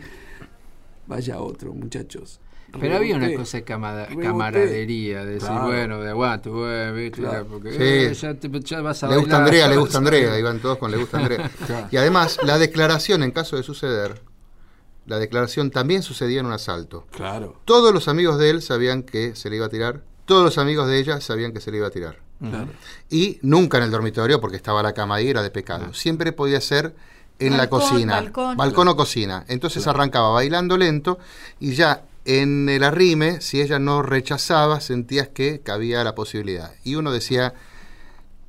vaya 1.07 1.39
otro, 1.39 1.73
muchachos. 1.73 2.39
Pero 2.79 2.95
había 2.97 3.15
una 3.17 3.33
cosa 3.35 3.57
de 3.57 3.63
camada- 3.63 4.07
camaradería, 4.07 5.25
de 5.25 5.33
decir, 5.33 5.47
Claro. 5.49 5.65
bueno, 5.67 5.99
de 6.01 6.09
aguanto, 6.09 6.51
bueno, 6.51 6.93
¿viste? 6.93 7.21
Claro. 7.21 7.45
porque 7.45 7.71
Sí. 7.71 7.77
eh, 7.79 8.13
ya, 8.13 8.33
te, 8.33 8.49
ya 8.61 8.81
vas 8.81 9.03
a 9.03 9.07
Le 9.09 9.17
gusta 9.17 9.33
bailar, 9.33 9.41
Andrea, 9.47 9.67
le 9.67 9.77
gusta 9.77 9.97
Andrea, 9.99 10.39
iban 10.39 10.59
todos 10.59 10.77
con 10.77 10.89
le 10.91 10.97
gusta 10.97 11.17
Andrea. 11.19 11.51
Claro. 11.65 11.87
Y 11.91 11.97
además, 11.97 12.39
la 12.43 12.57
declaración 12.57 13.21
en 13.23 13.31
caso 13.31 13.55
de 13.57 13.63
suceder, 13.63 14.21
la 15.05 15.19
declaración 15.19 15.69
también 15.69 16.01
sucedía 16.01 16.39
en 16.39 16.45
un 16.45 16.53
asalto. 16.53 17.05
Claro, 17.11 17.59
Todos 17.65 17.93
los 17.93 18.07
amigos 18.07 18.39
de 18.39 18.49
él 18.49 18.61
sabían 18.61 19.03
que 19.03 19.35
se 19.35 19.49
le 19.49 19.57
iba 19.57 19.65
a 19.67 19.69
tirar, 19.69 20.01
todos 20.25 20.43
los 20.43 20.57
amigos 20.57 20.87
de 20.87 20.97
ella 20.99 21.19
sabían 21.21 21.51
que 21.53 21.59
se 21.61 21.71
le 21.71 21.77
iba 21.77 21.87
a 21.87 21.91
tirar. 21.91 22.17
claro. 22.39 22.67
Y 23.09 23.37
nunca 23.41 23.77
en 23.77 23.83
el 23.83 23.91
dormitorio 23.91 24.39
porque 24.41 24.55
estaba 24.57 24.81
la 24.81 24.93
cama 24.93 25.15
ahí, 25.15 25.29
era 25.29 25.43
de 25.43 25.51
pecado. 25.51 25.93
Siempre 25.93 26.31
podía 26.31 26.59
ser 26.61 26.95
en 27.39 27.51
la 27.53 27.67
Balcón, 27.67 27.79
cocina. 27.81 28.21
balcón. 28.55 28.87
o 28.87 28.95
cocina. 28.95 29.45
Entonces 29.47 29.85
arrancaba 29.87 30.29
bailando 30.29 30.77
lento 30.77 31.19
y 31.59 31.73
ya 31.73 32.03
en 32.25 32.69
el 32.69 32.83
arrime, 32.83 33.41
si 33.41 33.61
ella 33.61 33.79
no 33.79 34.01
rechazaba, 34.01 34.79
sentías 34.81 35.27
que 35.27 35.59
cabía 35.61 36.03
la 36.03 36.15
posibilidad. 36.15 36.71
Y 36.83 36.95
uno 36.95 37.11
decía, 37.11 37.53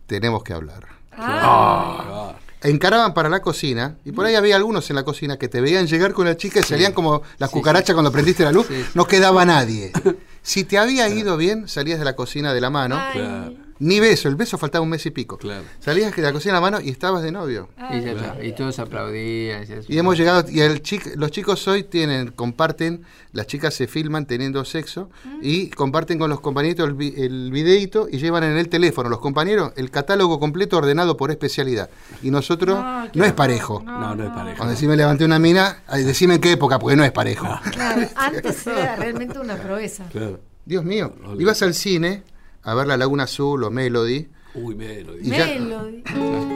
tenemos 0.07 0.43
que 0.45 0.53
hablar. 0.53 0.87
Ah, 1.12 2.35
Encaraban 2.62 3.12
para 3.12 3.29
la 3.29 3.43
cocina 3.43 3.99
y 4.07 4.12
por 4.12 4.25
ahí 4.25 4.37
había 4.37 4.57
algunos 4.57 4.89
en 4.89 4.97
la 4.97 5.03
cocina 5.05 5.37
que 5.37 5.49
te 5.49 5.61
veían 5.61 5.87
llegar 5.87 6.14
con 6.14 6.25
la 6.27 6.37
chica 6.37 6.61
y 6.61 6.62
salían 6.62 6.93
como 6.95 7.20
las 7.37 7.51
cucarachas 7.51 7.93
cuando 7.95 8.11
prendiste 8.11 8.43
la 8.43 8.53
luz. 8.53 8.66
Sí. 8.68 8.85
No 8.95 9.07
quedaba 9.07 9.45
nadie. 9.45 9.93
Si 10.47 10.64
te 10.64 10.77
había 10.77 11.09
ido 11.09 11.39
bien, 11.39 11.68
salías 11.68 11.99
de 11.99 12.05
la 12.05 12.14
cocina 12.16 12.53
de 12.53 12.61
la 12.61 12.68
mano. 12.68 12.97
ay, 12.99 13.12
Claro. 13.14 13.55
Ni 13.81 13.99
beso, 14.01 14.29
el 14.29 14.37
beso 14.37 14.57
faltaba 14.57 14.83
un 14.83 14.91
mes 14.91 15.05
y 15.07 15.11
pico. 15.11 15.37
Claro. 15.37 15.64
Salías 15.81 16.14
de 16.14 16.22
la 16.22 16.33
cocina 16.33 16.55
de 16.55 16.57
la 16.57 16.61
mano 16.61 16.81
y 16.81 16.91
estabas 16.91 17.22
de 17.22 17.33
novio. 17.33 17.68
Y, 17.91 18.01
ya 18.03 18.12
está. 18.12 18.45
Y 18.45 18.53
todos 18.53 18.79
aplaudían. 18.79 19.64
ya- 19.64 19.81
Y 19.89 19.99
hemos 19.99 20.16
llegado, 20.16 20.45
y 20.49 20.61
el 20.61 20.83
chic- 20.83 21.14
los 21.16 21.31
chicos 21.31 21.66
hoy 21.68 21.83
tienen, 21.85 22.31
comparten, 22.31 23.03
las 23.33 23.47
chicas 23.49 23.75
se 23.75 23.87
filman 23.87 24.27
teniendo 24.27 24.64
sexo 24.64 25.11
y 25.43 25.68
comparten 25.70 26.18
con 26.18 26.31
los 26.31 26.41
compañeritos 26.41 26.89
el, 26.89 27.14
el 27.18 27.51
videíto 27.51 28.07
y 28.11 28.18
llevan 28.18 28.45
en 28.45 28.57
el 28.57 28.68
teléfono 28.68 29.09
los 29.09 29.18
compañeros 29.18 29.72
el 29.77 29.91
catálogo 29.91 30.39
completo 30.39 30.77
ordenado 30.77 31.16
por 31.16 31.31
especialidad. 31.33 31.91
Y 32.22 32.31
nosotros 32.31 32.79
No, 33.14 33.25
es 33.25 33.33
parejo. 33.33 33.83
No, 33.85 34.14
no 34.14 34.25
es 34.25 34.31
pareja. 34.31 34.57
Cuando 34.57 34.75
decís 34.75 34.89
me 34.89 34.97
levanté 34.97 35.25
una 35.25 35.39
mina, 35.41 35.83
decime 35.93 36.35
en 36.35 36.41
qué 36.41 36.53
época, 36.53 36.79
porque 36.79 36.97
no 36.97 37.05
es 37.05 37.12
parejo. 37.12 37.49
claro, 37.72 38.09
antes 38.14 38.66
era 38.66 38.97
realmente 38.97 39.39
una 39.39 39.57
proeza. 39.57 40.05
Claro. 40.12 40.39
Dios 40.64 40.85
mío, 40.85 41.12
ibas 41.39 41.61
al 41.62 41.75
cine 41.75 42.22
a 42.64 42.74
ver 42.74 42.86
La 42.86 42.96
Laguna 42.96 43.24
Azul 43.24 43.62
o 43.64 43.70
Melody, 43.70 44.26
Uy, 44.54 44.74
Melody. 44.74 45.30
Ya- 45.30 45.46
Melody. 45.46 46.02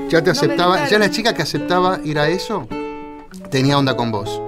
ya 0.08 0.22
te 0.22 0.30
aceptaba, 0.30 0.88
ya 0.88 0.98
la 0.98 1.10
chica 1.10 1.34
que 1.34 1.42
aceptaba 1.42 2.00
ir 2.04 2.18
a 2.18 2.28
eso 2.28 2.66
tenía 3.50 3.76
onda 3.78 3.96
con 3.96 4.10
vos. 4.12 4.40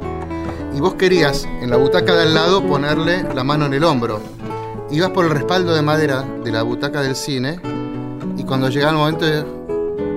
Y 0.76 0.80
vos 0.80 0.94
querías 0.94 1.46
en 1.60 1.68
la 1.70 1.76
butaca 1.76 2.14
de 2.14 2.22
al 2.22 2.34
lado 2.34 2.64
ponerle 2.66 3.24
la 3.34 3.42
mano 3.44 3.66
en 3.66 3.74
el 3.74 3.82
hombro. 3.84 4.20
Ibas 4.90 5.10
por 5.10 5.24
el 5.24 5.30
respaldo 5.32 5.74
de 5.74 5.82
madera 5.82 6.22
de 6.44 6.50
la 6.52 6.62
butaca 6.62 7.02
del 7.02 7.16
cine 7.16 7.60
y 8.36 8.44
cuando 8.44 8.68
llegaba 8.68 8.92
el 8.92 8.98
momento 8.98 9.24
de, 9.26 9.44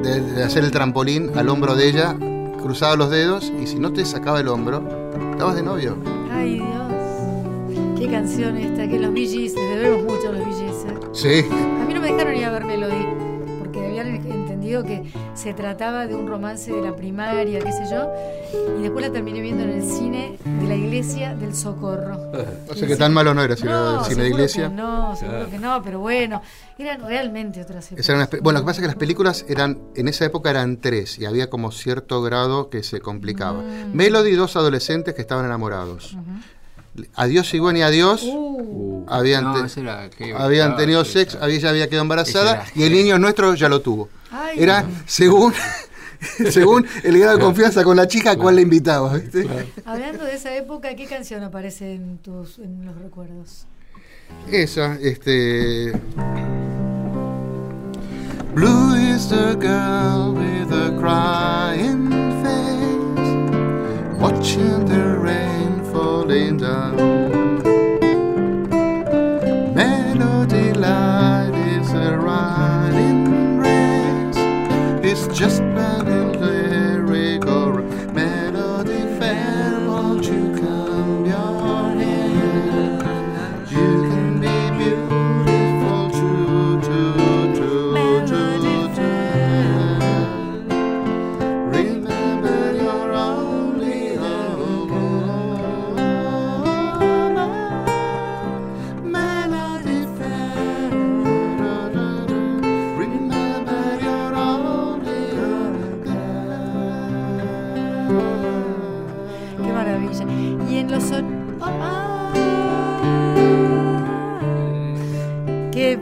de- 0.09 0.21
de 0.21 0.43
hacer 0.43 0.63
el 0.63 0.71
trampolín 0.71 1.31
al 1.35 1.49
hombro 1.49 1.75
de 1.75 1.89
ella, 1.89 2.15
cruzaba 2.61 2.95
los 2.95 3.09
dedos 3.09 3.51
y 3.61 3.67
si 3.67 3.77
no 3.79 3.91
te 3.91 4.05
sacaba 4.05 4.39
el 4.39 4.47
hombro, 4.47 4.81
estabas 5.31 5.55
de 5.55 5.63
novio. 5.63 5.97
Ay, 6.31 6.55
Dios. 6.59 7.99
Qué 7.99 8.07
canción 8.11 8.57
esta, 8.57 8.87
que 8.87 8.99
los 8.99 9.11
les 9.13 9.53
debemos 9.55 10.03
mucho 10.03 10.29
a 10.29 10.31
los 10.33 10.41
¿eh? 10.41 10.43
Sí. 11.14 11.45
A 11.49 11.86
mí 11.86 11.93
no 11.93 12.01
me 12.01 12.11
dejaron 12.11 12.36
ir 12.36 12.45
a 12.45 12.51
ver 12.51 12.66
Melody, 12.66 13.05
porque 13.59 13.86
habían 13.86 14.07
entendido 14.16 14.84
que 14.84 15.14
se 15.36 15.53
trataba 15.53 16.07
de 16.07 16.16
un 16.16 16.28
romance 16.28 16.72
de 16.72 16.82
la 16.82 16.95
primaria, 16.95 17.59
qué 17.59 17.72
sé 17.72 17.84
yo, 17.91 18.11
y 18.80 18.82
después 18.82 19.05
la 19.05 19.11
terminé 19.11 19.39
viendo 19.39 19.64
en 19.64 19.70
el 19.70 19.84
cine 19.84 20.39
de 20.43 20.68
la 20.68 20.76
iglesia 20.76 21.36
del 21.36 21.53
Socorro. 21.53 22.32
No 22.68 22.74
sé 22.74 22.88
qué 22.88 22.95
tan 22.95 23.14
malo 23.14 23.34
no 23.36 23.43
era 23.43 23.55
si 23.55 23.64
era 23.68 23.91
del 23.91 24.05
cine 24.05 24.24
de 24.24 24.30
iglesia. 24.30 24.70
que 24.70 24.74
no, 24.74 25.16
seguro 25.16 25.49
que 25.49 25.59
no, 25.59 25.84
pero 25.84 25.99
bueno, 25.99 26.41
eran 26.80 27.01
realmente 27.01 27.61
otras 27.61 27.91
épocas. 27.91 28.30
Bueno, 28.41 28.59
lo 28.59 28.66
que 28.66 28.70
pasa 28.70 28.78
es 28.80 28.82
que 28.82 28.88
las 28.88 28.95
películas 28.95 29.45
eran, 29.47 29.80
en 29.95 30.07
esa 30.07 30.26
época 30.26 30.49
eran 30.49 30.78
tres 30.78 31.20
y 31.20 31.26
había 31.26 31.49
como 31.49 31.72
cierto 31.72 32.24
grado 32.24 32.72
que 32.72 32.82
se 32.82 33.01
complicaba. 33.01 33.61
Mm. 33.61 33.93
Melody, 33.93 34.32
dos 34.32 34.55
adolescentes 34.55 35.14
que 35.14 35.22
estaban 35.22 35.45
enamorados. 35.45 36.18
Adiós 37.15 37.53
y 37.53 37.81
adiós. 37.81 38.23
Uh, 38.23 39.05
Habían, 39.07 39.43
No, 39.43 39.53
te- 39.59 39.65
ese 39.65 39.81
era 39.81 40.09
que- 40.09 40.33
habían 40.33 40.75
tenido 40.77 41.03
sí, 41.03 41.13
sexo, 41.13 41.31
claro. 41.37 41.45
había, 41.45 41.57
ella 41.57 41.69
había 41.69 41.87
quedado 41.89 42.03
embarazada 42.03 42.65
y 42.75 42.83
el 42.83 42.93
niño 42.93 43.19
nuestro 43.19 43.53
ya 43.55 43.67
lo 43.67 43.81
tuvo. 43.81 44.09
Ay. 44.31 44.59
Era 44.63 44.85
según, 45.05 45.53
según 46.49 46.85
el 47.03 47.19
grado 47.19 47.37
de 47.37 47.43
confianza 47.43 47.83
con 47.83 47.97
la 47.97 48.07
chica 48.07 48.31
a 48.31 48.37
cuál 48.37 48.55
le 48.55 48.61
invitaba. 48.61 49.13
¿viste? 49.15 49.47
hablando 49.85 50.23
de 50.23 50.35
esa 50.35 50.55
época, 50.55 50.95
¿qué 50.95 51.05
canción 51.05 51.43
aparece 51.43 51.93
en 51.95 52.17
tus 52.19 52.59
en 52.59 52.85
los 52.85 52.95
recuerdos? 52.97 53.65
Esa, 54.51 54.95
este. 55.01 55.91
Blue 58.55 58.95
is 58.95 59.27
the 59.29 59.55
girl 59.59 60.33
with 60.33 60.71
a 60.71 60.91
crying 60.99 62.09
face, 62.43 64.19
watching 64.19 64.85
the 64.85 65.03
falling 66.24 66.57
down. 66.57 66.95
Melody 69.76 70.74
light 70.74 71.51
is 71.78 71.91
a 71.91 72.17
riding 72.17 73.57
race, 73.57 74.38
it's 75.03 75.28
just 75.38 75.62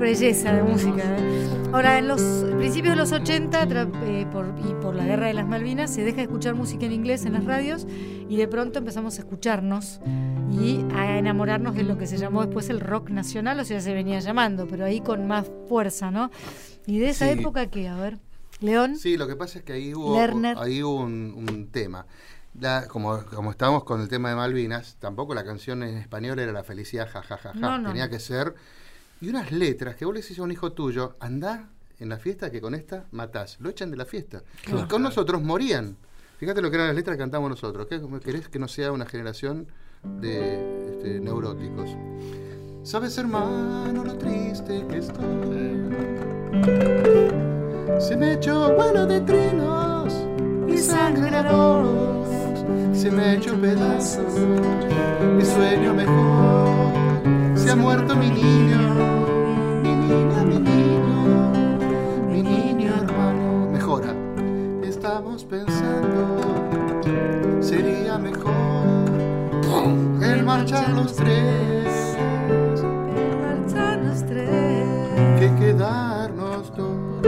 belleza 0.02 0.52
de 0.54 0.64
música. 0.64 1.04
¿eh? 1.06 1.48
Ahora, 1.72 1.98
en 2.00 2.08
los 2.08 2.22
principios 2.58 2.94
de 2.96 2.98
los 2.98 3.12
80, 3.14 3.66
tra- 3.68 3.90
eh, 4.04 4.28
por, 4.32 4.54
y 4.68 4.74
por 4.82 4.94
la 4.96 5.06
guerra 5.06 5.28
de 5.28 5.34
las 5.34 5.48
Malvinas, 5.48 5.94
se 5.94 6.04
deja 6.04 6.18
de 6.18 6.24
escuchar 6.24 6.56
música 6.56 6.86
en 6.86 6.92
inglés 6.92 7.26
en 7.26 7.34
las 7.34 7.46
radios 7.46 7.88
y 8.28 8.36
de 8.36 8.48
pronto 8.48 8.80
empezamos 8.80 9.18
a 9.18 9.22
escucharnos 9.22 10.02
y 10.52 10.84
a 10.94 11.18
enamorarnos 11.18 11.76
de 11.76 11.84
lo 11.84 11.98
que 11.98 12.08
se 12.08 12.18
llamó 12.18 12.42
después 12.46 12.70
el 12.70 12.82
rock 12.82 13.10
nacional, 13.10 13.60
o 13.60 13.64
sea, 13.64 13.80
se 13.80 13.94
venía 13.94 14.20
llamando, 14.20 14.68
pero 14.68 14.84
ahí 14.84 15.00
con 15.00 15.28
más 15.28 15.50
fuerza, 15.70 16.12
¿no? 16.12 16.30
Y 16.86 17.00
de 17.00 17.10
esa 17.10 17.26
Sí. 17.32 17.40
época, 17.40 17.68
¿qué? 17.68 17.88
A 17.88 17.96
ver, 17.96 18.18
León. 18.60 18.98
Sí, 18.98 19.16
lo 19.16 19.28
que 19.28 19.36
pasa 19.38 19.60
es 19.60 19.64
que 19.64 19.74
ahí 19.74 19.94
hubo, 19.94 20.16
Lerner. 20.18 20.58
ahí 20.60 20.84
hubo 20.84 20.96
un, 21.02 21.46
un 21.50 21.68
tema. 21.68 22.06
La- 22.60 22.86
como, 22.90 23.18
como 23.34 23.52
estábamos 23.52 23.86
con 23.86 24.02
el 24.02 24.10
tema 24.10 24.30
de 24.30 24.36
Malvinas, 24.36 24.98
tampoco 25.00 25.34
la 25.34 25.46
canción 25.46 25.84
en 25.84 25.96
español 25.98 26.38
era 26.40 26.52
la 26.52 26.64
felicidad, 26.66 27.08
jajajaja. 27.10 27.58
No, 27.58 27.78
no, 27.78 27.90
Tenía 27.90 28.10
que 28.10 28.20
ser. 28.20 28.54
Y 29.22 29.30
unas 29.30 29.52
letras 29.52 29.96
que 29.96 30.04
vos 30.04 30.16
le 30.16 30.22
decís 30.22 30.40
a 30.40 30.44
un 30.44 30.52
hijo 30.52 30.72
tuyo, 30.72 31.16
andá 31.20 31.70
en 32.00 32.10
la 32.10 32.18
fiesta 32.18 32.50
que 32.50 32.60
con 32.60 32.74
esta 32.74 33.06
matás. 33.12 33.58
Lo 33.60 33.70
echan 33.70 33.92
de 33.92 33.98
la 33.98 34.06
fiesta. 34.06 34.42
Y 34.68 34.88
con 34.88 35.04
nosotros 35.04 35.42
morían. 35.44 35.96
Fíjate 36.40 36.60
lo 36.60 36.72
que 36.72 36.78
eran 36.78 36.88
las 36.88 36.96
letras 36.96 37.18
que 37.18 37.20
cantamos 37.20 37.52
nosotros. 37.52 37.86
¿Qué 37.88 38.02
querés 38.26 38.50
que 38.50 38.58
no 38.58 38.68
sea 38.68 38.92
una 38.92 39.06
generación 39.06 39.68
de 40.04 40.90
este, 40.90 41.20
neuróticos? 41.20 41.96
Sabes, 42.82 43.16
hermano, 43.20 44.04
lo 44.04 44.18
triste 44.18 44.84
que 44.90 44.98
estoy. 44.98 45.78
Se 48.00 48.18
me 48.18 48.34
echó 48.34 48.74
vuelo 48.74 49.06
de 49.06 49.22
trinos 49.22 50.12
y 50.68 50.80
sangrados. 50.80 52.28
Se 52.98 53.12
me 53.12 53.36
echó 53.36 53.56
pedazos 53.62 54.34
mi 55.38 55.46
sueño 55.46 55.94
mejor. 55.94 57.11
Se 57.72 57.78
ha 57.80 57.80
muerto 57.80 58.18
mi 58.18 58.30
niño, 58.30 58.80
mi 59.82 59.96
niño, 59.96 60.44
mi 60.44 60.60
niño, 60.60 61.52
mi 62.28 62.44
niño 62.44 62.92
hermano. 62.96 63.70
Mejora. 63.72 64.14
Estamos 64.84 65.46
pensando, 65.46 66.42
sería 67.62 68.18
mejor 68.18 69.06
el 70.22 70.44
marchar 70.44 70.90
los 70.90 71.16
tres 71.16 72.18
Marchan 73.40 74.06
los 74.06 74.26
tres. 74.26 75.40
que 75.40 75.56
quedarnos 75.58 76.76
dos. 76.76 77.26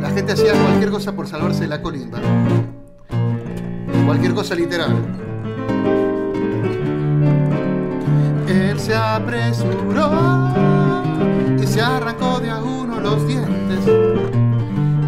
La 0.00 0.10
gente 0.10 0.34
hacía 0.34 0.52
cualquier 0.52 0.92
cosa 0.92 1.10
por 1.10 1.26
salvarse 1.26 1.62
de 1.62 1.68
la 1.70 1.82
colimba. 1.82 2.20
Cualquier 4.06 4.32
cosa 4.32 4.54
literal. 4.54 5.31
Se 8.92 8.98
apresuró 8.98 10.10
y 11.58 11.66
se 11.66 11.80
arrancó 11.80 12.40
de 12.40 12.50
a 12.50 12.62
uno 12.62 13.00
los 13.00 13.26
dientes, 13.26 13.80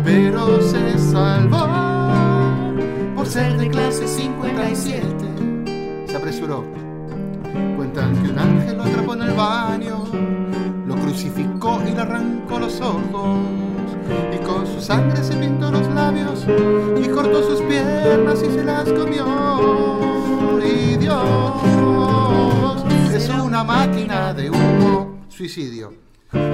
pero 0.02 0.62
se 0.62 0.98
salvó 0.98 1.68
por 3.14 3.26
ser 3.26 3.58
de 3.58 3.68
clase 3.68 4.08
57. 4.08 5.06
Se 6.06 6.16
apresuró. 6.16 6.64
Cuentan 7.76 8.16
que 8.22 8.30
un 8.30 8.38
ángel 8.38 8.78
lo 8.78 8.84
atrapó 8.84 9.12
en 9.16 9.22
el 9.22 9.32
baño, 9.32 10.04
lo 10.86 10.94
crucificó 10.94 11.82
y 11.86 11.90
le 11.90 12.00
arrancó 12.00 12.58
los 12.60 12.80
ojos. 12.80 13.36
y 14.34 14.38
con 14.46 14.66
su 14.66 14.80
sangre 14.80 15.22
se 15.22 15.34
pintó 15.36 15.70
los 15.70 15.86
labios 15.88 16.46
y 16.96 17.06
cortó 17.08 17.42
sus 17.42 17.60
piernas 17.60 18.42
y 18.42 18.50
se 18.50 18.64
las 18.64 18.90
comió. 18.90 19.26
Y 20.64 20.96
Dios 20.96 22.13
es 23.32 23.42
una 23.42 23.64
máquina 23.64 24.34
de 24.34 24.50
humo, 24.50 25.24
suicidio. 25.28 25.94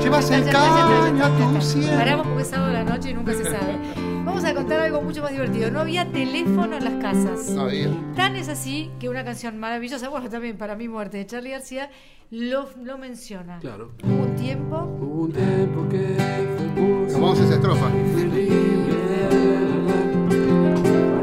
Llevas 0.02 0.30
el 0.30 0.44
caño 0.50 1.24
a 1.24 1.30
tu 1.36 1.60
cielo. 1.62 1.96
Paramos 1.96 2.26
porque 2.26 2.42
es 2.42 2.48
sábado 2.48 2.68
de 2.68 2.74
la 2.74 2.84
noche 2.84 3.10
y 3.10 3.14
nunca 3.14 3.32
se 3.32 3.44
sabe. 3.44 3.78
Vamos 4.24 4.44
a 4.44 4.54
contar 4.54 4.80
algo 4.80 5.00
mucho 5.02 5.22
más 5.22 5.32
divertido. 5.32 5.70
No 5.70 5.80
había 5.80 6.10
teléfono 6.12 6.76
en 6.76 6.84
las 6.84 6.94
casas. 7.02 7.48
No 7.50 7.62
había. 7.62 7.88
Tan 8.14 8.36
es 8.36 8.48
así 8.48 8.90
que 9.00 9.08
una 9.08 9.24
canción 9.24 9.58
maravillosa, 9.58 10.08
bueno, 10.08 10.28
también 10.28 10.58
para 10.58 10.76
mi 10.76 10.86
muerte 10.88 11.16
de 11.16 11.26
Charlie 11.26 11.50
García, 11.50 11.90
lo, 12.30 12.68
lo 12.82 12.98
menciona. 12.98 13.58
Claro. 13.58 13.92
Hubo 14.04 14.22
un 14.22 14.36
tiempo. 14.36 14.76
Hubo 15.00 15.22
un 15.22 15.32
tiempo 15.32 15.88
que 15.88 17.08
fue 17.08 17.20
Vamos 17.20 17.40
a 17.40 17.44
esa 17.44 17.54
estrofa. 17.54 17.88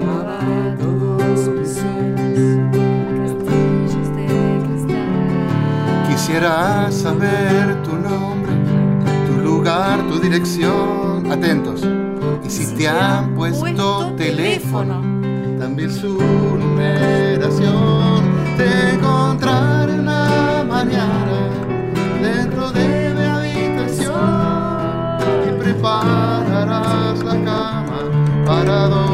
Guardaba 0.02 0.76
todos 0.80 1.48
mis 1.50 1.70
sueños, 1.70 2.27
Quisiera 6.28 6.92
saber 6.92 7.82
tu 7.84 7.94
nombre, 7.96 8.52
tu 9.28 9.38
lugar, 9.42 10.06
tu 10.10 10.20
dirección. 10.20 11.32
Atentos. 11.32 11.88
Y 12.44 12.50
si 12.50 12.76
te 12.76 12.90
han 12.90 13.34
puesto 13.34 14.12
teléfono, 14.18 15.00
también 15.58 15.90
su 15.90 16.20
numeración. 16.20 17.56
Te 18.58 18.96
encontraré 18.96 19.94
en 19.94 20.06
la 20.06 20.66
mañana 20.68 21.50
dentro 22.22 22.74
de 22.74 23.14
mi 23.16 23.24
habitación 23.24 24.20
y 25.48 25.52
prepararás 25.64 27.24
la 27.24 27.36
cama 27.46 28.00
para 28.46 28.88
dos. 28.90 29.08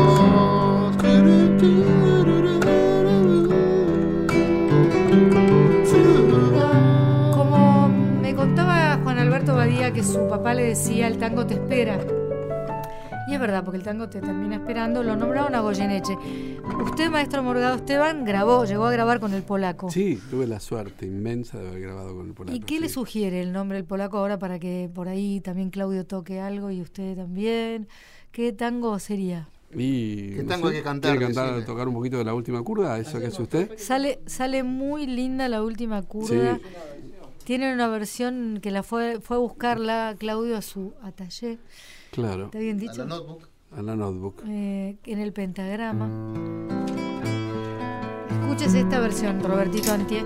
Badía 9.73 9.91
que 9.91 10.03
su 10.03 10.27
papá 10.27 10.53
le 10.53 10.65
decía 10.65 11.07
el 11.07 11.17
tango 11.17 11.47
te 11.47 11.55
espera. 11.55 11.97
Y 13.27 13.33
es 13.33 13.39
verdad, 13.39 13.63
porque 13.63 13.77
el 13.77 13.83
tango 13.83 14.07
te 14.07 14.21
termina 14.21 14.57
esperando, 14.57 15.01
lo 15.01 15.15
nombraron 15.15 15.55
a 15.55 15.61
Goyeneche. 15.61 16.15
Usted, 16.85 17.09
maestro 17.09 17.41
Morgado 17.41 17.77
Esteban, 17.77 18.23
grabó, 18.23 18.65
llegó 18.65 18.85
a 18.85 18.91
grabar 18.91 19.19
con 19.19 19.33
el 19.33 19.41
polaco. 19.41 19.89
Sí, 19.89 20.19
tuve 20.29 20.45
la 20.45 20.59
suerte 20.59 21.07
inmensa 21.07 21.57
de 21.57 21.69
haber 21.69 21.81
grabado 21.81 22.15
con 22.15 22.27
el 22.27 22.33
polaco. 22.35 22.55
¿Y 22.55 22.59
qué 22.59 22.79
le 22.79 22.87
sugiere 22.87 23.41
el 23.41 23.51
nombre 23.51 23.77
del 23.77 23.85
polaco 23.85 24.19
ahora 24.19 24.37
para 24.37 24.59
que 24.59 24.91
por 24.93 25.07
ahí 25.07 25.41
también 25.41 25.71
Claudio 25.71 26.05
toque 26.05 26.39
algo 26.39 26.69
y 26.69 26.79
usted 26.79 27.15
también? 27.15 27.87
¿Qué 28.31 28.53
tango 28.53 28.99
sería? 28.99 29.47
Y, 29.73 30.35
¿Qué 30.35 30.43
no 30.43 30.49
tango 30.49 30.67
sé, 30.67 30.75
hay 30.75 30.79
que 30.81 30.83
cantar, 30.83 31.17
¿Quiere 31.17 31.33
cantar, 31.33 31.65
tocar 31.65 31.87
un 31.87 31.95
poquito 31.95 32.19
de 32.19 32.25
la 32.25 32.35
última 32.35 32.61
curda? 32.61 32.99
¿Eso 32.99 33.19
que 33.19 33.25
hace 33.25 33.41
usted? 33.41 33.71
Sale, 33.79 34.19
sale 34.27 34.61
muy 34.61 35.07
linda 35.07 35.49
la 35.49 35.63
última 35.63 36.03
curda. 36.03 36.57
Sí. 36.57 36.61
Tiene 37.43 37.73
una 37.73 37.87
versión 37.89 38.59
que 38.61 38.71
la 38.71 38.83
fue, 38.83 39.19
fue 39.19 39.35
a 39.37 39.39
buscarla 39.39 40.15
Claudio 40.17 40.55
a 40.57 40.61
su 40.61 40.93
atallé. 41.01 41.57
Claro, 42.11 42.45
¿Está 42.45 42.59
bien 42.59 42.77
A 42.79 42.83
la 42.85 42.91
dicho? 42.91 43.05
notebook. 43.05 43.47
a 43.75 43.81
la 43.81 43.95
notebook. 43.95 44.41
Eh, 44.47 44.97
en 45.03 45.19
el 45.19 45.33
pentagrama. 45.33 46.09
Escuches 48.29 48.73
esta 48.75 48.99
versión, 48.99 49.41
Robertito 49.41 49.91
Antie. 49.91 50.23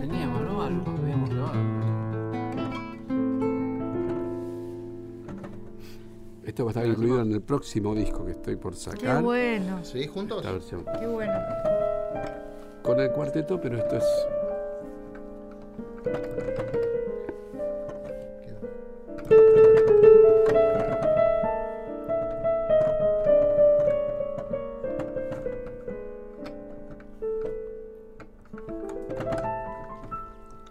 Teníamos, 0.00 0.42
¿no? 0.42 0.62
Algo 0.62 0.90
habíamos 0.90 1.30
grabado. 1.30 1.58
Esto 6.44 6.64
va 6.64 6.70
a 6.70 6.72
estar 6.72 6.86
incluido 6.86 7.20
en 7.22 7.32
el 7.32 7.42
próximo 7.42 7.94
disco 7.94 8.24
que 8.24 8.32
estoy 8.32 8.56
por 8.56 8.72
Qué 8.72 8.78
sacar. 8.80 9.22
bueno, 9.22 9.84
¿Seguís 9.84 10.10
juntos? 10.10 10.38
Esta 10.38 10.50
versión. 10.52 10.84
qué 10.98 11.06
bueno. 11.06 11.34
Con 12.82 12.98
el 12.98 13.10
cuarteto, 13.12 13.60
pero 13.60 13.78
esto 13.78 13.98
es. 13.98 14.04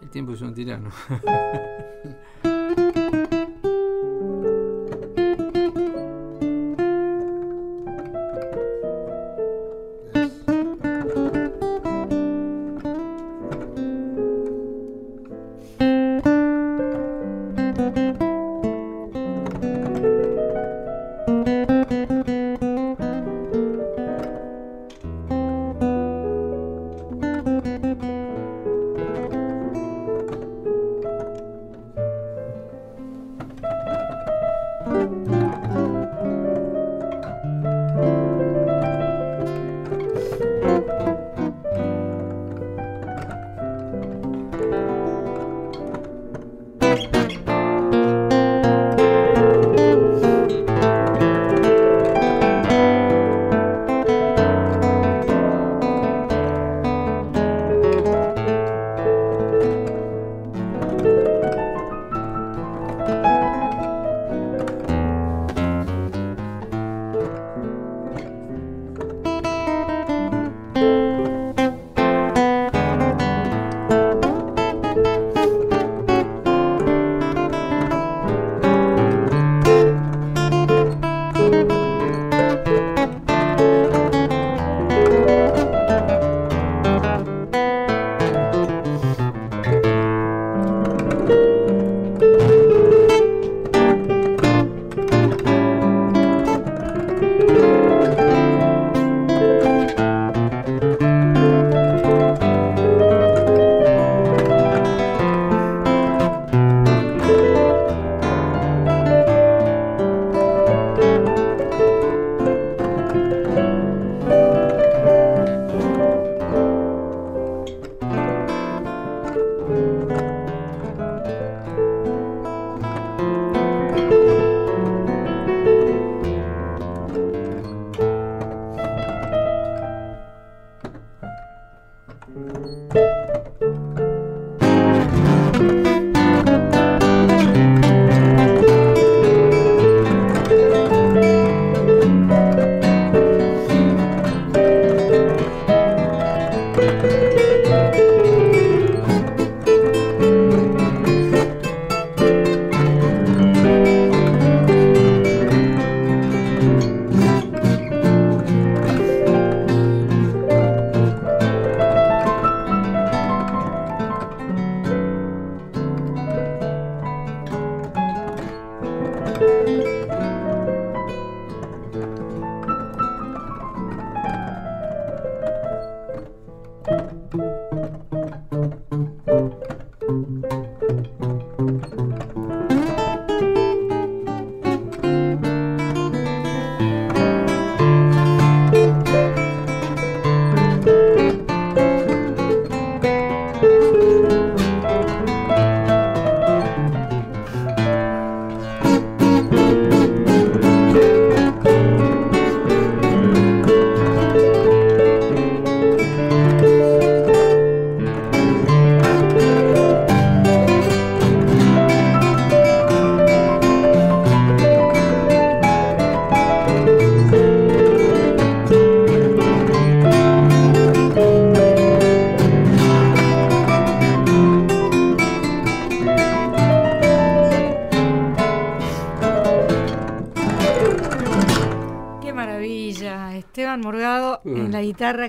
El 0.01 0.11
tiempo 0.11 0.33
es 0.33 0.41
un 0.41 0.53
tirano. 0.53 0.89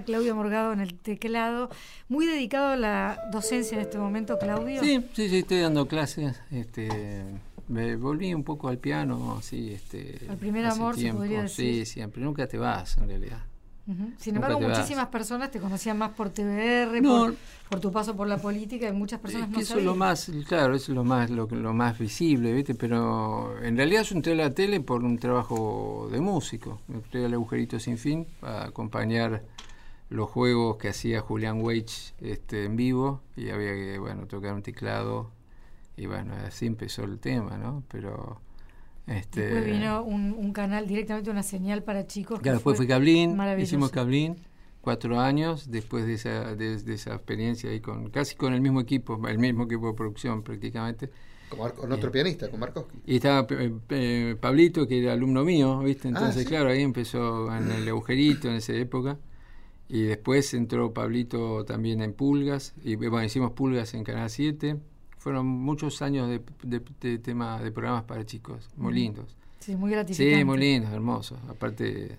Claudio 0.09 0.35
Morgado 0.35 0.73
en 0.73 0.81
el 0.81 0.95
teclado. 0.95 1.69
Muy 2.09 2.25
dedicado 2.25 2.69
a 2.69 2.77
la 2.77 3.21
docencia 3.31 3.77
en 3.77 3.83
este 3.83 3.99
momento, 3.99 4.39
Claudio. 4.39 4.83
Sí, 4.83 5.05
sí, 5.13 5.29
sí, 5.29 5.39
estoy 5.41 5.61
dando 5.61 5.87
clases. 5.87 6.41
Este, 6.51 7.25
me 7.69 7.95
volví 7.97 8.33
un 8.33 8.43
poco 8.43 8.69
al 8.69 8.79
piano, 8.79 9.37
así, 9.39 9.71
este. 9.71 10.19
Al 10.31 10.39
primer 10.39 10.65
amor, 10.65 10.97
se 10.97 11.13
podría 11.13 11.43
decir. 11.43 11.85
Sí, 11.85 11.93
siempre. 11.93 12.23
Nunca 12.23 12.47
te 12.47 12.57
vas, 12.57 12.97
en 12.97 13.09
realidad. 13.09 13.41
Sin 14.17 14.35
embargo, 14.35 14.61
muchísimas 14.61 15.09
personas 15.09 15.51
te 15.51 15.61
conocían 15.61 15.99
más 15.99 16.11
por 16.13 16.31
TBR, 16.31 17.03
por, 17.03 17.81
tu 17.81 17.93
paso 17.93 18.15
por 18.17 18.29
la 18.29 18.39
política, 18.39 18.89
y 18.89 18.93
muchas 18.93 19.21
personas 19.21 19.51
no 19.51 19.59
Eso 19.59 19.79
es 19.79 19.85
lo 19.85 19.95
más, 19.95 20.31
claro, 20.47 20.75
eso 20.75 20.93
es 20.93 20.97
lo 20.97 21.05
más, 21.05 21.31
lo, 21.31 21.47
más 21.75 21.99
visible, 21.99 22.53
¿viste? 22.53 22.75
Pero 22.75 23.59
en 23.63 23.77
realidad 23.77 24.03
yo 24.05 24.17
entré 24.17 24.33
a 24.33 24.37
la 24.37 24.55
tele 24.55 24.81
por 24.81 25.05
un 25.05 25.19
trabajo 25.19 26.09
de 26.11 26.21
músico. 26.21 26.81
Me 26.89 26.97
entré 26.97 27.25
al 27.25 27.33
agujerito 27.33 27.79
sin 27.79 27.97
fin 27.97 28.27
para 28.41 28.67
acompañar 28.67 29.43
los 30.11 30.31
juegos 30.31 30.77
que 30.77 30.89
hacía 30.89 31.21
Julián 31.21 31.61
Weich 31.63 32.15
este, 32.21 32.65
en 32.65 32.77
vivo 32.77 33.21
y 33.37 33.51
había 33.51 33.75
que, 33.75 33.99
bueno, 33.99 34.27
tocar 34.27 34.55
un 34.55 34.63
teclado 34.63 35.31
y 35.97 36.07
bueno, 36.07 36.33
así 36.47 36.67
empezó 36.67 37.05
el 37.05 37.19
tema, 37.19 37.59
¿no? 37.59 37.83
Pero 37.89 38.41
este, 39.07 39.41
después 39.41 39.65
vino 39.65 40.03
un, 40.03 40.53
canal, 40.53 40.87
directamente 40.87 41.31
una 41.31 41.43
señal 41.43 41.83
para 41.83 42.07
chicos. 42.07 42.41
Claro, 42.41 42.59
después 42.59 42.77
fue 42.77 42.87
Cablín, 42.87 43.39
hicimos 43.59 43.91
Cablín, 43.91 44.37
cuatro 44.81 45.19
años, 45.21 45.71
después 45.71 46.07
de 46.07 46.15
esa, 46.15 46.55
de, 46.55 46.75
esa 46.75 47.15
experiencia 47.15 47.71
ahí 47.71 47.81
con 47.81 48.11
casi 48.11 48.37
con 48.37 48.55
el 48.55 48.61
mismo 48.61 48.81
equipo, 48.81 49.21
el 49.29 49.39
mismo 49.39 49.65
equipo 49.65 49.89
de 49.89 49.95
producción 49.95 50.43
prácticamente. 50.43 51.11
con 51.51 51.93
otro 51.93 52.09
eh, 52.09 52.13
pianista, 52.13 52.49
con 52.49 52.61
Markovsky. 52.61 52.99
Y 53.07 53.17
estaba 53.17 53.47
eh, 53.51 53.73
eh, 53.89 54.37
Pablito, 54.41 54.87
que 54.87 55.03
era 55.03 55.15
alumno 55.15 55.45
mío, 55.45 55.81
¿viste? 55.81 56.09
Ah, 56.09 56.13
Entonces, 56.13 56.47
claro, 56.47 56.71
ahí 56.71 56.83
empezó 56.83 57.55
en 57.55 57.71
el 57.73 57.89
agujerito 57.89 58.49
en 58.49 58.55
esa 58.55 58.73
época. 58.75 59.19
Y 59.89 60.03
después 60.03 60.53
entró 60.55 60.93
Pablito 60.93 61.65
también 61.65 62.03
en 62.03 62.13
Pulgas, 62.13 62.75
y 62.85 62.97
bueno, 62.97 63.25
hicimos 63.25 63.53
Pulgas 63.53 63.95
en 63.95 64.05
Canal 64.05 64.29
7 64.29 64.79
fueron 65.19 65.47
muchos 65.47 66.01
años 66.01 66.29
de, 66.29 66.41
de, 66.63 67.19
tema 67.19 67.61
de 67.61 67.71
programas 67.71 68.05
para 68.05 68.25
chicos, 68.25 68.71
muy 68.77 68.95
lindos. 68.95 69.37
Sí, 69.61 69.77
muy 69.77 69.91
gratificantes. 69.91 70.39
Sí, 70.39 70.45
muy 70.45 70.59
lindos, 70.59 70.93
hermosos. 70.93 71.39
Aparte, 71.49 72.17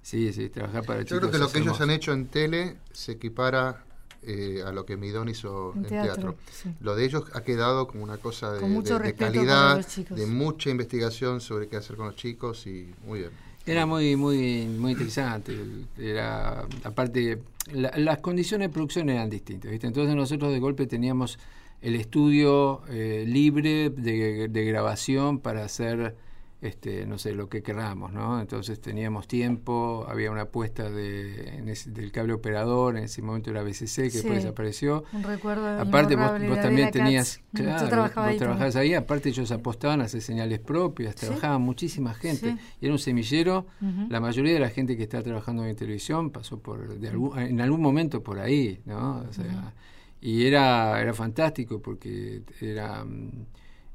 sí, 0.00 0.32
sí, 0.32 0.48
trabajar 0.48 0.84
para 0.84 1.04
chicos. 1.04 1.10
Yo 1.10 1.18
creo 1.18 1.30
que 1.32 1.38
lo 1.38 1.52
que 1.52 1.58
ellos 1.58 1.80
han 1.80 1.90
hecho 1.90 2.12
en 2.12 2.28
tele 2.28 2.78
se 2.92 3.12
equipara 3.12 3.84
eh, 4.22 4.62
a 4.64 4.70
lo 4.70 4.86
que 4.86 4.96
Midón 4.96 5.28
hizo 5.28 5.74
en, 5.74 5.84
teatro. 5.84 6.36
Lo 6.80 6.94
de 6.94 7.04
ellos 7.04 7.24
ha 7.34 7.42
quedado 7.42 7.88
como 7.88 8.04
una 8.04 8.18
cosa 8.18 8.52
de, 8.52 9.14
calidad, 9.14 9.84
de 10.10 10.26
mucha 10.26 10.70
investigación 10.70 11.40
sobre 11.40 11.68
qué 11.68 11.76
hacer 11.76 11.96
con 11.96 12.06
los 12.06 12.16
chicos 12.16 12.66
y 12.66 12.94
muy 13.04 13.20
bien. 13.20 13.32
Era 13.66 13.86
muy 13.86 14.16
muy 14.16 14.66
muy 14.66 14.92
interesante. 14.92 15.56
Era 15.98 16.66
aparte 16.82 17.38
las 17.72 18.18
condiciones 18.18 18.68
de 18.68 18.72
producción 18.72 19.10
eran 19.10 19.30
distintas, 19.30 19.70
¿viste? 19.70 19.86
Entonces 19.86 20.14
nosotros 20.14 20.52
de 20.52 20.58
golpe 20.58 20.86
teníamos 20.86 21.38
el 21.82 21.94
estudio 21.94 22.82
eh, 22.88 23.24
libre 23.26 23.90
de, 23.90 24.48
de, 24.48 24.64
grabación 24.64 25.38
para 25.38 25.64
hacer 25.64 26.14
este, 26.62 27.06
no 27.06 27.18
sé, 27.18 27.32
lo 27.32 27.48
que 27.48 27.62
queramos, 27.62 28.12
¿no? 28.12 28.40
Entonces 28.40 28.80
teníamos 28.80 29.26
tiempo, 29.26 30.04
había 30.08 30.30
una 30.30 30.42
apuesta 30.42 30.90
de, 30.90 31.62
del 31.86 32.12
cable 32.12 32.34
operador, 32.34 32.98
en 32.98 33.04
ese 33.04 33.22
momento 33.22 33.50
era 33.50 33.62
BCC, 33.62 33.94
que 33.94 34.10
después 34.10 34.34
desapareció. 34.36 35.04
Un 35.12 35.22
recuerdo 35.22 35.66
Aparte 35.80 36.16
vos, 36.16 36.32
también 36.60 36.90
tenías, 36.90 37.40
claro, 37.54 38.02
vos 38.02 38.16
ahí 38.16 38.36
trabajabas 38.36 38.76
ahí, 38.76 38.94
aparte 38.94 39.30
ellos 39.30 39.50
apostaban 39.52 40.02
a 40.02 40.04
hacer 40.04 40.20
señales 40.20 40.58
propias, 40.58 41.14
trabajaban 41.14 41.62
muchísima 41.62 42.12
gente, 42.12 42.56
y 42.80 42.84
era 42.84 42.92
un 42.92 42.98
semillero, 42.98 43.66
la 44.08 44.20
mayoría 44.20 44.52
de 44.52 44.60
la 44.60 44.68
gente 44.68 44.96
que 44.96 45.04
está 45.04 45.22
trabajando 45.22 45.64
en 45.64 45.74
televisión 45.74 46.30
pasó 46.30 46.58
por, 46.58 46.98
de 46.98 47.08
algún, 47.08 47.38
en 47.38 47.60
algún 47.60 47.80
momento 47.80 48.22
por 48.22 48.38
ahí, 48.38 48.80
¿no? 48.84 49.24
O 49.28 49.32
sea, 49.32 49.72
y 50.20 50.44
era, 50.44 51.00
era 51.00 51.14
fantástico 51.14 51.80
porque 51.80 52.42
era 52.60 53.02
mm, 53.02 53.46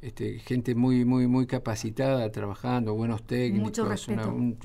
este, 0.06 0.38
gente 0.38 0.76
muy 0.76 1.04
muy 1.04 1.26
muy 1.26 1.48
capacitada 1.48 2.32
trabajando, 2.32 2.94
buenos 2.94 3.24
técnicos, 3.24 4.08
un, 4.08 4.56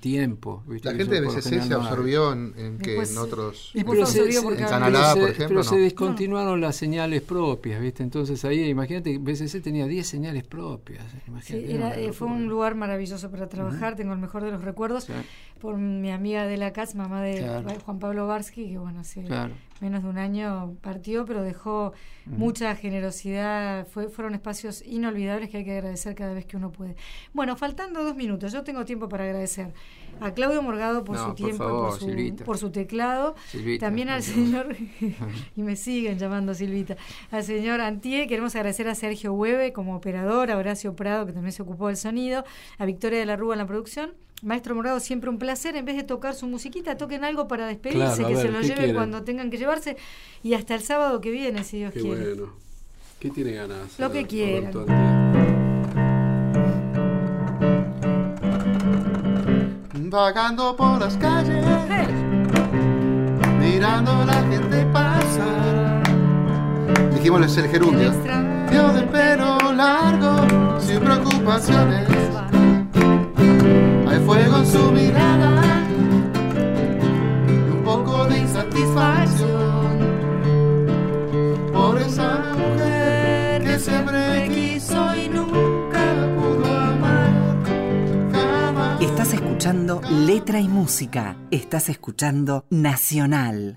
tiempo. 0.00 0.64
La 0.82 0.92
gente 0.92 1.20
de 1.20 1.20
BCC 1.20 1.62
se 1.62 1.74
absorbió 1.74 2.32
en, 2.32 2.78
que 2.78 2.96
en 2.96 3.18
otros 3.18 3.70
en 3.74 4.56
Canadá, 4.56 5.14
por 5.14 5.30
ejemplo. 5.30 5.46
Pero 5.48 5.62
se 5.62 5.78
descontinuaron 5.78 6.60
las 6.60 6.74
señales 6.74 7.22
propias, 7.22 7.80
¿viste? 7.80 8.02
Entonces 8.02 8.44
ahí, 8.44 8.64
imagínate, 8.64 9.18
BCC 9.18 9.62
tenía 9.62 9.86
10 9.86 10.04
señales 10.04 10.42
propias. 10.42 11.04
Eh, 11.48 12.10
fue 12.12 12.26
un 12.26 12.48
lugar 12.48 12.74
maravilloso 12.74 13.30
para 13.30 13.48
trabajar, 13.48 13.94
tengo 13.94 14.12
el 14.12 14.18
mejor 14.18 14.42
de 14.42 14.50
los 14.50 14.62
recuerdos 14.62 15.06
por 15.60 15.76
mi 15.76 16.10
amiga 16.10 16.44
de 16.46 16.56
la 16.56 16.72
casa, 16.72 16.98
mamá 16.98 17.22
de 17.22 17.62
Juan 17.84 18.00
Pablo 18.00 18.26
Barsky, 18.26 18.68
que 18.68 18.78
bueno, 18.78 18.98
hace 19.00 19.22
menos 19.80 20.02
de 20.02 20.08
un 20.08 20.18
año 20.18 20.76
partió, 20.80 21.24
pero 21.24 21.42
dejó 21.42 21.92
mucha 22.26 22.74
generosidad, 22.76 23.86
fue, 23.86 24.08
fueron 24.08 24.34
espacios 24.34 24.82
inolvidables 24.86 25.48
que 25.48 25.58
hay 25.58 25.64
que 25.64 25.72
agradecer 25.72 26.14
cada 26.14 26.34
vez 26.34 26.44
que 26.46 26.56
uno 26.56 26.70
puede. 26.70 26.96
Bueno, 27.32 27.56
faltando 27.56 28.04
dos 28.04 28.16
minutos, 28.16 28.52
yo 28.52 28.62
tengo 28.64 28.84
tiempo 28.84 29.08
para 29.08 29.24
agradecer 29.24 29.72
a 30.20 30.32
Claudio 30.32 30.62
Morgado 30.62 31.04
por 31.04 31.16
su 31.16 31.34
tiempo, 31.34 31.64
por, 31.64 31.98
su, 31.98 32.36
por, 32.44 32.58
su, 32.58 32.70
teclado, 32.70 33.34
también 33.78 34.08
al 34.08 34.22
señor, 34.22 34.76
y 35.56 35.62
me 35.62 35.76
siguen 35.76 36.18
llamando 36.18 36.54
Silvita, 36.54 36.96
al 37.30 37.44
señor 37.44 37.80
Antie, 37.80 38.26
queremos 38.26 38.54
agradecer 38.56 38.88
a 38.88 38.94
Sergio 38.94 39.32
Hueve 39.32 39.72
como 39.72 39.96
operador, 39.96 40.50
a 40.50 40.56
Horacio 40.56 40.94
Prado 40.96 41.26
que 41.26 41.32
también 41.32 41.52
se 41.52 41.62
ocupó 41.62 41.88
del 41.88 41.96
sonido, 41.96 42.44
a 42.78 42.84
Victoria 42.84 43.18
de 43.18 43.26
la 43.26 43.36
Rúa 43.36 43.54
en 43.54 43.58
la 43.58 43.66
producción. 43.66 44.12
Maestro 44.42 44.74
Morgado, 44.74 45.00
siempre 45.00 45.30
un 45.30 45.38
placer. 45.38 45.76
En 45.76 45.84
vez 45.84 45.96
de 45.96 46.04
tocar 46.04 46.34
su 46.34 46.46
musiquita, 46.46 46.96
toquen 46.96 47.24
algo 47.24 47.48
para 47.48 47.66
despedirse, 47.66 48.24
que 48.24 48.36
se 48.36 48.48
lo 48.50 48.60
lleven 48.60 48.94
cuando 48.94 49.22
tengan 49.22 49.50
que 49.50 49.58
llevarse. 49.58 49.96
Y 50.42 50.54
hasta 50.54 50.74
el 50.74 50.82
sábado 50.82 51.20
que 51.20 51.30
viene, 51.30 51.64
si 51.64 51.78
Dios 51.78 51.92
quiere. 51.92 52.34
Bueno. 52.34 52.52
¿Qué 53.18 53.30
tiene 53.30 53.52
ganas? 53.52 53.98
Lo 53.98 54.12
que 54.12 54.26
quieran. 54.26 54.72
Vagando 60.10 60.74
por 60.76 61.00
las 61.00 61.16
calles, 61.16 61.64
mirando 63.58 64.12
a 64.12 64.24
la 64.24 64.42
gente 64.48 64.86
pasar. 64.92 66.02
Dijimos 67.12 67.56
el 67.56 67.68
gerundio. 67.68 68.12
Yo 68.72 68.92
del 68.92 69.08
pelo 69.08 69.72
largo, 69.72 70.80
sin 70.80 71.00
preocupaciones 71.00 72.08
fuego 74.20 74.56
en 74.58 74.66
su 74.66 74.90
mirada 74.92 75.84
y 77.48 77.52
un 77.70 77.82
poco 77.84 78.24
de 78.26 78.38
insatisfacción 78.38 79.98
por 81.72 81.98
esa 82.00 82.54
mujer 82.56 83.62
que 83.64 83.78
siempre 83.78 84.48
quiso 84.48 85.14
y 85.16 85.28
nunca 85.28 86.04
pudo 86.36 86.66
amar. 86.66 87.32
Estás 89.00 89.34
escuchando 89.34 90.00
Letra 90.10 90.60
y 90.60 90.68
Música. 90.68 91.36
Estás 91.50 91.88
escuchando 91.88 92.64
Nacional. 92.70 93.76